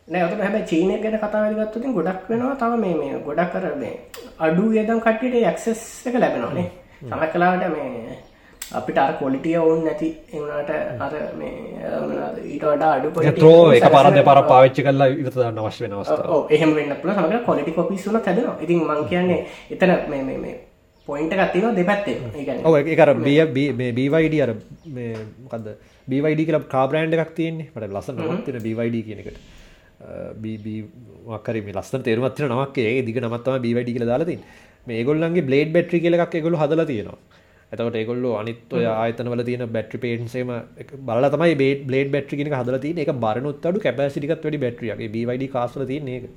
නෑත 0.09 0.33
හැබ 0.39 0.57
චීනය 0.67 0.97
ගැන 1.03 1.19
කතාවගත්තුතින් 1.19 1.93
ගොඩක් 1.93 2.29
වෙනවා 2.29 2.57
තව 2.57 2.81
මේ 2.81 2.95
මේ 2.97 3.21
ගොඩක් 3.27 3.53
කර 3.55 3.69
මේ 3.77 3.95
අඩු 4.39 4.65
යදම් 4.75 5.01
කට්ටියට 5.01 5.47
ඇක්සෙස් 5.47 5.83
එක 6.07 6.17
ලැබෙනවානේ 6.17 6.69
සමක් 7.03 7.31
කලාට 7.33 7.65
මේ 7.71 8.19
අපිට 8.73 8.99
අර 8.99 9.15
කොලිටිය 9.15 9.57
ඔවුන් 9.57 9.81
නැති 9.87 10.11
එවුණට 10.33 10.71
අර 11.01 11.15
මේ 11.39 11.55
ඊට 12.45 12.65
වඩා 12.65 12.93
අඩු 12.99 13.33
ත්‍රෝ 13.39 13.73
එක 13.73 13.89
පරද 13.89 14.21
පර 14.29 14.43
පාච්චි 14.51 14.87
කල්ලා 14.87 15.09
ඉවතදන්න 15.15 15.63
අවශ්‍ය 15.65 15.87
වෙනවස්ථ 15.87 16.53
එහෙම 16.59 16.77
වෙන්න 16.79 16.95
පුල 17.01 17.15
සමක 17.15 17.41
කොලිටි 17.49 17.77
කොපිස්සුන 17.79 18.21
හැදෙනවා. 18.21 18.57
ඉතින් 18.61 18.85
මං 18.85 19.03
කියන්නේ 19.09 19.41
එතන 19.71 19.97
මේ 20.13 20.23
මේ 20.23 20.39
මේ 20.45 20.55
පොයින්ට 21.09 21.35
ගත්තින 21.35 21.77
දෙපැත්තේ. 21.77 22.17
ඔ 22.65 22.77
එකර 22.77 23.15
බිය 23.25 23.41
බීවයිඩ 23.95 24.41
අර 24.45 24.55
මොකද 25.43 25.75
බීවයිඩ 26.09 26.47
කියල 26.47 26.63
කාබ්‍රන්ඩ් 26.71 27.21
එකක් 27.21 27.35
තියන්නේ. 27.35 27.69
මට 27.75 27.93
ලසන 27.93 28.43
තින 28.47 28.63
බීවයිඩ 28.63 29.05
කියනකට 29.09 29.54
බීබීමක්කර 30.43 31.57
මේ 31.67 31.77
ලස්සන 31.77 32.05
තේරුමත්තින 32.09 32.49
නමක් 32.49 32.77
දිග 33.09 33.21
නමත්තම 33.23 33.63
බීවැඩි 33.65 33.95
කියල 33.97 34.07
දාලතින් 34.07 34.43
මේ 34.87 35.05
ගොල්ලන්ගේ 35.05 35.47
බ්ලේඩ් 35.49 35.73
බැට්‍රි 35.73 36.01
කියලක් 36.01 36.35
එගොලු 36.35 36.57
හදලා 36.57 36.87
තියෙනවා. 36.87 37.19
එතකට 37.73 37.97
ඒගොල්ල 38.01 38.27
අනිත් 38.41 38.73
ඔය 38.73 38.85
ආයතනවල 38.87 39.43
තියෙන 39.49 39.65
බැට්‍රි 39.77 39.99
පේන්සේම 40.05 40.53
බල 41.09 41.29
තමයි 41.35 41.55
බේ 41.63 41.73
බ්ලේඩ් 41.89 42.13
බැට්‍රි 42.15 42.39
කියෙන 42.39 42.53
හදල 42.53 42.79
තින 42.85 43.01
එක 43.05 43.13
බරනුත් 43.25 43.67
අඩු 43.71 43.85
කැපසිටිකත් 43.87 44.45
වැඩි 44.45 44.63
බැට්‍රියගේ 44.65 45.11
බීවයිඩි 45.17 45.49
කාසල 45.57 45.87
තියන 45.87 46.13
එක 46.19 46.29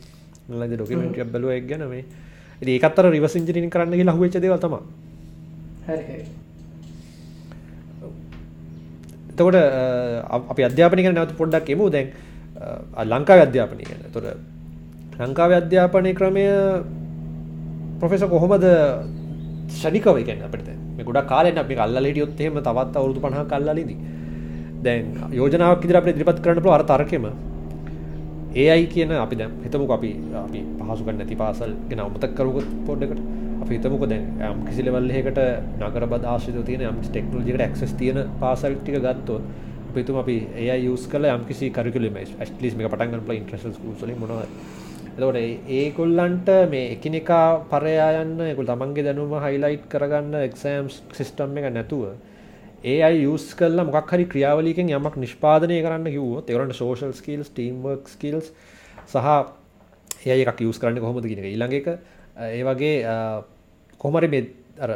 ලද 0.52 0.72
ඩොකමෙන්ටිය 0.74 1.28
බැලුව 1.28 1.52
එක් 1.52 1.68
ගැන 1.68 1.86
මේ. 1.90 2.04
ඒකත්තර 2.66 3.06
රිවසිංජිනින් 3.12 3.70
කරන්න 3.70 4.10
ලහුවච්ච 4.10 4.42
දෙව 4.42 4.58
තම 4.60 4.76
එතකොට 9.32 9.58
අපි 10.52 10.62
අධ්‍යාපනික 10.64 11.06
නැවත 11.10 11.36
පොඩ්ඩක් 11.38 11.70
එමු 11.70 11.90
දැන් 11.90 12.08
ලංකාව 13.06 13.40
අධ්‍යාපනය 13.40 13.84
ගැන. 13.84 14.02
තොර 14.12 14.24
ලංකාව 15.20 15.52
අධ්‍යාපනය 15.54 16.14
ක්‍රමය 16.14 16.46
පොෆෙස 18.00 18.22
කොහොමද 18.26 18.66
ෂනිකව 19.70 20.18
ගැන 20.24 20.42
අපට 20.44 20.70
මේ 20.96 21.04
ගොඩ 21.04 21.20
කාලෙන් 21.26 21.58
අපි 21.58 21.76
කල්ලට 21.76 22.18
යොත්තේම 22.18 22.58
තවත් 22.60 22.96
අවුරුදු 22.96 23.20
පහ 23.20 23.44
කල්ලලද 23.48 23.92
දැන් 24.84 25.06
යෝජනාවක් 25.32 25.86
ඉදිර 25.86 25.98
අප 25.98 26.06
දිරිපත් 26.08 26.42
කරන්න 26.42 26.64
පුළ 26.64 26.74
අර 26.74 26.84
තරකෙම. 26.84 27.26
ඒ 28.56 28.70
අයි 28.70 28.88
කියන 28.88 29.12
අපි 29.16 29.36
දැම් 29.36 29.52
හිතමුක 29.64 29.92
අපි 29.92 30.12
අපි 30.40 30.62
පහසුක 30.80 31.08
නැති 31.12 31.36
පාසල් 31.36 31.72
ගෙන 31.90 32.00
අමතක් 32.00 32.34
කරුගත් 32.36 32.70
පොඩ්ඩකට 32.88 33.22
අප 33.62 33.70
හිතමුක 33.70 34.04
දැන් 34.08 34.24
යම් 34.42 34.60
කිසිලවල්ලෙකට 34.68 35.40
නගර 35.80 36.06
බදාශිත 36.08 36.58
තියෙන 36.66 36.84
යම් 36.84 37.00
ටෙක්නෝජිකට 37.06 37.66
ක්ස් 37.74 37.94
තියෙන 37.94 38.20
පාසල් 38.40 38.78
ටික 38.78 38.98
ගත්තොත් 39.98 40.06
පිතුම 40.06 40.18
අපි 40.18 40.48
ඒ 40.56 40.78
යස් 40.86 41.08
කල 41.08 41.26
යම්කිසි 41.26 41.72
කරකලම 41.72 42.18
ස්ලිස් 42.50 42.76
මේ 42.76 42.88
පටන්ගල 42.88 43.34
ඉන්ට්‍රස් 43.34 43.66
ල 44.04 44.14
මොන 44.16 44.32
එතකොට 45.18 45.38
ඒගොල්ලන්ට 45.70 46.50
මේ 46.70 46.92
එකිනෙකා 46.94 47.66
පරයා 47.66 48.10
යන්න 48.22 48.42
ඒගොල්ලෝ 48.42 48.76
තමන්ගේ 48.76 49.06
දැනුම 49.08 49.34
හයිලයිට් 49.36 49.88
කරගන්න 49.90 50.36
එක්සෑම් 50.42 50.90
සිස්ටම් 50.90 51.58
එක 51.58 51.70
නැතුව 51.70 52.04
ඒ 52.84 53.00
අයි 53.02 53.26
යස් 53.26 53.48
කල්ල 53.54 53.82
මොක් 53.84 54.12
හරි 54.12 54.26
ක්‍රියාවලිකෙන් 54.26 54.92
යමක් 54.92 55.18
නිෂ්පාදනය 55.18 55.80
කරන්න 55.82 56.06
කිව්වොත් 56.08 56.50
ඒගොල්ලන්ට 56.50 56.78
social 56.78 57.14
skills 57.14 57.50
team 57.50 57.82
work 57.84 58.14
skills 58.14 58.54
සහ 59.08 60.28
ඒ 60.28 60.40
එකක් 60.44 60.62
යස් 60.62 60.80
කරන්න 60.80 61.02
කොහොමද 61.02 61.26
කියන 61.26 61.42
එක. 61.42 61.48
ඊළඟ 61.48 61.74
එක 61.74 61.88
ඒ 62.52 62.64
වගේ 62.64 62.96
කොහමරි 64.00 64.30
මේ 64.30 64.46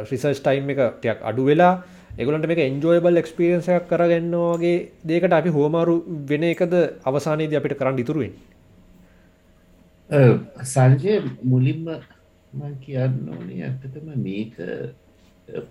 රිසර්ච් 0.06 0.38
ටයිම් 0.38 0.70
එක 0.70 0.80
ටයක් 1.00 1.26
අඩු 1.26 1.50
වෙලා 1.50 1.74
එගලන්ට 2.12 2.46
මේ 2.50 2.64
එන්ජෝයබල් 2.64 3.20
එක්ස්පිරියන්ස 3.20 3.68
එකක් 3.68 3.86
කරගන්නවාගේ 3.90 4.78
දේකට 5.04 5.32
අපි 5.32 5.50
හෝමාරු 5.50 5.94
වෙන 6.30 6.44
එකද 6.44 6.74
අවසානයේද 7.04 7.54
අපිට 7.58 7.78
කරන්න 7.78 8.02
ඉතුරුවෙන් 8.04 8.34
සංජය 10.64 11.14
මුලින්ම 11.44 11.86
කියන්න 12.80 13.14
ඕනේ 13.28 13.62
ඇත්තටම 13.62 14.08
මේක 14.26 14.58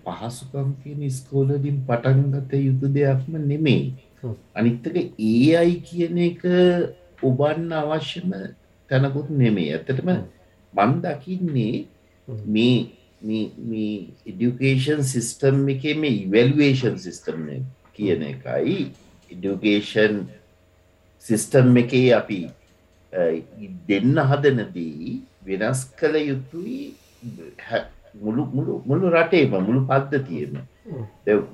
පහසුකම් 0.04 0.72
කියන 0.82 1.02
ස්කෝලදින් 1.10 1.78
පටන්ගත 1.86 2.52
යුතු 2.60 2.86
දෙයක්ම 2.88 3.38
නෙමෙයි. 3.42 3.94
අනිත්තක 4.54 4.96
ඒ 4.96 5.56
අයි 5.56 5.76
කියන 5.80 6.18
එක 6.20 6.42
ඔබන්න 7.22 7.70
අවශ්‍යම 7.72 8.34
තැනකුත් 8.90 9.30
නෙමේ 9.32 9.70
ඇත්තටම 9.74 10.10
මන් 10.74 10.92
දකින්නේ 11.04 11.86
මේ 13.22 13.96
ඉඩියුකේෂන් 14.30 15.02
සිිස්ටම් 15.12 15.68
එක 15.74 15.84
මේ 16.02 16.14
ඉවල්වේෂන් 16.24 16.96
සිිස්ටම් 17.04 17.42
කියන 17.96 18.22
එකයි. 18.32 18.78
ඉඩියුකේෂන් 19.30 20.16
සිිස්ටම් 21.24 21.76
එකේ 21.82 22.08
අපි 22.20 22.40
දෙන්න 23.88 24.16
හදනදී 24.30 25.20
වෙනස් 25.46 25.80
කළ 26.00 26.16
යුතුයි 26.30 26.94
මුළු 28.22 28.42
මුළු 28.56 28.74
මුළු 28.88 29.10
රටේම 29.14 29.54
මුළු 29.68 29.82
පද්ධතියම. 29.90 30.58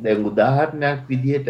දැන් 0.02 0.26
උදාහරණයක් 0.30 1.04
විදිහට 1.10 1.48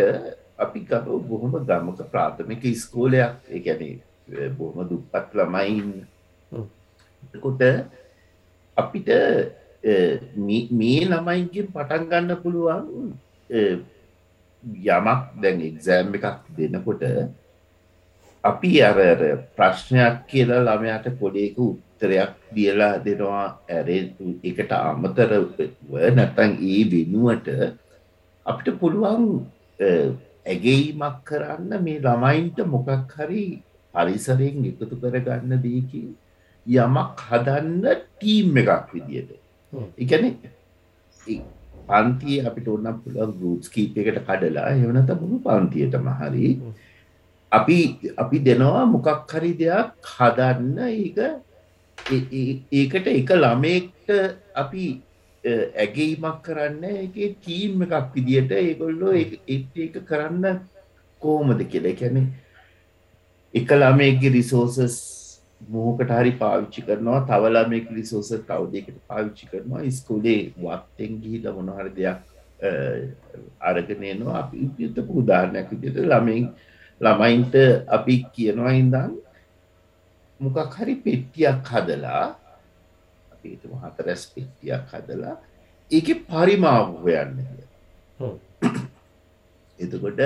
අපි 0.64 0.80
ගව 0.90 1.06
බොහොම 1.28 1.54
ගමක 1.68 2.10
ප්‍රාථමික 2.12 2.62
ස්කෝලයක් 2.82 3.32
එකැනේ 3.58 4.50
බොහොම 4.58 4.88
දුප්පත් 4.90 5.30
ළමයින්. 5.38 5.88
කොට 7.42 7.62
අපිට 8.76 9.08
මේ 9.82 11.06
ළමයින්ගෙන් 11.06 11.72
පටන් 11.74 12.08
ගන්න 12.10 12.42
පුළුවන් 12.42 12.86
යමක් 13.50 15.20
දැන් 15.42 15.60
එක්සෑම් 15.62 16.14
එකක් 16.14 16.48
දෙනකොට 16.56 17.02
අපි 18.44 18.72
අර 18.82 18.98
ප්‍රශ්නයක් 19.56 20.26
කියලා 20.26 20.64
ළමයාට 20.66 21.06
පොඩේක 21.20 21.58
උත්තරයක් 21.58 22.34
දියලා 22.54 22.98
දෙනවා. 22.98 23.58
ඇරේ 23.68 24.14
එකට 24.42 24.72
අමතරව 24.72 25.58
නැතන් 26.16 26.52
ඒ 26.62 26.82
වෙනුවට 26.90 27.48
අපිට 28.46 28.78
පුළුවන් 28.80 29.24
ඇගෙයිමක් 30.46 31.18
කරන්න 31.24 31.82
මේ 31.84 32.00
ළමයින්ට 32.00 32.58
මොකක් 32.66 33.12
හරි 33.16 33.44
පරිසරයෙන් 33.94 34.64
එකතු 34.70 34.94
කරගන්න 35.02 35.62
දීකින් 35.62 36.08
යමක් 36.66 37.20
හදන්න 37.28 37.84
ටීම් 37.96 38.56
එකක් 38.56 38.94
විදියට. 38.94 39.37
එකන 39.72 40.24
පන්තිය 41.88 42.38
අපිට 42.48 42.68
ඔන්න 42.68 42.88
පුළුවන් 43.02 43.32
ගරුප්ස් 43.38 43.68
කීපයකට 43.74 44.20
කඩලා 44.28 44.70
එවනත 44.74 45.10
මුළු 45.20 45.38
පන්තියටම 45.46 46.08
හරි. 46.20 46.46
අපි 47.52 47.78
අපි 48.16 48.38
දෙනවා 48.46 48.86
මොකක් 48.86 49.32
හරි 49.32 49.52
දෙයක් 49.60 50.08
හදන්න 50.14 50.78
ඒක 50.86 51.18
ඒකට 52.72 53.06
එක 53.12 53.30
ළමෙක්ට 53.36 54.08
අපි 54.54 54.84
ඇගේීමක් 55.44 56.42
කරන්න 56.46 56.84
එක 57.04 57.14
ටීම් 57.36 57.84
එකක් 57.84 58.10
විදිට 58.14 58.52
ඒගොල්ලෝ 58.52 59.12
ඒක 59.14 60.02
කරන්න 60.08 60.60
කෝමද 61.22 61.60
කියල. 61.70 61.86
කැනෙ 62.00 62.22
එක 63.54 63.68
ළමේගේ 63.72 64.32
රිසෝසස් 64.32 65.17
මෝකට 65.60 66.10
හරි 66.10 66.32
පාවිච්චි 66.32 66.82
කරනවා. 66.82 67.20
තවලා 67.22 67.68
මේ 67.68 67.86
ලිසෝස 67.90 68.30
තවදකට 68.30 68.98
පාවිච්චි 69.08 69.46
කරනවා. 69.46 69.90
ස්කූලේ 69.90 70.40
වත්තෙන් 70.56 71.20
ගිහිල 71.22 71.52
මොනහර 71.52 71.88
දෙයක් 71.96 72.18
අරගෙනනවා 73.60 74.38
අපි 74.42 74.70
යුතපු 74.78 75.22
උදාරණයක් 75.22 75.70
විදිට 75.70 76.02
ළමයින් 76.02 76.46
ළමයින්ට 77.00 77.54
අපි 77.88 78.14
කියනවා 78.34 78.72
ඉඳන් 78.74 79.12
මොකක් 80.40 80.74
හරි 80.74 80.94
පෙට්ටියක් 80.96 81.62
හදලා 81.64 82.24
අපිතුම 83.32 83.78
හතරැස් 83.78 84.26
පෙට්ටියක් 84.34 84.90
හදලා 84.92 85.36
ඒක 85.90 86.08
පරිමාව 86.26 86.98
හොයන්න 87.02 87.38
එතකොට 89.78 90.20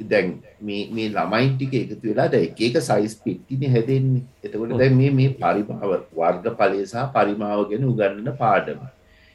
දැන් 0.00 0.28
මේ 0.60 1.08
ළමයින් 1.14 1.56
ටික 1.56 1.74
එකතු 1.80 2.08
වෙලා 2.10 2.28
දැ 2.34 2.44
එක 2.66 2.76
සයිස් 2.90 3.14
පිට්ටින 3.24 3.70
හැදෙන්නේ. 3.74 4.22
එතකොට 4.44 4.76
දැ 4.78 4.90
මේ 4.90 5.10
මේ 5.10 5.34
පරිමාව 5.40 5.92
වර්ග 6.18 6.46
පලේ 6.60 6.86
සහ 6.86 7.10
පරිමාව 7.16 7.64
ගැන 7.70 7.88
උගන්නන 7.90 8.36
පාඩම. 8.42 8.84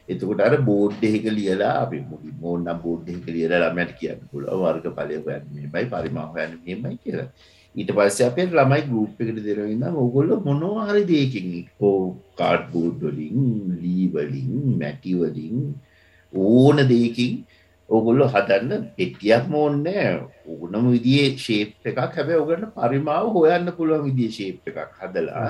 එතකොට 0.07 0.43
අර 0.45 0.55
බෝඩ් 0.70 1.03
එහෙක 1.09 1.26
ලියලා 1.39 1.74
අපි 1.84 1.99
මුලි 2.11 2.32
මෝන්නම් 2.43 2.80
බෝඩ් 2.86 3.09
එහෙක 3.09 3.28
ලියලා 3.36 3.59
ළමයට 3.64 3.91
කියන්න 3.99 4.24
පුළුවන් 4.32 4.64
වර්ග 4.64 4.95
ඵලය 4.97 5.20
හොයන්න 5.26 5.45
මේමයි 5.55 5.86
පරිමාව 5.93 6.38
හොයන්න 6.38 6.55
මේමයි 6.66 6.97
කියලා. 7.03 7.30
ඊට 7.76 7.91
පස්සේ 7.97 8.28
අපේ 8.30 8.47
ළමයි 8.49 8.82
ගෲප් 8.89 9.22
එකට 9.24 9.39
දෙනවා 9.47 9.72
ඉඳන් 9.76 9.97
ඕගොල්ලෝ 10.03 10.39
මොනවා 10.47 10.88
හරි 10.89 11.03
දෙයකින් 11.11 11.49
කො 11.80 11.89
කාඩ් 12.39 12.70
බෝඩ් 12.74 13.03
වලින් 13.07 13.41
ලී 13.82 14.05
වලින් 14.16 14.78
මැටි 14.82 15.16
වලින් 15.22 15.74
ඕන 16.34 16.78
දෙයකින් 16.93 17.34
ඕගොල්ලො 17.89 18.28
හදන්න. 18.34 18.84
පෙටියක් 18.97 19.45
මෝන්නෑ 19.55 20.14
ඕනම 20.46 20.86
විදිේ 20.96 21.28
ශේප් 21.46 21.70
එකක්. 21.89 22.00
හැබැ 22.16 22.41
ඔගන්න 22.44 22.66
පරිමාව 22.78 23.26
හොයන්න 23.36 23.72
පුළුවන් 23.78 24.06
විදිිය 24.10 24.32
ශේප් 24.38 24.68
එකක් 24.70 24.80
හදලා 25.00 25.50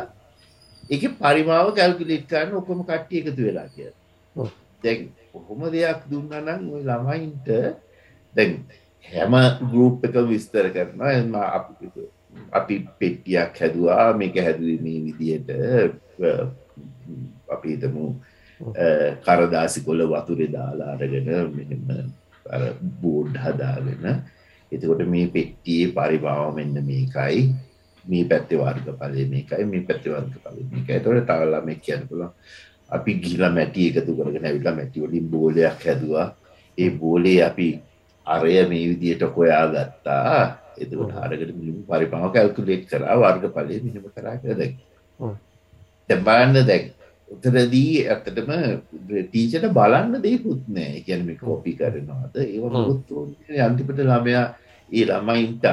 එක 0.90 1.04
පරිමාව 1.22 1.68
කැල්කිලිට් 1.78 2.30
කරන්න 2.32 2.60
ඔකොම 2.62 2.86
කට්ටිය 2.90 3.20
එකතු 3.22 3.42
වෙලා 3.48 3.68
කිය 3.76 3.92
දැන් 4.84 5.10
ඔහොම 5.34 5.62
දෙයක් 5.74 6.02
දුන්නනම් 6.12 6.72
ඔය 6.74 6.82
ළමයින්ට 6.90 7.48
දැන් 8.36 8.52
හැම 9.12 9.34
ගරුප් 9.72 10.06
එක 10.08 10.16
විස්තර 10.32 10.68
කරන 10.76 11.02
එම 11.12 11.36
අපි 12.52 12.76
පෙට්ටියක් 13.00 13.60
හැදවා. 13.62 14.14
මේක 14.20 14.36
හැදුව 14.46 14.82
මේ 14.84 15.00
විදියට 15.08 15.50
අපි 17.56 17.68
හිතමු 17.74 18.06
කරදාසි 19.26 19.80
කොල 19.86 20.02
වතුරෙ 20.12 20.48
දාලා 20.56 20.94
අරගෙන 20.96 21.28
මෙම 21.56 22.12
බෝඩ් 23.02 23.36
හදාගෙන 23.44 24.24
එතකොට 24.74 25.06
මේ 25.14 25.28
පෙට්ටියේ 25.36 25.94
පරිභාව 25.98 26.56
මෙන්න 26.58 26.76
මේකයි. 26.90 27.42
මේ 28.06 28.24
පැත්තේ 28.32 28.60
වර්ග 28.62 28.88
පලේ 29.00 29.26
මේකයි 29.34 29.66
මේ 29.72 29.84
පැත්ති 29.88 30.10
වර්ග 30.14 30.36
පල 30.44 30.58
මේකයි. 30.72 31.00
තොට 31.04 31.26
තවල්ලා 31.30 31.62
මේ 31.68 31.80
කියන්න 31.86 32.08
පුළ 32.10 32.24
අපි 32.96 33.12
ගිල 33.24 33.44
මැටි 33.58 33.88
එකතු 33.90 34.18
කරගෙන 34.18 34.46
ඇවිලා 34.50 34.76
මැටිවලින් 34.80 35.30
බෝලයක් 35.34 35.86
හැදවා. 35.86 36.28
ඒ 36.78 36.90
බෝලේ 37.02 37.40
අපි 37.50 37.70
අරය 38.28 38.54
මේ 38.72 38.84
විදියට 38.90 39.24
කොයා 39.36 39.64
ගත්තා 39.74 40.42
එතකට 40.82 41.14
හරකට 41.16 41.56
මිලිම 41.60 41.78
පරිපාව 41.90 42.34
කැල්කුලෙට් 42.36 42.84
කරා 42.92 43.16
වර්ග 43.22 43.46
පලේ 43.56 43.80
මිනිම 43.86 44.06
කරා 44.16 44.36
කර 44.42 44.60
දැක් 44.60 44.76
තැබාන්න 46.10 46.60
දැක් 46.70 46.86
උතරදී 47.30 47.94
ඇත්තටම 48.14 48.52
ටීචට 49.30 49.66
බලන්න 49.78 50.22
දෙකුත් 50.26 50.68
නෑ. 50.76 51.04
ගැනම 51.08 51.30
කෝපි 51.40 51.72
කරනවාද? 51.80 52.36
ඒව 52.36 52.64
අන්තිපට 53.68 54.00
ළමයා 54.10 54.46
ඒ 54.94 55.06
ළමයින්ට 55.10 55.64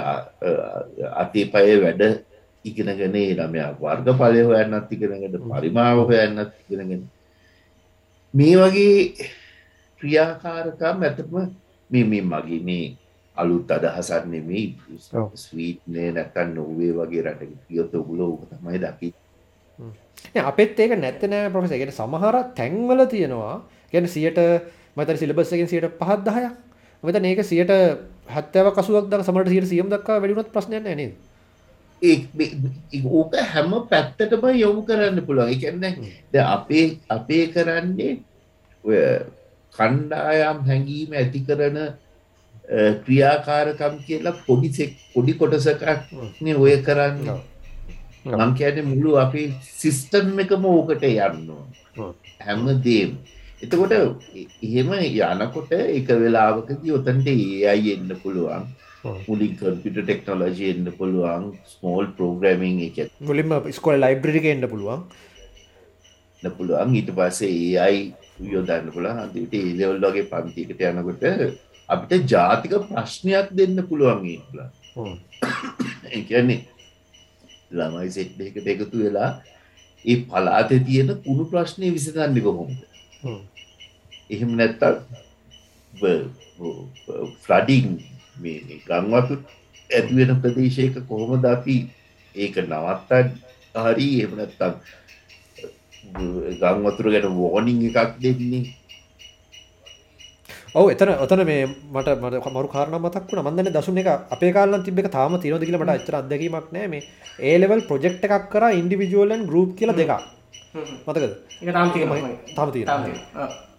අතේ 1.23 1.47
පය 1.53 1.68
වැඩ 1.85 2.03
ඉගෙනගෙන 2.64 3.16
ළමයා 3.39 3.71
වර්ග 3.81 4.09
පලය 4.21 4.43
හොයන්නත් 4.49 4.93
ඉගෙනගෙන 4.97 5.35
පරිමාව 5.51 5.99
හොයන්නත් 6.09 6.53
ඉගෙනගෙන. 6.68 7.03
මේ 8.35 8.57
වගේ 8.57 8.97
ක්‍රියාකාරකම් 10.03 11.07
ඇතම 11.07 11.33
මේ 11.91 12.05
මේ 12.11 12.23
මගේ 12.23 12.61
මේ 12.68 12.85
අලුත් 13.37 13.71
අදහසන් 13.71 14.31
නෙමේ 14.33 14.66
ස්වීට්නේ 15.35 16.09
නැත්තන් 16.12 16.55
නොවේ 16.55 16.93
වගේ 16.99 17.25
රට 17.27 17.43
කියොත් 17.68 17.95
ඔගුලෝ 17.95 18.33
තමයි 18.51 18.79
දකි 18.85 19.09
අපත් 20.43 20.81
ඒක 20.81 20.93
නැත්තනෑ 20.97 21.51
පොෆෙස 21.53 21.73
ගෙන 21.73 21.93
සමහර 21.93 22.37
තැන්වල 22.59 23.05
තියෙනවා. 23.12 23.55
ගැන 23.93 24.09
සියට 24.09 24.39
මතර 24.97 25.16
සිලබස්සකින් 25.16 25.68
සියට 25.68 25.89
පහත් 26.01 26.21
දහයක්. 26.27 26.55
මෙත 27.03 27.16
ඒක 27.16 27.45
සියට 27.45 27.73
හත්තව 28.35 28.66
කසුවක් 28.76 29.11
ද 29.11 29.22
සමට 29.22 29.49
සියට 29.49 29.70
සියම් 29.72 29.89
දක්කා 29.89 30.20
වැඩිුණත් 30.20 30.53
ප්‍රශ්නය 30.55 30.78
නන 30.78 31.03
ඕක 33.12 33.35
හැම 33.47 33.70
පැත්තටම 33.91 34.45
යොමු 34.57 34.83
කරන්න 34.83 35.20
පුළුවන්. 35.26 35.51
එකන්න 35.51 35.85
ද 36.33 36.35
අපේ 36.39 36.87
අපේ 37.09 37.45
කරන්නේ 37.49 38.12
කණ්ඩායම් 39.74 40.59
හැඟීම 40.68 41.12
ඇති 41.14 41.41
කරන 41.47 41.78
ක්‍රියාකාරකම් 43.05 43.95
කියලා 44.07 44.41
පොඩිසෙක් 44.47 44.97
පොඩි 45.14 45.33
කොටසකක් 45.35 45.83
ඔය 46.57 46.74
කරන්න. 46.83 47.28
මං 48.24 48.55
කියන 48.55 48.85
මුළු 48.85 49.16
අපි 49.16 49.43
සිිස්ටම් 49.72 50.39
එකම 50.39 50.64
ඕකට 50.66 51.05
යන්න 51.05 51.53
හැම 52.41 52.66
දේම් 52.85 53.12
එතකොට 53.61 53.93
එහෙම 54.63 54.93
යනකොට 55.39 55.73
එක 55.73 56.09
වෙලාවකදී 56.17 56.95
ඔතන්ට 56.99 57.27
ඒ 57.29 57.67
අයි 57.67 57.97
එන්න 57.97 58.15
පුළුවන්. 58.23 58.65
මුලින් 59.27 59.53
කම්පිට 59.57 59.99
ටෙක්නෝලජි 59.99 60.71
එන්න 60.71 60.89
පුළුවන් 60.93 61.51
ස්මෝල් 61.67 62.09
ප්‍රෝග්‍රමිං 62.17 62.81
එක. 62.87 63.13
මුලින්ම 63.21 63.53
ස්කොල 63.73 63.99
ලයිබ්‍රික 63.99 64.47
එන්න 64.47 64.65
පුළුවන්. 64.67 65.05
පුළුවන්. 66.43 66.95
ඊට 66.95 67.13
පස්සේ 67.13 67.53
ඒ 67.61 67.79
අයි 67.79 68.03
යොදන්න 68.49 68.91
පුළ 68.91 69.09
හන්තිට 69.11 69.55
ඒලෙවල් 69.55 70.01
වගේ 70.03 70.27
පන්තිකට 70.27 70.83
යනකොට 70.83 71.25
අපිට 71.89 72.29
ජාතික 72.29 72.77
ප්‍රශ්නයක් 72.89 73.49
දෙන්න 73.53 73.83
පුළුවන් 73.85 74.25
ඒලා 74.27 74.69
කියන්නේ 76.29 76.61
ළමයි 77.71 78.11
සෙට් 78.11 78.41
එකට 78.41 78.67
එකතු 78.67 78.97
වෙලා 78.99 79.31
ඒ 80.05 80.17
පලාත 80.25 80.73
තියෙන 80.87 81.13
කුණු 81.25 81.45
ප්‍රශ්නය 81.47 81.93
විසඳන්න 81.93 82.41
කොහොමද 82.43 82.89
එහෙම 83.23 84.51
නැත්ත 84.57 84.83
ෆ්ලඩිං 87.45 87.87
ගංවතු 88.89 89.35
ඇතිවෙන 89.91 90.41
ප්‍රදේශයක 90.43 90.97
කොහොමද 91.09 91.45
අපි 91.45 91.77
ඒක 92.35 92.57
නවත්තන්? 92.62 93.27
හරි 93.75 94.09
එහෙම 94.18 94.33
නැත්තම් 94.41 94.73
ගංවතුර 96.61 97.07
ගැන 97.14 97.29
වෝනිං 97.39 97.81
එකක් 97.89 98.16
දෙන්නේ. 98.23 98.64
ඔව 100.75 100.91
එතන 100.95 101.12
ඔතන 101.25 101.45
මේ 101.47 101.62
මට 101.66 102.09
මට 102.16 102.53
මරු 102.57 102.68
කාරණ 102.75 103.01
මතක් 103.03 103.25
වුණ. 103.31 103.45
මන්දන 103.47 103.73
දසුන 103.77 104.03
එක 104.03 104.11
අපේ 104.35 104.53
කාලන් 104.57 104.85
තිබ 104.85 105.01
තාම 105.11 105.41
තිනොද 105.45 105.64
කියල 105.66 105.79
මට 105.79 105.97
එච්චර 105.99 106.21
අදකීමක් 106.21 106.68
නෑ. 106.73 106.89
මේ 106.93 107.03
ඒලෙවල් 107.51 107.89
ප්‍රජෙක්් 107.89 108.23
එකක් 108.27 108.53
කර 108.53 108.64
ඉන්ඩිවිජුවලන් 108.81 109.49
ගරුප් 109.51 109.73
කියල 109.79 109.93
දෙක 110.01 110.12
මතකද? 110.75 111.25
තම 112.51 112.71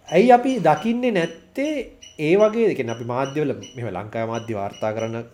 ඇයි 0.08 0.32
අපි 0.36 0.52
දකින්නේ 0.66 1.12
නැත්තේ? 1.18 1.74
ඒ 2.18 2.34
වගේ 2.36 2.66
දෙක 2.70 2.80
අපි 2.94 3.04
මාධ්‍යවල 3.12 3.52
මෙම 3.76 3.88
ලංකා 3.96 4.24
මාධ්‍ය 4.32 4.54
වාර්තා 4.58 4.92
කරන්න 4.96 5.24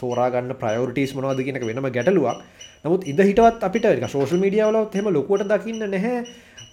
තෝරාගන්න 0.00 0.54
ප්‍රයෝටස් 0.62 1.14
මොනවාද 1.16 1.42
කියනක 1.46 1.66
වෙනම 1.70 1.88
ගැටලුවක්. 1.96 2.42
නමුත් 2.84 3.06
ඉද 3.12 3.22
හිටවත් 3.28 3.62
අපිට 3.68 3.86
ශෝෂල් 4.14 4.42
මඩියාවල 4.42 4.78
හෙම 4.96 5.08
ලොකුවට 5.18 5.48
දකින්න 5.52 5.86
නැහැ. 5.94 6.18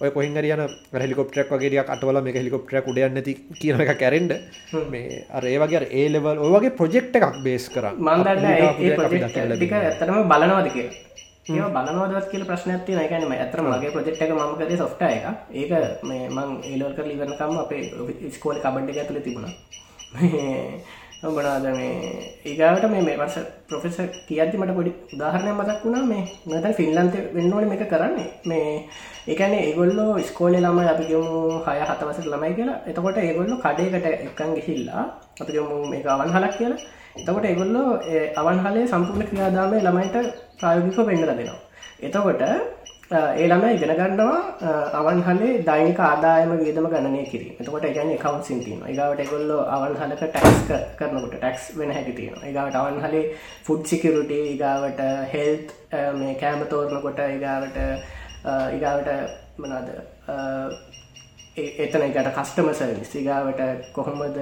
ඔය 0.02 0.10
කොහින් 0.10 0.34
හරියන 0.36 0.62
හෙලිකොප්ටරක් 1.04 1.54
වගේ 1.54 1.84
අටවල 1.94 2.18
මේ 2.26 2.34
හෙලිකොප්ටර 2.40 2.82
උඩයන්න 2.90 3.14
නැති 3.16 3.34
කියන 3.60 3.82
එක 3.84 3.94
කැරෙන්ඩ 4.02 4.32
මේ 4.92 5.22
අර 5.36 5.46
ඒ 5.46 5.58
වගේ 5.62 5.86
ඒලෙවල් 6.00 6.42
ඔයගේ 6.48 6.76
ප්‍රජෙක්් 6.80 7.14
එකක් 7.20 7.38
බේස් 7.46 7.70
කර 7.74 7.86
මන්දන්න 7.94 8.42
ඇත්තටම 11.44 11.74
බලනවාද 11.76 12.24
කිය 12.24 12.24
ඒ 12.24 12.24
බලනවදත් 12.24 12.30
කියල 12.30 12.44
ප්‍රශ්නඇති 12.48 12.92
නයකනම 12.96 13.32
ඇතර 13.36 13.60
මගේ 13.62 13.92
ප්‍රජෙක්් 13.94 14.20
එක 14.24 14.30
මකද 14.32 14.76
සොෆ්ට 14.78 15.02
එක 15.02 15.24
ඒක 15.52 15.72
මේ 16.02 16.28
මං 16.28 16.50
ඒලෝක 16.64 16.98
ලිවරනකම් 17.08 17.58
අපේ 17.62 18.30
ස්කෝල 18.36 18.58
කබඩ් 18.64 18.98
ඇතුල 18.98 19.20
තිබුණා. 19.20 19.52
මොනාද 21.36 21.66
මේ 21.76 21.92
ඒගාවට 22.48 22.88
මේ 22.92 23.02
මේ 23.02 23.18
වර්ස 23.20 23.36
ප්‍රොෆෙස 23.68 23.98
කියද්දි 24.28 24.56
මට 24.56 24.76
පොඩි 24.78 24.92
උදාහරණය 25.14 25.52
මතක් 25.52 25.84
වුණා. 25.84 26.04
මේ 26.12 26.24
නත 26.46 26.66
ෆිල්ලන්ත 26.80 27.14
වෙන්නවන 27.36 27.76
එක 27.76 27.86
කරන්නේ. 27.92 28.28
මේ 28.50 28.88
ඒකන 29.28 29.54
ඒගොල්ලෝ 29.60 30.18
ස්කෝලේ 30.30 30.64
ළම 30.64 30.78
අපිගමු 30.94 31.60
හය 31.66 31.78
හතවස 31.90 32.26
ළමයි 32.32 32.54
කියලා. 32.58 32.82
එතකොට 32.88 33.16
ඒගොල්ලො 33.20 33.62
කඩේකට 33.64 34.06
එකන් 34.28 34.50
ගිහිල්ලා 34.58 35.04
අපිගමු 35.42 35.76
මේ 35.92 36.04
අවන් 36.16 36.36
හලක් 36.36 36.54
කියලා. 36.58 36.84
එතකොට 37.16 37.44
ඒගොල්ලෝ 37.44 37.90
අවන් 38.36 38.58
හලේ 38.60 38.86
සම්පූර්ණ 38.86 39.28
ක්‍රියාදාමය 39.28 39.76
ළමයිට 39.80 40.16
ප්‍රයෝගික 40.58 40.96
වෙන්නල 41.00 41.28
දෙනවා. 41.30 41.60
එතකොට 42.00 42.42
ඒ 43.10 43.46
ළම 43.46 43.64
ඉගෙන 43.68 43.92
ගන්නවා 43.92 44.38
අවන්හලේ 45.00 45.52
දෛනික 45.62 45.98
ආදායම 46.00 46.52
වියදම 46.58 46.88
ගණනය 46.88 47.22
කිරීම. 47.26 47.54
එතකොට 47.54 47.86
ගැන 47.90 48.10
කවන්සින් 48.16 48.64
තියන 48.64 48.80
ඒගවට 48.82 49.20
එගොල්ල 49.20 49.52
අවන්හලක 49.68 50.24
ටැක්ස් 50.24 50.58
කරනකට 50.98 51.34
ටැක්ස් 51.34 51.68
වෙන 51.78 51.92
හැකි 51.92 52.16
තියෙන 52.18 52.42
ඒගවට 52.42 52.80
අවන්හලේ 52.80 53.24
ෆුඩ් 53.66 53.86
සිකරුට 53.86 54.32
ඒගාවට 54.32 55.00
හෙල්ත් 55.34 55.74
මේ 56.14 56.34
කෑම 56.36 56.66
තෝරනකොට 56.66 57.20
ඒගාවට 57.20 57.78
ඉගාවට 58.76 59.10
මනාද 59.58 59.88
එතන 61.56 62.02
එකට 62.02 62.32
කස්ටම 62.32 62.72
සර්විස් 62.74 63.14
ඒගාවට 63.14 63.92
කොහොමද 63.92 64.40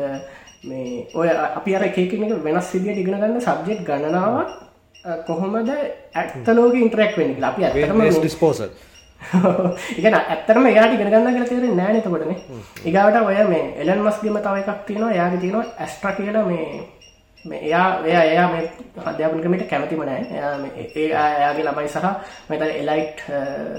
මේ 0.65 1.09
ඔය 1.15 1.29
අපි 1.29 1.75
අර 1.75 1.85
එකකින 1.85 2.39
වෙනස් 2.45 2.71
සිදියට 2.71 2.99
ඉගෙන 2.99 3.17
ගන්න 3.17 3.41
සබ්ජෙක්් 3.43 3.83
ගණනාවක් 3.83 4.51
කොහොමද 5.27 5.71
ඇත්තලෝක 6.15 6.75
ඉන්ටරක් 6.77 7.17
වෙන 7.17 7.45
අපි 7.45 7.65
ඇතම 7.65 8.03
ඩිස්පෝසල් 8.15 8.71
ඉගෙන 9.99 10.15
ඇත්තරම 10.15 10.67
යාට 10.69 10.95
ගෙනගන්න 10.95 11.35
කර 11.35 11.47
තේර 11.49 11.69
නෑනතකොටන 11.75 12.33
ඒගවට 12.33 13.21
ඔය 13.23 13.45
මේ 13.49 13.69
එලන් 13.83 14.03
මස්ගේම 14.07 14.39
තව 14.39 14.57
එකක් 14.63 14.83
තියෙනවා. 14.87 15.13
යාග 15.13 15.39
තියෙනවා 15.39 15.67
ඇස්ට්‍ර 15.79 16.17
කියල 16.17 16.39
මේ 16.45 16.67
එයා 17.45 17.87
එයා 18.05 18.23
එයා 18.25 18.49
මේ 18.49 18.65
අධ්‍යාපනකමට 19.05 19.67
කැමතිම 19.69 20.03
නෑ 20.03 20.43
ඒ 20.79 21.07
අයාගේ 21.17 21.65
ළමයි 21.65 21.89
සහ 21.89 22.07
මෙත 22.51 22.63
එලයිට් 22.73 23.23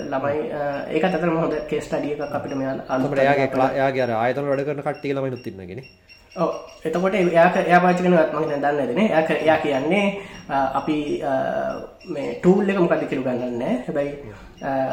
ළමයි 0.06 0.40
ඒක 0.92 1.06
අතර 1.06 1.30
හොඳ 1.34 1.60
කේස්ටඩිය 1.70 2.16
එකක් 2.18 2.34
අපිට 2.34 2.56
මෙයාල් 2.56 2.82
අලුට 2.90 3.22
යාගේ 3.22 3.70
යාගේ 3.78 4.10
ආයතන 4.16 4.50
වැඩ 4.50 4.66
කරන 4.66 4.84
කට්ටිය 4.84 5.16
ළමයි 5.16 5.36
නුත්තින්නගෙන 5.36 5.84
එතකොට 6.36 7.14
එයාක 7.14 7.56
එයා 7.58 7.80
පාචිකන 7.80 8.10
මහිත 8.10 8.32
දන්න 8.56 8.80
දෙන 8.80 8.98
ය 9.00 9.06
එයා 9.36 9.58
කියන්නේ 9.58 10.06
අපි 10.50 10.96
මේ 12.08 12.32
ටූල් 12.36 12.70
එක 12.70 12.80
මොකද 12.80 13.04
කිරු 13.06 13.22
ගන්නන්න 13.22 13.84
හැබැයි 13.86 14.34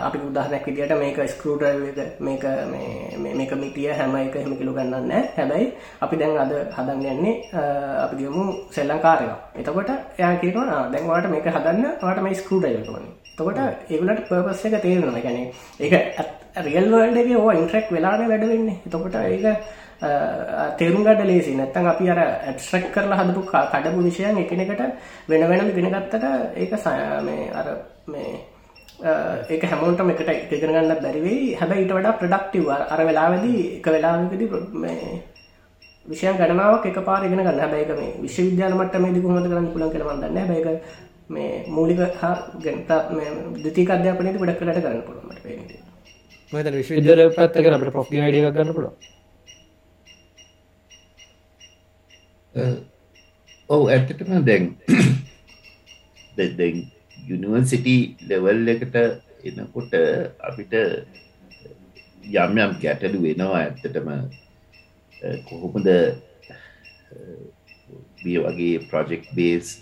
අපි 0.00 0.18
උදාහනැක් 0.20 0.66
විදිට 0.66 0.92
මේක 0.94 1.20
ස්කරඩ 1.26 1.98
මේක 2.20 2.44
මේක 3.38 3.52
මිටිය 3.54 3.88
හැම 3.92 4.16
එක 4.16 4.36
හෙම 4.36 4.52
කිලු 4.58 4.76
ගන්නන්න 4.76 5.32
හැබැයි 5.36 5.72
අපි 6.00 6.16
දැන් 6.16 6.36
අද 6.36 6.52
හදන්න 6.76 7.08
යන්නේ 7.14 7.64
අපි 8.04 8.20
ගමු 8.20 8.44
සෙල්ලංකාරය 8.70 9.32
එතකොට 9.56 9.96
එයා 10.18 10.34
කියනවා 10.36 10.84
දැන්වාට 10.92 11.30
මේක 11.30 11.48
හදන්න 11.48 11.88
වාට 12.02 12.22
මේ 12.22 12.34
ස්කරඩයකවන 12.34 13.10
තකොට 13.36 13.58
ඒගලට 13.88 14.24
පර්පස් 14.28 14.64
එක 14.66 14.82
තේරෙනවා. 14.82 15.22
ගැන 15.22 15.38
ඒක 15.80 15.94
රියල් 16.58 16.88
වල්ඩගේ 16.92 17.36
ඕ 17.36 17.52
ඉන්ට්‍රෙක් 17.52 17.86
වෙලාන 17.90 18.28
වැඩවෙන්නේ 18.28 18.80
එතකොට 18.86 19.16
ඒක 19.16 19.46
තේරුම් 20.78 21.02
ගඩ 21.04 21.26
ලේසි 21.26 21.54
නැත්තන් 21.54 21.90
අපි 21.92 22.08
අර 22.08 22.20
ඇත්ස්ට්‍රක් 22.20 22.86
කරලා 22.94 23.20
හදපු 23.20 23.42
කඩපු 23.48 24.06
විෂයන් 24.06 24.38
එකනෙකට 24.38 24.80
වෙන 25.28 25.48
වෙනම 25.50 25.74
ගෙනගත්තට 25.76 26.24
ඒක 26.56 26.72
මේ 27.22 27.50
අර 27.52 27.66
මේ 28.06 28.30
ඒක 29.48 29.62
හැමෝටම 29.64 30.10
එකට 30.10 30.52
ඉගෙනගන්න 30.52 30.94
බැරිවෙයි 30.96 31.52
හැබැයි 31.56 31.84
ඊට 31.84 31.92
වඩා 31.92 32.18
ප්‍රඩක්ටිව් 32.20 32.70
අර 32.70 33.04
වෙලාවෙදී 33.06 33.60
එක 33.76 33.86
වෙලාවකදී 33.88 34.48
මේ 34.76 35.20
විෂයන් 36.06 36.36
ගණනාවක් 36.36 36.86
එක 36.86 36.98
පාර 37.04 37.24
ඉගෙන 37.24 37.38
ගන්න. 37.38 37.60
හැබැයි 37.60 37.84
ඒක 37.84 37.92
මේ 37.92 38.10
විශ්වවිද්‍යාල 38.22 38.74
මට්ටමේදී 38.74 39.22
කොහොමද 39.22 39.46
කරන්න 39.46 39.70
පුළුවන් 39.72 39.92
කියලා 39.92 40.14
මම 40.14 40.22
දන්නේ 40.22 40.34
නැහැ. 40.38 40.62
හැබැයි 40.62 40.74
ඒක 40.74 40.82
මේ 41.28 41.64
මූලික 41.68 42.00
හා 42.20 42.34
ගණිත 42.56 42.90
මේ 43.12 43.30
ද්විතීක 43.54 43.90
අධ්‍යාපනයේදී 43.90 44.42
ගොඩක් 44.42 44.60
වෙලාට 44.62 44.82
කරන්න 44.82 45.02
පුළුවන් 45.02 45.28
මට 45.28 45.42
පේන්නේ 45.44 45.78
මම 46.52 46.58
හිතන්නේ 46.58 46.78
විශ්වවිද්‍යාල 46.78 47.32
පැත්තක 47.32 47.66
අපිට 47.70 47.92
ප්‍රොෆ්ගේ 47.92 48.22
අයිඩියා 48.22 48.50
එකක් 48.50 48.58
ගන්න 48.58 48.74
පුළුවන්. 48.74 48.94
ඔව 52.54 53.88
ඇත්තටම 53.88 54.44
දැන් 54.46 54.64
දැන් 56.36 56.86
යුනිවර්සිටි 57.28 57.96
ලෙවල් 58.28 58.68
එකට 58.74 58.96
එනකොට 59.44 59.92
අපිට 60.40 60.74
යම් 62.30 62.58
යම් 62.58 62.74
ගැටලු 62.82 63.22
වෙනවා 63.22 63.60
ඇත්තටම. 63.60 64.08
Uh, 65.22 65.36
කොහොමද 65.44 65.86
uh, 65.86 67.40
බිය 68.22 68.38
වගේ 68.40 68.84
ප්‍රොජෙක්් 68.90 69.24
බේස් 69.36 69.78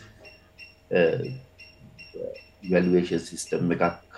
වැල්වේෂන් 2.70 3.22
සිිස්ටම් 3.22 3.72
එකක් 3.74 4.08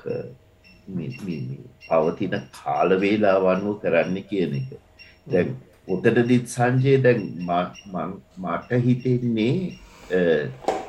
පවතින 1.89 2.37
කාලවේලාවන්ව 2.57 3.81
කරන්න 3.83 4.23
කියන 4.31 4.55
එක. 4.61 4.71
දැන් 5.27 5.57
ඔතටදිත් 5.89 6.47
සංජය 6.49 6.97
දැන් 7.03 7.23
මට 8.43 8.81
හිතෙන්නේ 8.85 9.73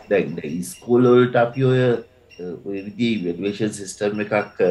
දැන් 0.09 0.37
ඉස්කෝලෝල්ට 0.51 1.35
අපි 1.35 1.63
ඔය 1.65 1.81
විදි 2.85 3.09
වෙඩවේෂන් 3.25 3.73
සිිස්ටර්ම 3.77 4.21
එකක් 4.25 4.61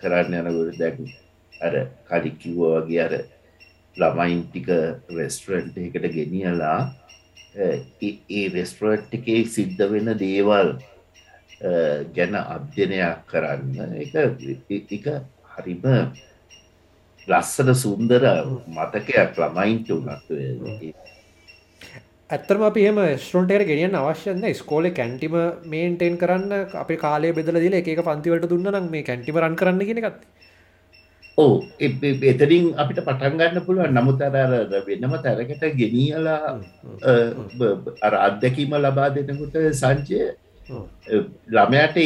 කරන්න 0.00 0.38
යනගොට 0.40 0.78
දැන් 0.78 1.10
අර 1.52 1.74
කලික්කිව්ව 2.08 2.62
වගේ 2.76 3.02
අර 3.06 3.14
ළමයින් 3.96 4.46
ටික 4.46 4.70
රෙස්ටරන්ට් 5.16 5.76
එකට 5.78 6.06
ගෙනියලා 6.14 6.80
ඒ 7.56 8.46
රෙස්ටරට් 8.54 9.14
එකේ 9.18 9.44
සිද්ධ 9.56 9.84
වෙන 9.92 10.14
දේවල් 10.18 10.74
ගැන 12.14 12.34
අධ්‍යනයක් 12.36 13.26
කරන්න. 13.26 13.92
එක 14.02 14.14
එක 14.92 15.06
හරිම 15.56 15.82
ලස්සන 17.28 17.70
සුන්දර 17.74 18.24
මතකයක් 18.76 19.38
ළමයින්ට 19.42 19.90
උනත් 19.96 20.08
ඇත්තරම 22.30 22.62
අපි 22.62 22.82
එම 22.90 22.98
ස්ටොන්ටේර 23.22 23.62
ගෙනියන්න 23.70 23.96
අවශ්‍යන්න 24.00 24.44
ස්කෝල 24.54 24.90
කැන්ටිම 24.98 25.36
මේන්ටේන් 25.72 26.18
කරන්න 26.18 26.52
අප 26.82 26.92
කාලේ 27.04 27.36
බෙදල 27.38 27.60
දිල 27.64 27.80
එක 27.80 27.88
පන්තිවලට 28.10 28.50
දුන්න 28.52 28.70
නම් 28.72 28.86
මේ 28.90 29.06
කැන්ටිම 29.08 29.40
රන් 29.42 29.56
කරන්න 29.62 29.88
කියෙනකත් 29.88 30.20
ඕ 31.38 31.54
එතරින් 31.80 32.66
අපිට 32.76 33.00
පටන්ගන්න 33.06 33.64
පුළුවන්. 33.66 33.96
නමුත් 33.96 34.20
අර 34.22 34.36
වෙන්නම 34.88 35.14
තැරකට 35.24 35.64
ගෙනියලා 35.80 36.58
අර 38.02 38.14
අත්දැකීම 38.26 38.76
ලබා 38.76 39.08
දෙනකුට 39.16 39.56
සංචය 39.72 40.20
ළමයට 41.48 41.98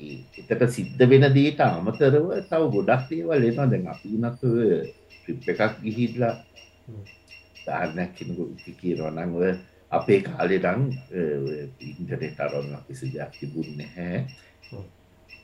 එතට 0.00 0.66
සිද්ධ 0.76 1.04
වෙන 1.10 1.26
දේට 1.36 1.60
අමතරව 1.60 2.26
තව 2.50 2.62
ගොඩක් 2.74 3.08
දේවල් 3.10 3.46
එනවා. 3.50 3.70
දැන් 3.72 3.86
අපි 3.94 4.08
නත්ව 4.22 4.42
ට්‍රිප් 5.22 5.48
එකක් 5.54 5.80
ගිහිල්ලා 5.84 6.34
ධාරණයක් 7.66 8.12
කෙනෙකු 8.18 8.44
කියනවනං 8.80 9.34
ඔය 9.40 9.54
අපේ 9.90 10.20
කාලෙටං 10.26 10.82
ඉන්ටනෙට් 11.88 12.40
අරන්න 12.44 12.76
කිසි 12.88 13.12
දෙයක් 13.14 13.32
තිබුණ 13.40 13.78
නැහැ. 13.80 14.26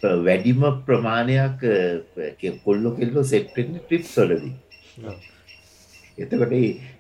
වැඩිම 0.03 0.63
ප්‍රමාණයක් 0.87 1.61
කොල්ලො 2.65 2.97
කෙල්ලෝ 2.97 3.25
සෙට්ටෙන් 3.25 3.79
ට්‍රිප් 3.79 4.05
සොලදී 4.07 4.55
එතකොට 6.19 6.55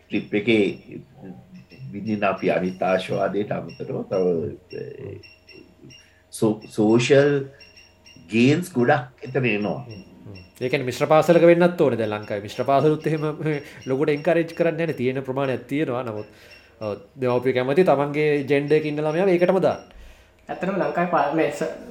ට්‍රිප් 0.08 0.34
එක 0.40 0.48
විදින 1.92 2.24
අපි 2.24 2.50
අනිතාශවාදයට 2.56 3.50
අමතරව 3.52 3.98
තව 4.10 4.24
සෝෂල් 6.32 7.34
ගේන්ස් 8.30 8.72
ගොඩක් 8.72 9.28
එතන 9.28 9.46
එනවා. 9.46 9.84
ඒක 10.60 10.78
මිශ්‍ර 10.82 11.06
පාසලක 11.06 11.44
වෙන්නත් 11.44 11.80
ඕන 11.80 11.96
ද 11.96 12.06
ලංකායි 12.06 12.42
මිශ්‍ර 12.42 12.64
පාසලුත් 12.64 13.06
එහෙම 13.06 13.24
ලොකට 13.86 14.14
එංකරේජ් 14.14 14.54
කරන්න 14.54 14.84
යන 14.86 14.94
තියෙන 14.94 15.22
ප්‍රමාණයක් 15.22 15.66
තියෙනවා. 15.66 16.02
නමුත් 16.02 16.28
දෙවපි 17.16 17.52
කැමති 17.52 17.84
තමන්ගේ 17.84 18.44
ජෙන්ඩ 18.46 18.72
ඉන්න 18.82 19.02
ළමයා 19.02 19.28
ඒකටම 19.28 19.60
දාන්න. 19.60 19.82
ඇතන 20.48 20.70
ලංකායි 20.76 21.10
පාම 21.10 21.40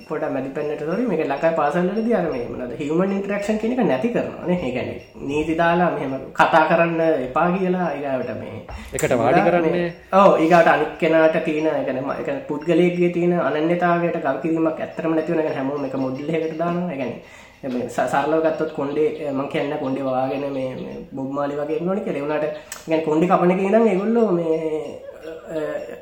පොට 0.08 0.24
මැදි 0.28 0.50
පෙන්න්නට 0.50 0.82
තොර 0.82 1.00
මේ 1.02 1.26
ලංකායි 1.26 1.56
පාසල්ලද 1.56 2.00
අරම 2.14 2.34
මනද 2.48 2.74
හිවමන් 2.80 3.14
ඉන්ට්‍රක්ෂන් 3.16 3.58
කෙනෙක 3.58 3.82
නැති 3.82 4.10
කරන 4.10 4.50
ඒගැන 4.58 4.90
නීති 5.22 5.54
දාලා 5.56 5.90
මෙහෙම 5.92 6.16
කතා 6.34 6.64
කරන්න 6.70 7.02
එපා 7.26 7.46
කියලා 7.54 7.86
ඒගාවට 7.92 8.32
මේ 8.40 8.58
එකට 8.94 9.14
වාඩි 9.18 9.44
කරන්නේ? 9.46 9.86
ඕ 10.14 10.32
ඒකට 10.38 10.68
අනික් 10.68 10.92
කෙනට 10.98 11.38
තියන 11.46 11.70
ගැන 11.86 12.02
එක 12.16 12.32
පුද්ගලයගේ 12.50 13.10
තියෙන 13.10 13.36
අනන්‍යතාවයට 13.42 14.18
ගල්කිරීමක් 14.26 14.80
ඇත්තරම 14.80 15.16
නැතිවන 15.16 15.48
හැම 15.50 15.72
එක 15.86 15.96
මුදල්ලෙකට 15.98 16.58
දාන 16.58 16.82
ගැන 16.92 17.14
සරලව 17.90 18.42
ගත්තොත් 18.44 18.74
කොන්ඩේ 18.74 19.32
මං 19.32 19.48
කියන්න 19.48 19.78
කොන්ඩේ 19.80 20.04
වාගෙන 20.06 20.46
මේ 20.52 20.98
බොබ්මාලි 21.14 21.56
වගේ 21.56 21.80
නොනි 21.82 22.02
කෙරෙවුණට 22.02 22.60
ගැන 22.86 23.08
කොන්ඩි 23.08 23.32
කපන 23.32 23.56
කියනම් 23.56 23.88
එගොල්ලෝ 23.88 24.28
මේ 24.34 24.60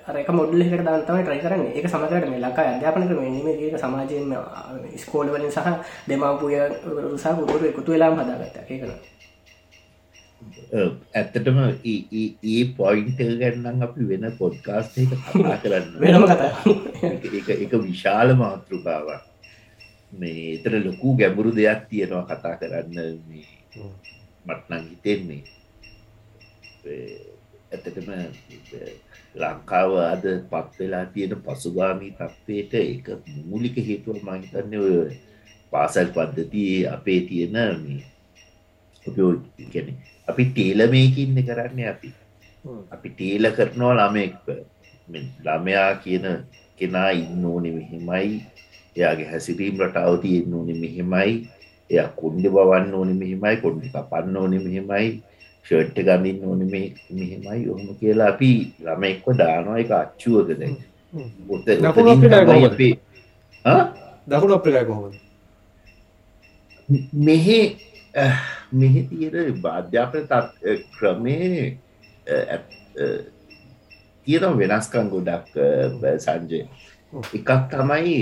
අරක 0.09 0.29
මොඩ්ලෙකට 0.39 0.83
දන්තමයි 0.87 1.23
ට්‍රයි 1.25 1.41
කරන්න. 1.43 1.63
එක 1.79 1.87
සමකට 1.91 2.27
මේ 2.31 2.41
ලංකා 2.45 2.65
අධ්‍යාපන 2.73 3.07
ක්‍රමේීම 3.09 3.47
ඒක 3.53 3.77
සමාජයෙන් 3.83 4.33
ස්කෝලවලින් 5.03 5.51
සහ 5.51 5.69
දෙමවපුය 6.09 6.55
සහ 7.21 7.27
ගුරු 7.51 7.65
එකතු 7.71 7.91
වෙලාම් 7.93 8.19
හදාගත්ත. 8.19 8.57
ඒකන 8.73 8.91
ඇත්තටම 11.19 11.57
ඒ 11.93 12.63
පොයින්ට 12.77 13.19
ගැන්නම් 13.41 13.81
අපි 13.87 14.01
වෙන 14.11 14.25
පොඩ්කාස්ට 14.41 14.99
එක 15.03 15.11
කතා 15.15 15.57
කරන්න 15.63 15.93
වෙනම 16.03 16.23
කතා. 16.31 16.51
එක 17.63 17.73
විශාල 17.87 18.29
මාතෘකාවක්. 18.43 19.23
මේ 20.19 20.45
එතර 20.53 20.73
ලොකු 20.85 21.07
ගැඹුරු 21.19 21.51
දෙයක් 21.57 21.81
තියෙනවා 21.89 22.25
කතා 22.29 22.55
කරන්න. 22.61 22.97
මට්නං 24.47 24.83
හිතෙන්නේ 24.91 25.43
ඇතටම 27.71 28.09
ලංකාව 29.35 29.91
අද 30.03 30.23
පත්වෙලා 30.51 31.05
තියෙන 31.13 31.35
පසුගාමී 31.39 32.13
තත්වයට 32.13 32.73
එක 32.75 33.07
මූලික 33.45 33.75
හේතුව 33.87 34.17
මහිතන්න 34.21 34.73
ඔය 34.79 34.95
පාසල් 35.73 36.09
පද්ධතිය 36.15 36.87
අපේ 36.87 37.19
තියෙන 37.29 37.57
ගැන 39.73 39.89
අපි 40.27 40.43
ටේල 40.47 40.81
මේකින්න 40.87 41.37
කරන්න 41.41 41.79
අපි. 41.93 42.09
අපි 42.91 43.09
ටේල 43.09 43.45
කරනවා 43.51 43.93
ළමෙක්. 43.99 44.33
ළමයා 45.45 45.91
කියන 46.03 46.25
කෙනා 46.77 47.09
ඉන්න 47.11 47.45
ඕනෙ 47.45 47.69
මෙහෙමයි. 47.71 48.41
එයාගේ 48.95 49.29
හැසිරීම් 49.31 49.81
රටාව 49.81 50.21
තියෙන්න්න 50.21 50.53
ඕනෙ 50.53 50.73
මෙහෙමයි. 50.75 51.31
එය 51.89 52.05
කොන්්ඩ 52.15 52.45
බවන්න 52.47 52.93
ඕනෙ 52.93 53.13
මෙහෙමයි. 53.13 53.55
කොන්්ඩි 53.63 53.93
කපන්න 53.93 54.37
ඕනෙ 54.37 54.57
මෙහෙමයි 54.59 55.09
ෂර්ට් 55.69 55.97
ගමින් 56.07 56.37
ඕන 56.45 56.61
මෙහෙමයි 56.65 57.69
ඔහොම 57.69 57.89
කියලා 57.99 58.29
අපි 58.33 58.51
ළම 58.85 59.03
එක්ව 59.09 59.27
දානවා 59.39 59.77
එක 59.83 59.91
අච්චුවක 59.97 60.49
දැ 60.59 60.73
අපේ 62.69 62.93
දකුණු 64.27 64.55
අප්‍රිකයි 64.55 64.85
කොහොමද? 64.89 65.15
මෙහෙ 67.13 67.59
මෙහෙ 68.73 69.01
තියෙන 69.09 69.61
බාධ්‍යාපන 69.61 70.25
තත් 70.31 70.75
ක්‍රමේ 70.97 71.77
තියෙන 74.27 74.57
වෙනස්කං 74.59 75.09
ගොඩක් 75.13 75.53
සංජය. 76.25 76.59
එකක් 77.37 77.49
තමයි 77.71 78.15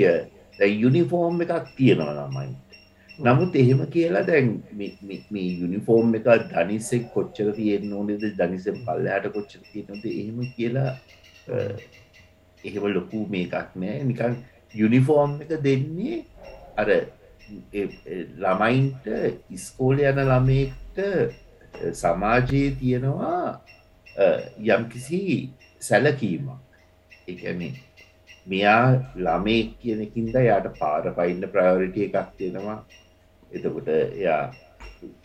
යුනිෆෝර්ම් 0.83 1.41
එකක් 1.47 1.65
තියෙනවා 1.77 2.13
ළමයි 2.19 2.55
නමුත් 3.19 3.55
එහෙම 3.55 3.79
කියලා 3.93 4.23
දැන් 4.27 4.49
මේ 4.77 5.47
යුනිෆෝර්ම් 5.61 6.15
එක 6.17 6.27
ධනිසෙක් 6.51 7.05
කොච්චර 7.13 7.47
තියෙන්න්න 7.55 7.93
ඕනෙද? 7.93 8.23
ධනිසෙන් 8.39 8.77
පල්ලහට 8.85 9.31
කොච්චර 9.35 9.61
තියෙනොද 9.71 10.03
එහෙම 10.05 10.37
කියලා 10.55 10.91
එහෙම 12.63 12.85
ලොකු 12.97 13.25
මේකක් 13.29 13.73
නෑ. 13.75 14.03
නිකන් 14.03 14.37
යුනිෆෝර්ම් 14.73 15.41
එක 15.41 15.51
දෙන්නේ 15.63 16.19
අර 16.77 16.89
ළමයින්ට 18.43 19.09
ඉස්කෝල 19.57 20.03
යන 20.11 20.21
ළමෙක්ට 20.29 21.01
සමාජයේ 21.93 22.69
තියෙනවා 22.79 23.41
යම්කිසි 24.69 25.21
සැලකීමක්. 25.81 26.61
එකනේ 27.27 27.73
මෙයා 28.47 28.85
ළමෙක් 29.25 29.75
කියනකින්ද 29.81 30.35
යාට 30.47 30.71
පාර 30.79 31.03
පයින්න 31.17 31.51
ප්‍රයෝරිටිය 31.53 32.07
එකක් 32.07 32.31
තියෙනවා 32.37 32.79
එතකොට 33.51 33.87
එයා 33.89 34.43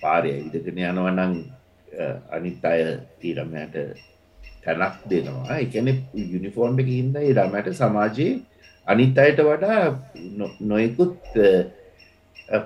පාරය 0.00 0.32
ඉදගෙන 0.40 0.80
යනවනං 0.84 1.34
අනිත් 2.30 2.64
අය 2.64 2.80
ඊරමයට 3.22 3.76
තැනක් 4.64 4.96
දෙනවා. 5.10 5.58
එකන 5.58 5.88
යුනිෆෝර්ම් 6.26 6.78
එක 6.78 6.88
හින්ද 6.88 7.16
ඉරමට 7.22 7.72
සමාජයේ 7.74 8.40
අනිත් 8.86 9.18
අයට 9.18 9.40
වඩා 9.40 9.80
නොයකුත් 10.62 11.16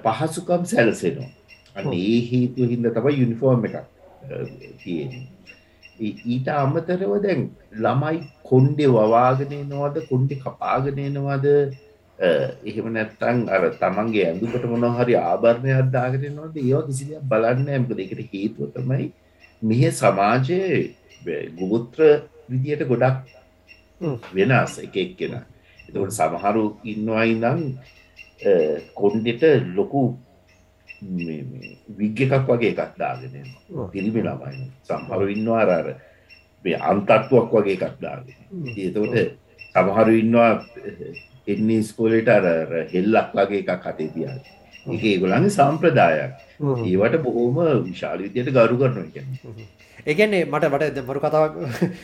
පහසුකම් 0.04 0.62
සැලසෙනවා. 0.66 1.30
අන්න 1.76 1.92
ඒ 1.94 2.20
හේතු 2.28 2.68
හින්ද 2.70 2.90
තබ 2.90 3.06
යුනිෆෝර්ම් 3.14 3.64
එකක් 3.64 3.76
තියෙන 4.80 5.12
ඊට 5.98 6.48
අමතරව 6.54 7.12
දැන් 7.22 7.42
ළමයි 7.76 8.20
කොන්්ඩෙ 8.42 8.86
වවාගෙන 8.88 9.52
නවාද 9.66 9.96
කොන්්ඩි 10.08 10.36
කපාගෙනනවාද 10.36 11.46
එහෙම 12.18 12.86
නැත්තං 12.92 13.38
අර 13.48 13.62
තමන්ගේ 13.80 14.26
ඇඳුකට 14.28 14.64
මොනහරි 14.64 15.14
ආභරණයක් 15.20 15.90
දාගෙනනවාද 15.92 16.56
ඒවා 16.56 16.86
කිසිදයක් 16.88 17.26
බලන්න 17.30 17.68
ඇමකද 17.68 17.98
එකට 18.00 18.22
හේතුව 18.32 18.72
තමයි 18.76 19.10
මෙහ 19.62 19.82
සමාජයේ 19.92 20.94
ගුමුත්‍ර 21.58 22.00
විදියට 22.48 22.88
ගොඩක් 22.88 23.18
වෙනස් 24.32 24.78
එක 24.78 24.96
එක්කෙන. 24.96 25.34
එතකට 25.88 26.16
සමහරු 26.18 26.64
ඉන්නවයි 26.84 27.34
නම් 27.36 27.60
කොන්්ඩෙට 28.94 29.42
ලොකු 29.76 30.02
විග්ග 31.98 32.18
එකක් 32.26 32.48
වගේ 32.48 32.72
එකක් 32.72 32.96
දාගෙන 32.96 33.46
පිරිමි 33.92 34.24
ළමයි 34.24 34.66
සම්හරු 34.88 35.28
ඉන්නවා 35.28 35.62
අරර 35.64 35.88
අන්තත්තුවක් 36.64 37.52
වගේ 37.52 37.76
එකක් 37.76 37.96
දාගෙන. 38.00 38.38
ඒතකොට 38.72 39.36
සමහරු 39.74 40.12
ඉන්නවා 40.22 40.52
එන්නේ 41.46 41.82
ස්කෝලට 41.82 42.28
අර 42.30 42.44
හෙල්ලක් 42.92 43.34
වගේ 43.34 43.62
එකක් 43.62 43.72
කටේ 43.82 44.10
තියාද 44.10 44.44
එක 44.86 45.02
ඒගොලන්ගේ 45.04 45.50
සම්ප්‍රදායක්. 45.50 46.32
ඒවට 46.60 47.16
බොහෝම 47.22 47.58
විශාල 47.84 48.18
විදියට 48.18 48.52
ගරු 48.52 48.76
කරනවා 48.76 49.10
කිය 49.10 49.66
ඒගැන්නේ 50.04 50.44
මට 50.44 50.70
වට 50.72 51.02
මරු 51.02 51.20
කතාවක් 51.20 51.54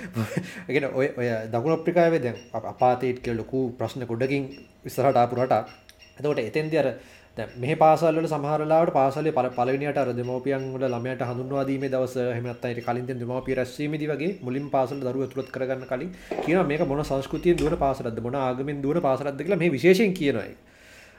ගෙන 0.75 0.87
ඔය 0.93 1.09
ඔය 1.13 1.29
දකුණ 1.49 1.75
අප්‍රිකාවේ 1.75 2.21
දැන් 2.21 2.39
අපාතේට 2.65 3.23
කෙ 3.23 3.35
ලොකු 3.35 3.61
ප්‍රශ්න 3.79 4.07
ගොඩකින් 4.07 4.49
විස්සරට 4.85 5.17
ආපුරට 5.17 5.53
එතකොට 5.53 6.41
එතෙන්දි 6.41 6.79
අර 6.79 6.89
මේ 7.37 7.75
පාසල්ල 7.75 8.19
සමහරලාට 8.27 8.91
පාසල 8.93 9.27
පල 9.33 9.49
පලනියට 9.51 9.97
අර 9.97 10.09
දෙමෝපියන්ට 10.13 10.83
ළමයට 10.85 11.23
හඳුන්වාදීම 11.23 11.87
දවස 11.87 12.17
හමත්තයිට 12.37 12.85
කලින් 12.85 13.07
දෙමෝපිය 13.07 13.55
රැස්වීමදි 13.55 14.07
වගේ 14.07 14.37
මුලින් 14.43 14.69
පාසල් 14.69 15.01
දරුව 15.01 15.31
තුළත් 15.31 15.49
කරගන්න 15.51 15.87
කලින් 15.87 16.11
කියන 16.45 16.61
මේක 16.67 16.85
මොන 16.87 17.01
සංස්කෘතිය 17.03 17.55
දුවන 17.57 17.77
පාසලද 17.79 18.21
මොන 18.21 18.37
ආගමෙන් 18.37 18.83
දුවන 18.83 19.01
පාසලද 19.01 19.39
කියලා 19.39 19.57
මේ 19.57 19.71
විශේෂයෙන් 19.71 20.13
කියනයි 20.13 20.55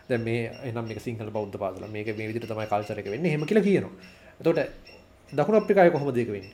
දැ 0.10 0.20
මේ 0.20 0.52
එනම් 0.64 0.86
මේ 0.86 1.00
සිංහල 1.00 1.32
බෞද්ධ 1.32 1.58
පාසල 1.58 1.88
මේක 1.90 2.14
මේ 2.16 2.28
විදිට 2.30 2.48
තමයි 2.48 2.68
කල්සරක 2.68 3.08
වෙන්න. 3.08 3.26
හෙම 3.26 3.46
කියලා 3.46 3.64
කියනවා. 3.64 3.92
එතොට 4.40 4.60
දකුණ 5.32 5.58
අප්‍රිකාය 5.58 5.92
කොහොම 5.92 6.14
දෙක 6.14 6.30
වෙන්නේ? 6.30 6.54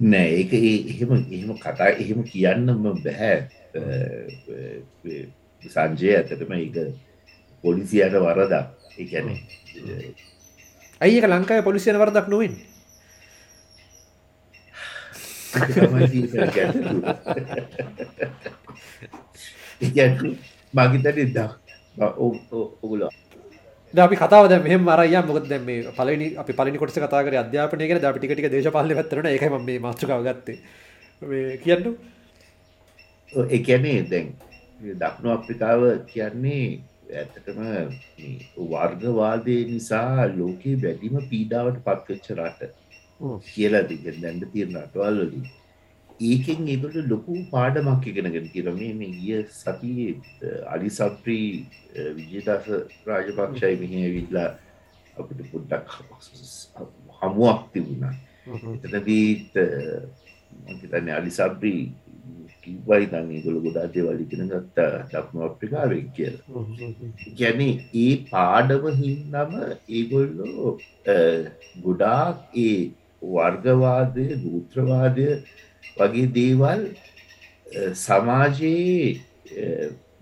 නෑ 0.00 0.28
ඒක 0.34 0.52
ඒ- 0.54 0.84
එහෙම 0.92 1.12
එහෙම 1.32 1.54
කතා 1.58 1.88
එහෙම 1.96 2.20
කියන්නම 2.24 2.84
බැහැ 3.00 3.36
සංජය 5.62 6.12
ඇතටම 6.14 6.52
ඒක 6.54 6.76
පොලිසියට 7.64 8.14
වරදක්. 8.22 8.77
එකැන 8.98 9.28
ඇයික 11.00 11.24
ලංකාය 11.26 11.62
පොලිසියන 11.62 12.00
වරදක් 12.00 12.26
නොවෙන් 12.28 12.54
මගිතට 20.74 21.18
ද 21.32 21.38
ඔගුල 22.82 23.02
අපි 23.94 24.16
කතාව 24.16 24.44
මෙහම 24.66 24.82
මරය 24.84 25.16
මොක 25.22 25.38
දැම 25.48 25.64
මේ 25.64 25.92
පලනි 25.98 26.26
අපි 26.36 26.52
පලනි 26.52 26.78
කොට 26.78 26.92
කතාර 26.92 27.24
අධ්‍යාපනය 27.34 27.84
කර 27.88 27.98
ටිකට 28.02 28.52
දේශපාල 28.52 28.92
පත්තරන 28.98 29.26
එකම 29.28 29.54
මේ 29.64 29.78
මස්්චකාව 29.78 30.20
ගත්තේ. 30.26 30.58
කියන්නු 31.62 31.90
එකැනේ 33.50 33.98
දැන් 34.10 34.26
දක්නු 35.00 35.28
අප්‍රිකාව 35.30 35.80
කියන්නේ 36.06 36.80
ඇත්තටම 37.10 37.60
මේ 37.60 38.34
වර්ගවාදය 38.72 39.56
නිසා 39.70 40.26
ලෝකයේ 40.34 40.80
වැඩිම 40.82 41.16
පීඩාවට 41.30 41.80
පත්වෙච්ච 41.86 42.28
රට 42.36 42.70
කියලා 43.46 43.84
දිග 43.90 44.04
දැන්ඩ 44.06 44.44
තියෙන 44.52 44.76
රටවල්වලින් 44.82 45.48
ඒකෙන් 46.20 46.68
ඒකට 46.68 46.96
ලොකු 47.12 47.34
පාඩමක් 47.52 48.06
ඉගෙනගෙන 48.12 48.48
කියර 48.54 48.70
මේ 48.78 49.10
ගිය 49.18 49.42
සතියේ 49.54 50.54
අලි 50.74 50.90
සප්‍රී 50.90 51.50
විජේදස 52.16 52.72
රාජපක්ෂයි 53.06 53.76
මෙහ 53.82 54.08
විල්ලා 54.16 54.48
අපිට 55.16 55.40
පුඩ්ඩක් 55.52 55.88
හමුවක් 57.20 57.62
තිබුණා. 57.72 58.14
එතනදීත් 58.48 59.56
මතන 60.66 61.08
අලිසබ්‍රී 61.10 61.82
කිව්වයි 62.68 63.08
දන්නේ 63.12 63.42
ගොල 63.44 63.58
ගොඩා 63.66 63.86
දේවල් 63.94 64.22
ඉගෙන 64.24 64.50
ගත්ත 64.50 64.86
දක්ම 65.10 65.44
අප්‍රිකාවෙන් 65.48 66.08
කියල 66.16 66.36
ගැන 67.40 67.62
ඒ 67.64 68.08
පාඩම 68.30 68.88
හින්නම 69.00 69.54
ඒගොල්ලෝ 69.90 70.72
ගොඩාක් 71.84 72.60
ඒ 72.64 72.74
වර්ගවාදය 73.28 74.26
දූත්‍රවාදය 74.42 75.28
වගේ 75.96 76.28
දේවල් 76.36 76.84
සමාජයේ 77.96 79.16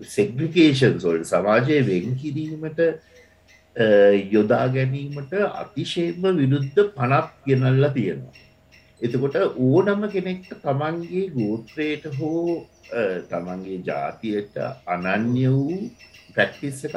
සෙග්‍රිකේෂන් 0.06 0.98
සොල්ට 1.00 1.26
සමාජය 1.26 1.82
වෙන් 1.82 2.16
කිරීමට 2.22 2.80
යොදා 4.30 4.66
ගැනීමට 4.70 5.32
අතිශේම 5.54 6.26
විරුද්ධ 6.34 6.82
පනත් 6.96 7.28
ගෙනල්ලා 7.46 7.90
තියෙනවා. 7.90 8.45
එතකොට 9.00 9.36
ඕනම 9.58 10.02
කෙනෙක්ට 10.14 10.50
තමන්ගේ 10.64 11.24
ගෝත්‍රයට 11.34 12.04
හෝ 12.18 12.66
තමන්ගේ 13.30 13.78
ජාතියට 13.88 14.56
අනන්‍ය 14.86 15.46
වූ 15.48 15.78
පැක්ටිස් 16.36 16.84
එකක් 16.88 16.96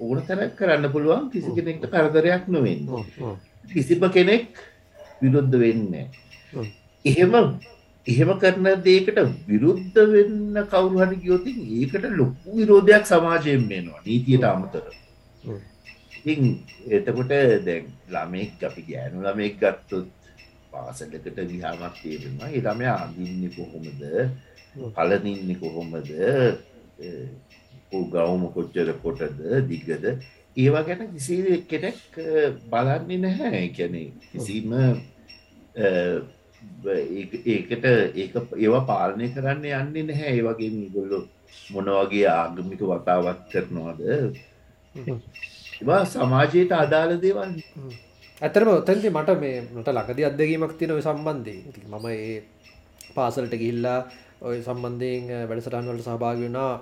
ඕන 0.00 0.18
තැනක් 0.26 0.56
කරන්න 0.58 0.92
පුළුවන් 0.94 1.30
කිසි 1.32 1.50
කෙනෙක්ට 1.56 1.86
කරදරයක් 1.92 2.44
නොවෙන්න. 2.48 2.84
කිසිම 3.64 4.04
කෙනෙක් 4.16 4.48
විරුද්ධ 5.20 5.56
වෙන්න. 5.62 5.94
එහෙම 7.04 7.34
එහෙම 8.06 8.30
කරන 8.42 8.66
දේකට 8.84 9.18
විරුද්ධ 9.48 9.98
වෙන්න 10.12 10.58
කවුරුහරි 10.72 11.16
ගියෝතින් 11.22 11.58
ඒකට 11.78 12.04
ලොකු 12.18 12.58
විරෝධයක් 12.58 13.04
සමාජයෙන් 13.12 13.64
වෙනවා 13.70 14.04
නීතියට 14.06 14.44
අමතර. 14.44 14.84
ඉතින් 16.18 16.40
එතකොට 16.90 17.32
දැන් 17.66 17.88
ළමෙක් 18.12 18.62
අපි 18.68 18.82
ගෑනු 18.90 19.24
ළමෙක් 19.26 19.58
ගත්තොත් 19.60 20.06
පාසලකට 20.76 21.38
ගිහාමක් 21.50 21.96
තේරෙනවා. 22.02 22.48
ඒ 22.54 22.62
ළමයා 22.66 22.96
අඳින්නේ 23.04 23.50
කොහොමද? 23.56 24.00
පලනින්නේ 24.96 25.60
කොහොමද? 25.60 26.08
ගවුම 28.12 28.42
කොච්චර 28.54 28.88
කොටද? 29.02 29.40
දිගද? 29.68 30.04
ඒවා 30.56 30.84
ගැන 30.88 31.12
කිසි 31.12 31.34
කෙනෙක් 31.70 31.98
බලන්නේ 32.72 33.20
නැහැ. 33.24 33.62
කැනෙ 33.76 34.02
කිසිම 34.32 34.72
ඒකට 37.54 37.84
ඒක 38.22 38.34
ඒවා 38.56 38.84
පාලනය 38.90 39.26
කරන්න 39.34 39.64
යන්නේ 39.80 40.06
නැහැ. 40.10 40.34
ඒ 40.38 40.44
වගේ 40.48 40.72
මිගොල්ලො 40.80 41.18
මොනවගේ 41.74 42.26
ආගමික 42.32 42.82
වතාවත් 42.90 43.40
කරනවාද? 43.52 44.00
සමාජයට 46.12 46.72
අදාළ 46.82 47.16
දේවල් 47.24 47.56
ඇතරම 48.42 48.68
ඔතැන්ති 48.70 49.08
මට 49.08 49.34
මේ 49.40 49.64
නට 49.74 49.88
ලකද 49.90 50.18
අදගීමක් 50.22 50.72
තිනව 50.76 50.98
සම්බන්ධය 51.00 51.54
මම 51.86 52.06
ඒ 52.06 52.42
පාසලට 53.14 53.54
ගිල්ලා 53.54 54.00
ඔය 54.42 54.56
සම්බන්ධයෙන් 54.60 55.48
වැඩසටන්වලට 55.48 56.04
සහභාග 56.04 56.36
වුණා. 56.36 56.72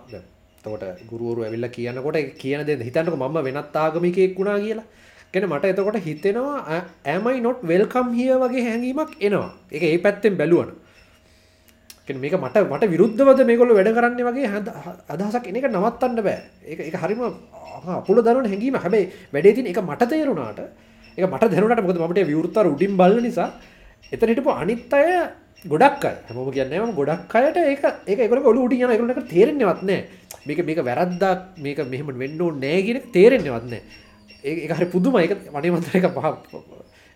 තකොට 0.65 0.83
ගුරුවරු 1.07 1.45
ඇවිල්ල 1.45 1.67
කියනකොට 1.69 2.19
කියන 2.35 2.67
දෙ 2.67 2.75
හිතන්නක 2.79 3.15
මම 3.15 3.37
වෙනත් 3.47 3.77
ආගමිකයෙක් 3.77 4.35
වුණා 4.35 4.59
කියලා. 4.59 4.87
කෙන 5.33 5.47
මට 5.47 5.65
එතකොට 5.67 5.99
හිතෙනවා 6.01 6.81
ඇමයි 7.05 7.39
නොට් 7.41 7.61
වෙල්කම් 7.63 8.09
හිය 8.13 8.31
වගේ 8.35 8.65
හැඟීමක් 8.65 9.13
එනවා. 9.21 9.51
එක 9.71 9.83
ඒ 9.85 9.99
පැත්තෙන් 9.99 10.35
බැලුවන 10.37 10.73
මේක 12.15 12.35
මට 12.37 12.65
මට 12.67 12.89
විරුද්ධවද 12.91 13.45
මේකොල 13.45 13.71
වැඩ 13.71 13.93
කරන්න 13.93 14.19
වගේ 14.29 14.49
හ 14.49 14.57
අදහසක් 15.09 15.47
එන 15.47 15.57
එක 15.57 15.71
නවත්තන්න 15.71 16.19
බෑ. 16.21 16.41
ඒ 16.65 16.75
එක 16.83 16.99
හරිම 16.99 17.23
පුල 18.03 18.19
දරුවන 18.21 18.47
හැඟීම 18.47 18.77
හැබයි 18.77 19.05
වැඩේතින් 19.31 19.71
එක 19.71 19.81
මට 19.83 20.11
තේරුණාට 20.11 20.91
එක 21.17 21.25
මට 21.31 21.51
දැනට 21.53 21.85
මොකද 21.87 21.99
මට 22.11 22.29
විවෘත්තර 22.31 22.67
උඩින් 22.75 22.97
බල 23.01 23.17
නිසා 23.27 23.49
එතන 24.13 24.31
හිටපු 24.33 24.51
අනිත් 24.63 24.95
අය 24.99 25.09
ගොඩක් 25.65 26.05
අය. 26.05 26.17
හැම 26.29 26.39
කියන්නම 26.57 26.95
ගොඩක් 26.99 27.35
අයට 27.35 27.57
ඒ 27.57 27.75
එක 28.07 28.19
එක 28.25 28.47
ඔලු 28.53 28.61
උඩි 28.67 28.83
යන 28.85 28.95
එකනක 28.95 29.29
තේරෙන්නවත්නෑ 29.35 30.01
මේක 30.47 30.61
මේක 30.69 30.81
වැරද්දක්. 30.89 31.41
මේක 31.65 31.79
මෙහම 31.93 32.09
වෙන්නෝ 32.23 32.51
නෑගෙන 32.65 32.99
තේරෙන්නවත්නෑ 33.17 33.83
ඒ 34.45 34.75
හරි 34.79 34.87
පුදුම 34.95 35.15
එක 35.23 35.33
වනමන්තර 35.55 35.97
එක 35.99 36.07
පහ 36.17 36.27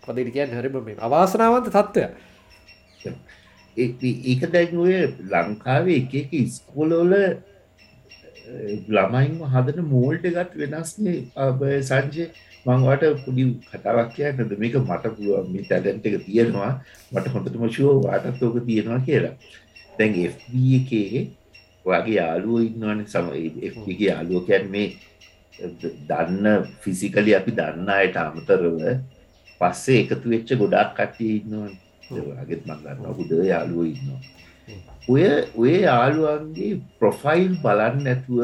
පදට 0.07 0.33
කියන්න? 0.35 0.57
හරිම 0.59 0.77
මේ 0.85 0.97
අවාසනාවන්ත 1.07 1.69
තත්ත්වය 1.75 2.05
ඒක 3.77 4.43
දැන්ුව 4.55 4.89
ලංකාවේ 5.33 5.99
එක 6.03 6.13
එක 6.21 6.31
ඉස්කෝලෝල 6.43 7.13
ළමයින්ම 8.95 9.41
හදන 9.53 9.79
මෝල්ට 9.93 10.25
ගත් 10.37 10.53
වෙනස්නේ 10.63 11.83
සංජය. 11.91 12.25
මංවට 12.67 13.25
පුඩි 13.25 13.43
කතාවක් 13.71 14.15
කියන්නද? 14.15 14.53
මේක 14.59 14.75
මට 14.81 15.15
පුළුවන්. 15.17 15.51
මේ 15.53 15.67
තැලැන්ට 15.71 16.07
එක 16.07 16.17
තියෙනවා. 16.27 16.73
මට 17.13 17.35
හොඳටම 17.35 17.65
ශුව 17.77 18.03
වාටත් 18.07 18.43
ඕක 18.43 18.57
තියෙනවා 18.67 19.01
කියලා. 19.09 19.35
දැන් 19.99 20.15
FB 20.33 20.53
එකේ 20.79 21.21
වගේ 21.85 22.17
යාලුව 22.19 22.67
ඉන්නවන 22.69 23.05
සම 23.07 23.29
FB 23.73 23.87
යාලුව 24.01 24.47
කැන් 24.49 24.67
මේ 24.71 24.89
දන්න 26.09 26.67
ෆිසිකලි 26.83 27.35
අපි 27.35 27.57
දන්න 27.59 27.89
අයට 27.99 28.17
අමතරව 28.23 28.83
පස්සේ 29.61 30.01
එකතු 30.03 30.27
වෙච්ච 30.33 30.51
ගොඩක් 30.61 30.91
කට්ටිය 30.97 31.33
ඉන්නවන්. 31.41 31.73
අගෙත් 32.43 32.63
මංගන්න 32.67 33.17
හුද 33.17 33.33
යාලුව 33.53 33.87
ඉන්නවා. 33.93 34.21
ඔය 35.09 35.25
ඔය 35.57 35.75
යාළුවන්ගේ 35.89 36.81
ප්‍රොෆයිල් 37.01 37.53
බලන්න 37.65 38.05
නැතුව 38.07 38.39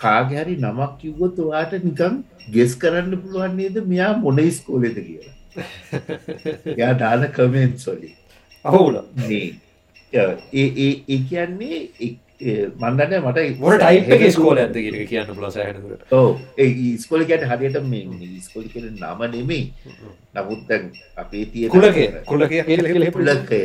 කාගැරි 0.00 0.56
නමක් 0.62 0.92
කිව්වොත් 1.00 1.38
ඔයාට 1.44 1.72
නිකම් 1.84 2.14
ගෙස් 2.52 2.74
කරන්න 2.76 3.16
පුළුවන් 3.22 3.56
නේද? 3.56 3.76
මෙයා 3.86 4.12
මොන 4.18 4.38
ස්කෝලෙද 4.50 4.98
කියලා. 4.98 5.34
යා 6.76 6.92
දාන 6.98 7.24
කමෙන්ට් 7.32 7.78
සොලි 7.78 8.12
අහුල 8.64 9.00
ඒ 9.32 9.52
ඒ 10.54 11.18
කියන්නේ 11.30 11.78
මන්දන්න 12.76 13.14
මට 13.22 13.58
මොට 13.60 13.82
ටයි් 13.82 14.30
ස්කෝල 14.32 14.58
ඇද 14.58 14.76
කියන්න 15.10 15.34
පුලසහනකට 15.38 16.12
ඕ 16.12 16.30
ස්කොලිකට 17.04 17.46
හරියට 17.52 17.78
මේ 17.84 18.40
ස්කොලි 18.46 18.68
කර 18.68 18.88
නම 18.92 19.22
නෙමේ 19.34 19.64
නමුත් 20.34 20.74
අපේ 21.16 21.44
තිය 21.52 21.68
කුලක 21.68 22.00
කුලක 22.26 22.52
පුලකය 23.14 23.62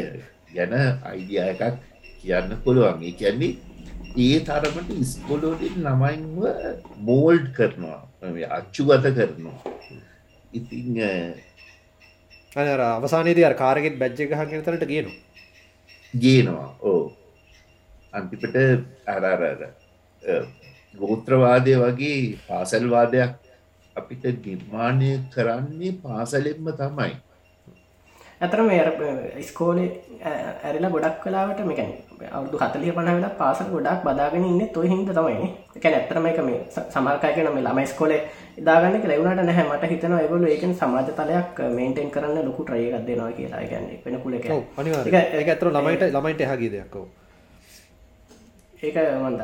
ගැන 0.54 0.74
අයිඩිය 1.04 1.42
එකක් 1.48 1.64
කියන්න 2.22 2.56
පුළුවන්. 2.64 3.04
ඒ 3.04 3.14
කියන්නේ 3.20 3.52
ඒ 4.18 4.40
තරමට 4.48 4.96
ඉස්කොලෝඩින් 5.00 5.84
ළමයින්ව 5.86 6.40
මෝල්ඩ් 7.08 7.52
කරනවා 7.58 8.02
අච්චුගත 8.22 9.06
කරනවා. 9.18 9.60
ඉතිං 10.54 10.98
අර 12.56 12.82
අවසානයේදී 12.82 13.46
අර 13.46 13.56
කාරගෙත් 13.56 13.96
බැජ්ජ 14.00 14.22
ගහගෙන 14.30 14.64
තරට 14.66 14.86
කියනවා 14.86 15.18
ගේනවා 16.14 16.70
ඕ 16.82 17.04
අන්තිපට 18.14 18.56
අරරර 19.08 19.62
ගෝත්‍රවාදය 20.94 21.74
වගේ 21.84 22.38
පාසල්වාදයක් 22.48 23.34
අපිට 23.96 24.24
නිර්මාණය 24.46 25.12
කරන්නේ 25.34 25.98
පාසලෙන්ම 26.04 26.68
තමයි. 26.80 27.14
ඇතරම 28.42 28.68
ස්කෝලේ 29.50 29.90
ඇරලා 30.64 30.94
ගොඩක් 30.96 31.22
කලාවට 31.24 31.60
මේකැන 31.70 31.92
අවුදු 32.30 32.58
හතලිය 32.58 32.92
පන 32.92 33.10
වෙලා 33.10 33.32
පාසල් 33.32 33.68
ගොඩක් 33.68 34.04
බදාගෙන 34.04 34.44
ඉන්න 34.44 34.68
තොයි 34.70 34.90
හිද 34.90 35.10
තමයි. 35.10 35.48
එක 35.76 35.86
ඇත්තරම 35.88 36.26
එක 36.26 36.40
මේ 36.42 36.60
සමර්කාය 36.90 37.34
කන 37.34 37.50
මේ 37.50 37.64
ළමයි 37.64 37.88
ස්කොලේ 37.88 38.20
දාගන්න 38.60 38.98
ලැවුණට 39.04 39.42
නැහැ. 39.42 39.66
මට 39.66 39.90
හිතන 39.92 40.14
ඒගොලු 40.14 40.48
ඒකෙන් 40.48 40.76
සමාජ 40.76 41.10
තලයක් 41.12 41.62
මේන්ටෙන් 41.72 42.12
කරන්න 42.12 42.46
ලොකු 42.46 42.64
ට්‍රයගත් 42.64 43.08
දෙනවා 43.08 43.32
කියලා. 43.32 43.64
ගැන්න 43.64 43.90
වෙන 44.06 44.20
කුල 44.20 44.34
එක 44.34 44.46
ඒක 44.46 45.48
ඇත්තට 45.48 45.66
ළමයිට 45.70 46.06
ළමයිට 46.10 46.42
එහා 46.42 46.58
ගිය 46.58 46.72
දෙයක් 46.72 46.96
ඔව්. 46.96 47.08
ඒක 48.82 48.98
මන්ද 49.18 49.42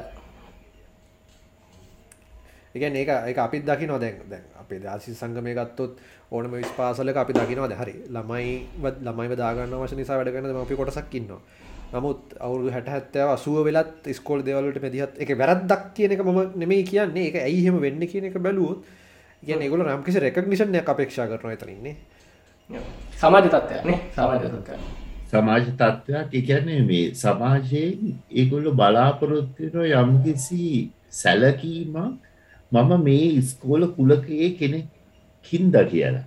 ඒකන් 2.75 2.95
ඒක 2.95 3.09
ඒක 3.09 3.39
අපිත් 3.39 3.63
දකිනවා. 3.63 3.99
දැන් 3.99 4.21
දැන් 4.27 4.45
අපේ 4.57 4.79
දාසි 4.79 5.13
සංගමය 5.13 5.55
ගත්තොත් 5.55 5.97
ඕනම 6.31 6.51
විස්පාසලක 6.53 7.17
අපි 7.17 7.33
දකිනවාද 7.33 7.73
හරි. 7.75 7.95
ළමයි 8.09 8.53
ළමයිව 8.99 9.33
දාගන්න 9.35 9.73
වශ 9.77 9.95
නිසා 9.95 10.17
වැඩ 10.17 10.33
කරන 10.33 10.55
අපි 10.57 10.75
කොටසක් 10.75 11.15
ඉන්නවා 11.15 11.41
නමුත් 11.89 12.35
අවුරුදු 12.39 12.71
හැට 12.71 12.87
හැත්තෑව 12.87 13.29
අසුව 13.29 13.57
වෙලත් 13.65 14.07
ස්කෝල් 14.13 14.43
දෙවලට 14.43 14.81
මැදිහත් 14.81 15.13
එක 15.17 15.29
වැරද්දක් 15.33 15.83
කියන 15.95 16.11
එක 16.11 16.21
මම 16.21 16.39
නෙමේ 16.55 16.83
කියන්නේ. 16.83 17.27
එක 17.29 17.35
ඇයිහෙම 17.37 17.79
වෙන්න 17.79 18.01
කියන 18.05 18.25
එක 18.25 18.37
බැලුවොත් 18.39 18.79
ගැන 19.43 19.61
ඒගොල 19.61 19.83
රම්කිසි 19.83 20.19
රැකගනිෂණයක් 20.19 20.89
අපේක්ෂා 20.89 21.27
කරන 21.27 21.51
ඇතරන්නේ 21.51 21.95
සමාජ 23.17 23.47
තත්වයන 23.47 23.99
සමාජ 24.11 24.41
සමාජ 25.27 25.65
තත්ත්වයක්. 25.71 26.27
එකන්නේ 26.33 26.81
මේ 26.83 27.13
සමාජයෙන් 27.15 28.15
ඒගොල්ල 28.33 28.71
බලාපොරොත්තින 28.73 29.75
යම්කිසි 29.93 30.63
සැලකීමක් 31.11 32.19
මම 32.71 32.91
මේ 33.03 33.27
ඉස්කෝල 33.33 33.87
කුලකයේ 33.89 34.49
කෙනෙක් 34.59 34.87
හින්ද 35.45 35.75
කියලා 35.85 36.25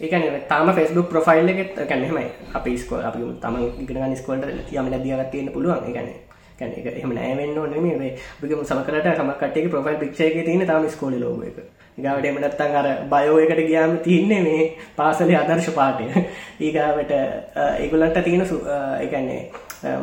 ඒකන 0.00 0.40
තාම 0.48 0.68
ෆෙස්බුක් 0.70 1.08
ප්‍රොෆයිල් 1.08 1.48
එකෙත් 1.48 1.76
කැනෙමයි 1.84 2.26
අපි 2.54 2.76
ස්කෝ 2.76 3.00
අපි 3.00 3.20
තම 3.38 3.56
ඉගෙන 3.80 4.16
ස්කෝල්ට 4.16 4.72
යම 4.72 4.86
දියගත් 4.96 5.30
තියෙන 5.30 5.48
පුළුවන්. 5.50 5.84
එකන 5.86 6.08
කැන 6.58 6.72
එක 6.72 6.86
එහම 6.94 7.12
නෑවෙන්න 7.12 7.58
නෙමේ 7.70 8.16
බිගම 8.40 8.64
සමකරට 8.64 9.12
සමකටේ 9.14 9.68
ප්‍රොෆයිල් 9.68 9.98
පික්ෂයක 9.98 10.40
තියෙන 10.40 10.66
තාම 10.66 10.88
ස්කෝල 10.88 11.14
ලෝග 11.16 11.44
එක. 11.44 11.58
ගාවට 11.98 12.24
එමනත්තන් 12.24 12.74
අර 12.74 12.86
බයෝ 13.06 13.38
එකට 13.38 13.60
ගියාම 13.62 13.98
තියන්නේ 13.98 14.40
මේ 14.42 14.62
පාසලේ 14.96 15.36
අදර්ශ 15.36 15.70
පාටය 15.72 16.06
ඒගාවට 16.60 17.12
ඒගුලන්ට 17.82 18.20
තියෙන 18.20 18.46
එකන්නේ 19.00 19.42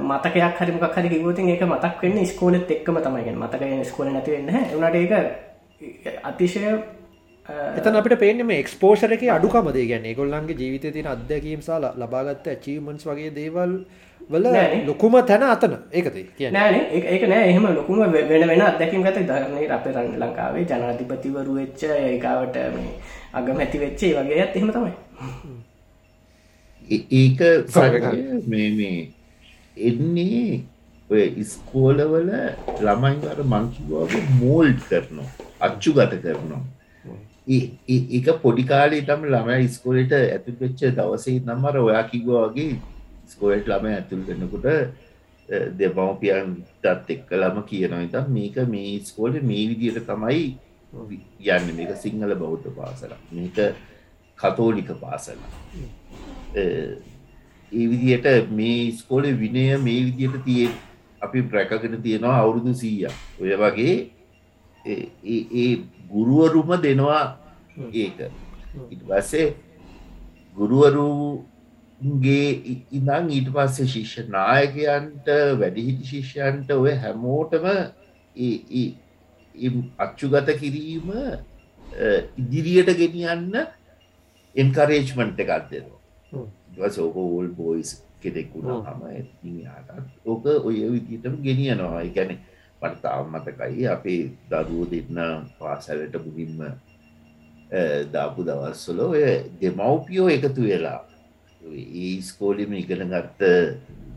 මතකයක් 0.03 0.59
හරිමක් 0.59 0.85
හරි 0.93 1.09
කිවතින් 1.09 1.49
ඒක 1.49 1.63
මතක් 1.63 2.03
වෙන්න 2.03 2.25
ස්කෝලෙත් 2.25 2.71
එක්කම 2.71 2.99
තමයිගෙන 2.99 3.37
මතක 3.37 3.63
ස්කෝල 3.85 4.09
නැතිවෙන්න 4.09 4.49
එනට 4.51 4.95
ඒක 4.95 6.21
අතිශය 6.23 6.63
එතන 7.49 7.95
අපිට 7.99 8.19
පේන්නේ 8.19 8.47
මේ 8.49 8.59
එක්ස්පෝෂර් 8.63 9.13
එකේ 9.17 9.31
අඩුකම 9.35 9.69
දේ. 9.73 9.85
කියන්නේ 9.91 10.11
ඒගොල්ලන්ගේ 10.11 10.57
ජීවිතයේ 10.61 10.91
තියෙන 10.91 11.09
අත්දැකීම් 11.13 11.61
සහ 11.61 11.71
ලබාගත්ත 12.03 12.47
අචීව්මන්ට්ස් 12.53 13.07
වගේ 13.09 13.31
දේවල් 13.37 13.73
වල 14.31 14.47
ලොකුම 14.87 15.15
තැන 15.29 15.43
අතන. 15.43 15.75
ඒකද 15.91 16.17
කියන්නේ. 16.37 16.51
නෑනේ 16.51 17.03
ඒක 17.13 17.27
නෑ. 17.33 17.49
එහෙම 17.51 17.67
ලොකුම 17.75 17.99
වෙන 18.13 18.47
වෙන 18.49 18.65
අත්දැකීම් 18.69 19.07
ගත 19.07 19.25
ධර්මයේ 19.31 19.71
අපේ 19.77 19.95
රන් 19.95 20.11
ලංකාවේ 20.23 20.65
ජනාධිපතිවරු 20.71 21.59
වෙච්ච 21.59 21.83
ඒකාවට 21.91 22.59
මේ 22.75 22.93
අගමැති 23.33 23.83
වෙච්ච 23.85 24.03
ඒ 24.03 24.13
වගේත් 24.19 24.57
එහෙම 24.57 24.71
තමයි. 24.75 24.93
ඒක 27.21 27.39
මේ 28.47 28.71
මේ 28.79 28.99
එන්නේ 29.77 30.63
ඔය 31.09 31.27
ඉස්කෝලවල 31.43 32.31
ළමයිවර 32.85 33.39
මංකිවාගේ 33.53 34.25
මෝල්ඩ් 34.39 34.81
කරනවා 34.89 35.29
අච්චු 35.67 35.93
ගත 35.97 36.25
කරනවා 36.25 36.65
ඒක 37.47 38.27
පොඩිකාලේ 38.41 39.01
තම 39.07 39.25
ළමයි 39.25 39.65
ඉස්කෝලට 39.65 40.13
ඇතුල් 40.13 40.55
වෙච්ච 40.61 40.81
දවසේ 40.95 41.39
නම්මර 41.39 41.77
ඔයා 41.79 42.05
කිව්වා 42.11 42.47
වගේ 42.47 42.71
ස්කෝලට 43.27 43.69
ළම 43.71 43.85
ඇතුල් 43.91 44.23
වෙන්නකොට 44.27 44.65
දෙමවපියන්ටත් 45.79 47.11
එක්ක 47.15 47.29
ළම 47.33 47.61
කියනවා 47.69 48.01
ඉතම් 48.03 48.33
මේක 48.33 48.57
මේ 48.69 48.95
ස්කෝල 49.01 49.39
මේ 49.41 49.67
විදියට 49.69 50.03
තමයි 50.05 50.41
යන්න. 50.93 51.75
මේක 51.75 51.95
සිංහල 51.97 52.35
බෞද්ධ 52.35 52.67
පාසල 52.75 53.15
මේක 53.31 53.61
කතෝලික 54.37 54.91
පාසල 54.99 55.39
ඒ 56.55 57.85
විදියට 57.87 58.51
මේ 58.51 58.91
ස්කෝල 58.91 59.31
විනය 59.39 59.65
මේ 59.79 60.03
විදියට 60.07 60.43
තිය 60.43 60.67
අපි 61.21 61.41
ප්‍රැකගෙන 61.43 62.01
තියෙනවා 62.01 62.37
අවුරුදු 62.41 62.73
සීය 62.75 63.07
ඔය 63.41 63.55
වගේ 63.55 63.95
ඒ 64.87 65.69
ගුරුවරුම 66.11 66.69
දෙනවා 66.85 67.23
ඒක. 67.93 68.19
ඉටපස්සේ 68.93 69.47
ගුරුවරුගේ 70.57 72.47
ඉඳං 72.97 73.27
ඊට 73.37 73.49
පස්සේ 73.55 73.87
ශිෂ්‍ය 73.93 74.21
නායකයන්ට 74.37 75.27
වැඩිහිටි 75.61 76.09
ශිෂ්‍යයන්ට 76.11 76.69
ඔය 76.77 76.93
හැමෝටම 77.03 77.65
අච්චුගත 80.05 80.49
කිරීම 80.61 81.07
ඉදිරියට 82.37 82.89
ගෙනියන්න 83.01 83.53
එන්කරේජ්මන්ට් 84.55 85.39
එකක් 85.43 85.53
දෙනවා. 85.71 85.99
ඕක 87.05 87.15
ඕල් 87.17 87.47
බෝයිස් 87.57 87.91
කෙනෙක්ුණා 88.21 88.79
හම. 88.87 89.01
ඕක 90.25 90.45
ඔය 90.67 90.77
විදිටම 90.93 91.35
ගෙනියනවා. 91.47 92.01
එකැනේ 92.09 92.39
පටතාව 92.81 93.25
මතකයි. 93.33 93.87
අපේ 93.95 94.21
දරුවෝ 94.51 94.85
දෙන්න 94.91 95.19
පාසැලට 95.59 96.15
මුහින්ම 96.25 96.59
දාපු 98.13 98.47
දවස්සොල 98.47 98.99
ඔය 99.09 99.23
දෙමව්පියෝ 99.61 100.29
එකතු 100.37 100.61
වෙලා 100.69 101.01
ඒ 102.03 102.13
ස්කෝලිම 102.21 102.73
ඉගෙන 102.81 103.03
ගත්ත 103.13 103.41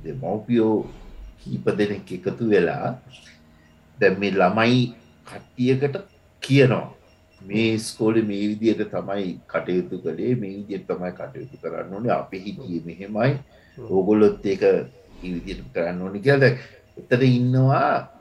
දෙමව්පියෝ 0.05 0.77
කීප 1.43 1.67
දෙනෙක් 1.79 2.09
එකතු 2.19 2.45
වෙලා 2.53 2.87
දැ 3.99 4.15
මේ 4.21 4.33
ළමයි 4.41 4.81
කට්ටියකට 5.27 5.97
කියනවා. 6.43 6.87
මේ 7.41 7.79
ස්කෝලි 7.79 8.23
මේ 8.31 8.45
විදියට 8.51 8.93
තමයි 8.93 9.29
කටයුතු 9.53 9.99
කළේ 10.05 10.35
මේ 10.41 10.55
විදියට 10.59 10.87
තමයි 10.89 11.13
කටයුතු 11.19 11.57
කරන්න 11.63 11.95
ඕනේ. 11.95 12.13
අප 12.13 12.33
හිටිය 12.33 12.81
මෙහෙමයි. 12.87 13.33
ඕගොල්ලොත් 13.79 14.47
ඒක 14.47 14.63
විදියට 15.23 15.65
කරන්න 15.75 16.03
ඕනි 16.03 16.21
කියද 16.27 16.43
එතර 17.01 17.23
ඉන්නවා 17.25 18.20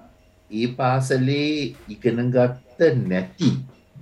ඒ 0.51 0.67
පාසලේ 0.77 1.75
ඉගෙනගත්ත 1.93 2.79
නැති 3.09 3.49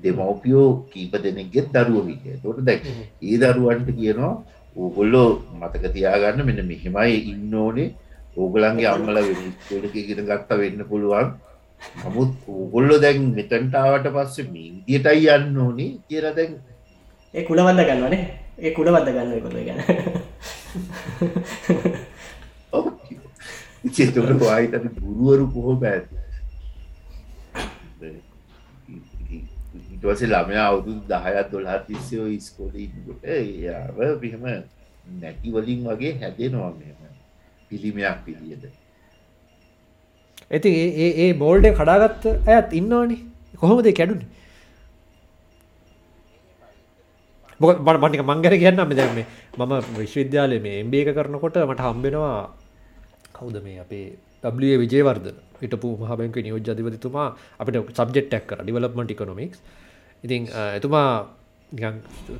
දෙමවපියෝ 0.03 0.69
කීප 0.91 1.13
දෙනෙක්ගෙත් 1.23 1.73
දරුව 1.75 2.05
විදිය 2.09 2.37
තොට 2.43 2.59
දැක් 2.67 2.83
ඒ 3.21 3.37
දරුවන්ට 3.41 3.89
කියනවා 3.99 4.33
ඕගොල්ලෝ 4.75 5.29
මතක 5.59 5.93
තියාගන්න 5.93 6.45
මෙන්න 6.47 6.61
මෙහෙමයි 6.71 7.17
ඉන්න 7.31 7.53
ඕනේ. 7.61 7.89
ඕගලන්ගේ 8.37 8.89
අම්මල 8.93 9.17
වෙලක 9.69 9.95
ඉගෙන 10.01 10.21
ගත්ත 10.29 10.49
වෙන්න 10.61 10.81
පුළුවන්. 10.89 11.29
නමුත් 12.01 12.31
ඕගොල්ලො 12.55 12.95
දැන් 13.03 13.23
මෙතන්ටාවට 13.37 14.07
පස්සේ 14.15 14.49
මීදියටයි 14.53 15.29
යන්න 15.35 15.57
ඕනේ 15.63 15.89
කියර 16.07 16.25
දැන්. 16.37 16.53
ඒ 17.33 17.43
කුලවද 17.49 17.81
ගන්නවනේ 17.89 18.21
ඒ 18.59 18.71
කුලවද 18.77 19.07
ගන්න 19.15 19.41
කොළ 19.45 19.59
ගැන. 19.67 19.81
චේතකට 23.95 24.39
වාහිතන 24.45 24.87
ගුරුවරු 25.01 25.45
කොහෝ 25.53 25.75
පැත් 25.81 26.05
ඉටවසේ 30.07 30.29
ළමයා 30.31 30.67
අවුදු 30.71 30.93
දහයත් 31.11 31.47
දොලා 31.51 31.77
තිස්සයෝ 31.87 32.27
ඉස්කෝල 32.37 32.75
ඉන්නකොට 32.75 33.23
යාව 33.65 33.97
පිහම 34.21 34.43
නැතිවලින් 35.21 35.81
වගේ 35.87 36.13
හැදෙනවා 36.21 36.71
මෙම 36.71 36.99
පිළිමයක් 37.69 38.19
පිළියද 38.25 38.63
ඇති 40.51 40.71
ඒ 41.03 41.09
ඒ 41.23 41.31
බෝල්ඩ 41.33 41.67
කඩාගත්ත 41.79 42.25
ඇත් 42.47 42.73
ඉන්නවානේ. 42.73 43.19
කොහොමද 43.59 43.89
කැඩුන? 43.99 44.21
බො 47.59 47.67
මටික 47.73 48.23
මංගර 48.23 48.53
කියන්න 48.61 48.79
මෙ 48.91 48.95
දැම 48.95 49.19
මම 49.57 49.73
විශ්වවිද්‍යාලය 49.97 50.59
මේ 50.59 50.79
එම්බේ 50.83 51.03
එක 51.03 51.11
කරනකොට 51.17 51.59
මට 51.63 51.81
හම්බෙනවා 51.87 52.37
කවුද 53.33 53.57
මේ 53.65 53.81
අපේ 53.83 54.05
ඩ 54.43 54.79
විජේවර්ද 54.83 55.27
හිටපු 55.61 55.89
මහබැංක 56.01 56.37
නියෝජ 56.37 56.71
අධිපතිතුමා. 56.73 57.27
අපිට 57.59 57.99
සබ්ජෙට්ටක් 57.99 58.47
කර 58.49 58.63
ඩිවලප්මට 58.63 59.13
ඉකොනොමික්ස් 59.15 59.59
ඉතින් 60.23 60.47
එතුමා 60.75 61.27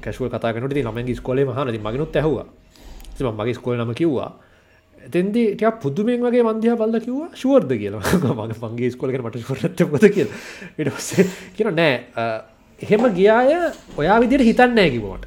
කැශුව 0.01 0.29
කතාකට 0.29 0.73
ළමගේ 0.73 1.15
ස්කොලේ 1.15 1.45
මහනති 1.45 1.79
මගෙනුත් 1.79 2.15
ඇහවා. 2.15 2.45
මගේ 3.33 3.53
ස්කොල 3.53 3.77
නම 3.77 3.93
කිව්වා. 3.93 4.31
එතෙන්දි 4.97 5.43
ටිය 5.53 5.71
පුදුමෙන් 5.81 6.21
වගේ 6.21 6.43
මන්දය 6.43 6.75
බල්ල 6.75 6.99
කිව්වා 6.99 7.29
ශුවර්ද 7.35 7.71
කියලා. 7.73 8.01
මගේ 8.39 8.59
පන්ගේ 8.59 8.91
ස්කොලකට 8.91 9.21
මට 9.21 9.41
ශුවරත්ත 9.41 9.83
පොද 9.85 10.05
කිය 10.09 10.27
ඉට 10.77 10.89
පස්සේ 10.89 11.25
කියන 11.55 11.73
නෑ 11.73 11.95
එහෙම 12.81 13.09
ගියාය 13.13 13.53
ඔයා 13.97 14.19
විදියට 14.19 14.47
හිතන්න 14.47 14.75
නෑ 14.75 14.89
කිවෝට 14.89 15.25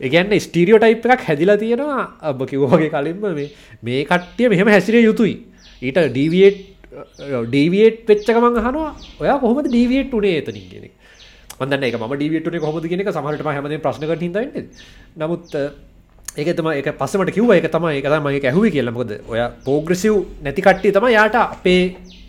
ඒගැන්න 0.00 0.34
ස්ටීරියෝ 0.38 0.78
ටයිප් 0.78 1.06
එකක් 1.06 1.24
හැදිලා 1.28 1.56
තියෙනවා. 1.56 2.04
අබ 2.20 2.40
කිව්වගේ 2.44 2.90
කලින්ම 2.90 3.22
මේ 3.30 3.48
මේ 3.82 4.04
කට්ටිය 4.04 4.48
මෙහෙම 4.48 4.68
හැසිරිය 4.68 5.04
යුතුයි. 5.04 5.34
ඊට 5.82 5.98
ඩීවියට් 6.08 6.58
ඩීවියට් 7.46 8.02
පෙච්චකමන් 8.06 8.58
හනවා 8.58 8.90
ඔයා 9.20 9.38
කොහොමද 9.38 9.68
ඩීවියට් 9.68 10.14
උනේ? 10.14 10.36
එතනින් 10.38 10.66
කියෙනෙ 10.70 10.90
මදන්න 11.60 11.84
එක 11.84 11.96
ම 11.96 12.06
ඩීවියට්නේ 12.10 12.60
කොහොමද 12.60 12.86
කියෙනෙක 12.86 13.10
සමහට 13.10 13.44
හැමද 13.44 13.78
ප්‍රශ්නක 13.80 14.12
හිදන්න 14.18 14.68
නමුත් 15.16 15.56
ඒකතම 16.34 16.68
එක 16.72 16.88
පස්සමට 16.96 17.32
කිව්ව 17.32 17.52
එක 17.52 17.68
තමයි 17.68 17.98
එක 17.98 18.08
මගේ 18.20 18.46
ඇහුව 18.46 18.70
කියලමකොද 18.70 19.10
ඔය 19.28 19.40
පෝග්‍රසිව් 19.64 20.14
නැති 20.42 20.62
කට්ටිය 20.62 20.92
තම 20.92 21.08
යාට 21.10 21.34
අපේ 21.36 21.82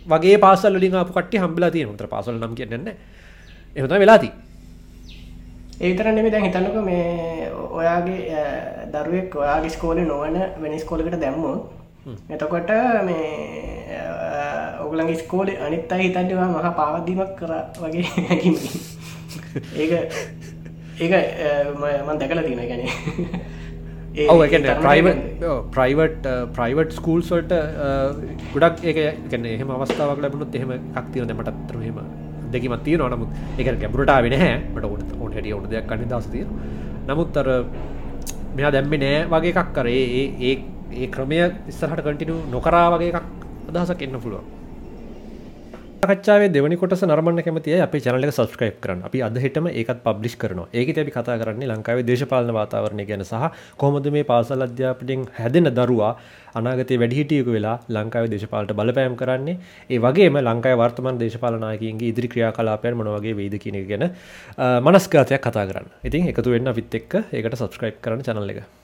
වගේ 0.06 0.38
පාසල් 0.38 0.74
වලින් 0.74 0.94
ආපු 0.94 1.12
කට්ටිය 1.12 1.40
හම්බෙලා 1.40 1.70
තියෙනවා. 1.70 1.94
උතර 1.94 2.08
පාසල් 2.08 2.32
නම් 2.32 2.54
කියන්නේ 2.54 2.78
නැහැ. 2.78 2.96
එහෙම 3.76 3.88
තමයි 3.88 4.00
වෙලා 4.00 4.18
තියෙන්නේ. 4.18 4.42
ඒතර 5.80 6.06
නෙමෙයි 6.06 6.32
දැන් 6.32 6.44
හිතන්නකෝ 6.44 6.82
මේ 6.82 7.50
ඔයාගේ 7.70 8.44
දරුවෙක් 8.92 9.36
ඔයාගේ 9.36 9.70
ස්කෝලේ 9.70 10.04
නොවන 10.04 10.36
වෙන 10.60 10.78
ස්කෝලකට 10.80 11.20
දැම්මොත් 11.20 11.62
එතකොට 12.30 12.70
මේ 13.04 14.00
ඔගලගේ 14.80 15.16
ස්කෝලේ 15.16 15.58
අනිත් 15.60 15.92
අය 15.92 16.02
හිතන්නවා 16.02 16.48
මහා 16.50 16.72
පාවදීමක් 16.72 17.34
කර 17.38 17.52
වගේ 17.80 18.04
හැකිමකි 18.28 18.70
ඒක 19.76 19.92
ඒක 20.98 21.12
මන් 22.06 22.18
දැකලා 22.20 22.44
තියෙන 22.44 22.68
ගැන 22.70 22.82
ඔව 24.14 24.42
එකන 24.42 24.68
ප්‍රයිවට් 24.78 25.22
ප්‍රයිවට් 25.72 26.28
ප්‍රයිවට් 26.54 26.92
ස්කූල්ස් 26.94 27.30
වලට 27.30 27.54
ගොඩක් 28.52 28.84
ඒක 28.84 29.00
ගැන 29.30 29.46
එහෙම 29.46 29.72
අවස්ථාවක් 29.72 30.22
ලැබුණුත් 30.22 30.54
එහෙම 30.54 30.70
එකක් 30.74 31.08
තියෙන 31.12 31.28
දැමට 31.28 31.50
අත්තර 31.50 31.78
මෙහෙම 31.78 31.98
දෙකිමත් 32.52 32.84
තියෙන 32.84 33.02
නමුත් 33.10 33.58
එක 33.58 33.72
ගැඹුරට 33.76 34.14
වෙන 34.20 34.36
හැ 34.36 34.54
මට 34.70 34.84
ඔට 34.86 35.16
ඔට 35.18 35.34
හැටිය 35.34 35.54
ඔට 35.54 35.68
දෙයක් 35.70 35.88
කන්න 35.88 36.10
දස් 36.10 36.30
තිය 36.30 36.46
නමුත් 37.08 37.36
අර 37.36 37.50
මෙයා 38.54 38.70
දැම්මි 38.70 38.98
නෑ 38.98 39.24
වගේ 39.28 39.54
එකක් 39.54 39.72
කරේ 39.74 40.04
ඒ 40.12 40.26
ඒ 40.42 40.54
ඒ 40.94 41.08
ක්‍රමය 41.08 41.40
ඉස්සරහට 41.68 42.04
කටිනු 42.04 42.36
නොකරා 42.50 42.86
වගේ 42.94 43.10
එකක් 43.12 43.26
අදහසක් 43.70 44.06
එන්න 44.06 44.20
පුළුවන් 44.20 44.63
කච්චාවේ 46.10 46.50
දෙවනි 46.54 46.76
කොටස 46.76 47.02
නරමන්න 47.06 47.42
කැමතිය 47.46 47.80
අප 47.80 47.94
චනලක 47.96 48.32
සස්ක්‍රයිප් 48.32 48.78
කරන 48.84 49.02
අපි 49.08 49.22
අදහෙටම 49.26 49.66
ඒකත් 49.72 50.00
පබ්ලිෂ් 50.06 50.36
කරන 50.36 50.60
ඒක 50.72 50.94
අපි 50.96 51.14
කතා 51.16 51.36
කරන්නේ 51.42 51.70
ලංකාවේ 51.70 52.06
දේශපාලන 52.10 52.54
වාතාවරණය 52.58 53.06
ගැන 53.10 53.24
සහ 53.24 53.50
කොහොමද 53.80 54.08
මේ 54.16 54.24
පාසල් 54.24 54.66
අධ්‍යාපනයෙන් 54.66 55.26
හැදෙන 55.38 55.70
දරුවා 55.78 56.12
අනාගතය 56.54 56.98
වැඩිහිටියකු 57.02 57.56
වෙලා 57.56 57.76
ලංකාව 57.88 58.28
දේශපාලට 58.34 58.76
බලපෑම් 58.80 59.16
කරන්නේ. 59.16 59.58
ඒ 59.90 59.98
වගේම 59.98 60.38
ලංකායි 60.40 60.80
වර්තමන් 60.82 61.20
දේශපාලනායකන්ගේ 61.22 62.12
ඉදිරි 62.12 62.28
ක්‍රියා 62.28 62.52
කලාපයන් 62.52 62.96
මොනවගේ 63.00 63.34
වේද 63.40 63.58
කියන 63.64 63.80
ගැන 63.90 64.06
මනස්කාතයක් 64.86 65.44
කතා 65.48 65.66
කරන්න. 65.66 65.90
ඉතින් 66.04 66.32
එකතු 66.32 66.56
වෙන්න 66.56 66.72
අපිත් 66.72 66.98
එක්ක 67.00 67.20
ඒකට 67.32 67.60
සබස්ක්‍රයිප් 67.60 68.00
කරන 68.00 68.26
චනල 68.28 68.54
එක. 68.54 68.83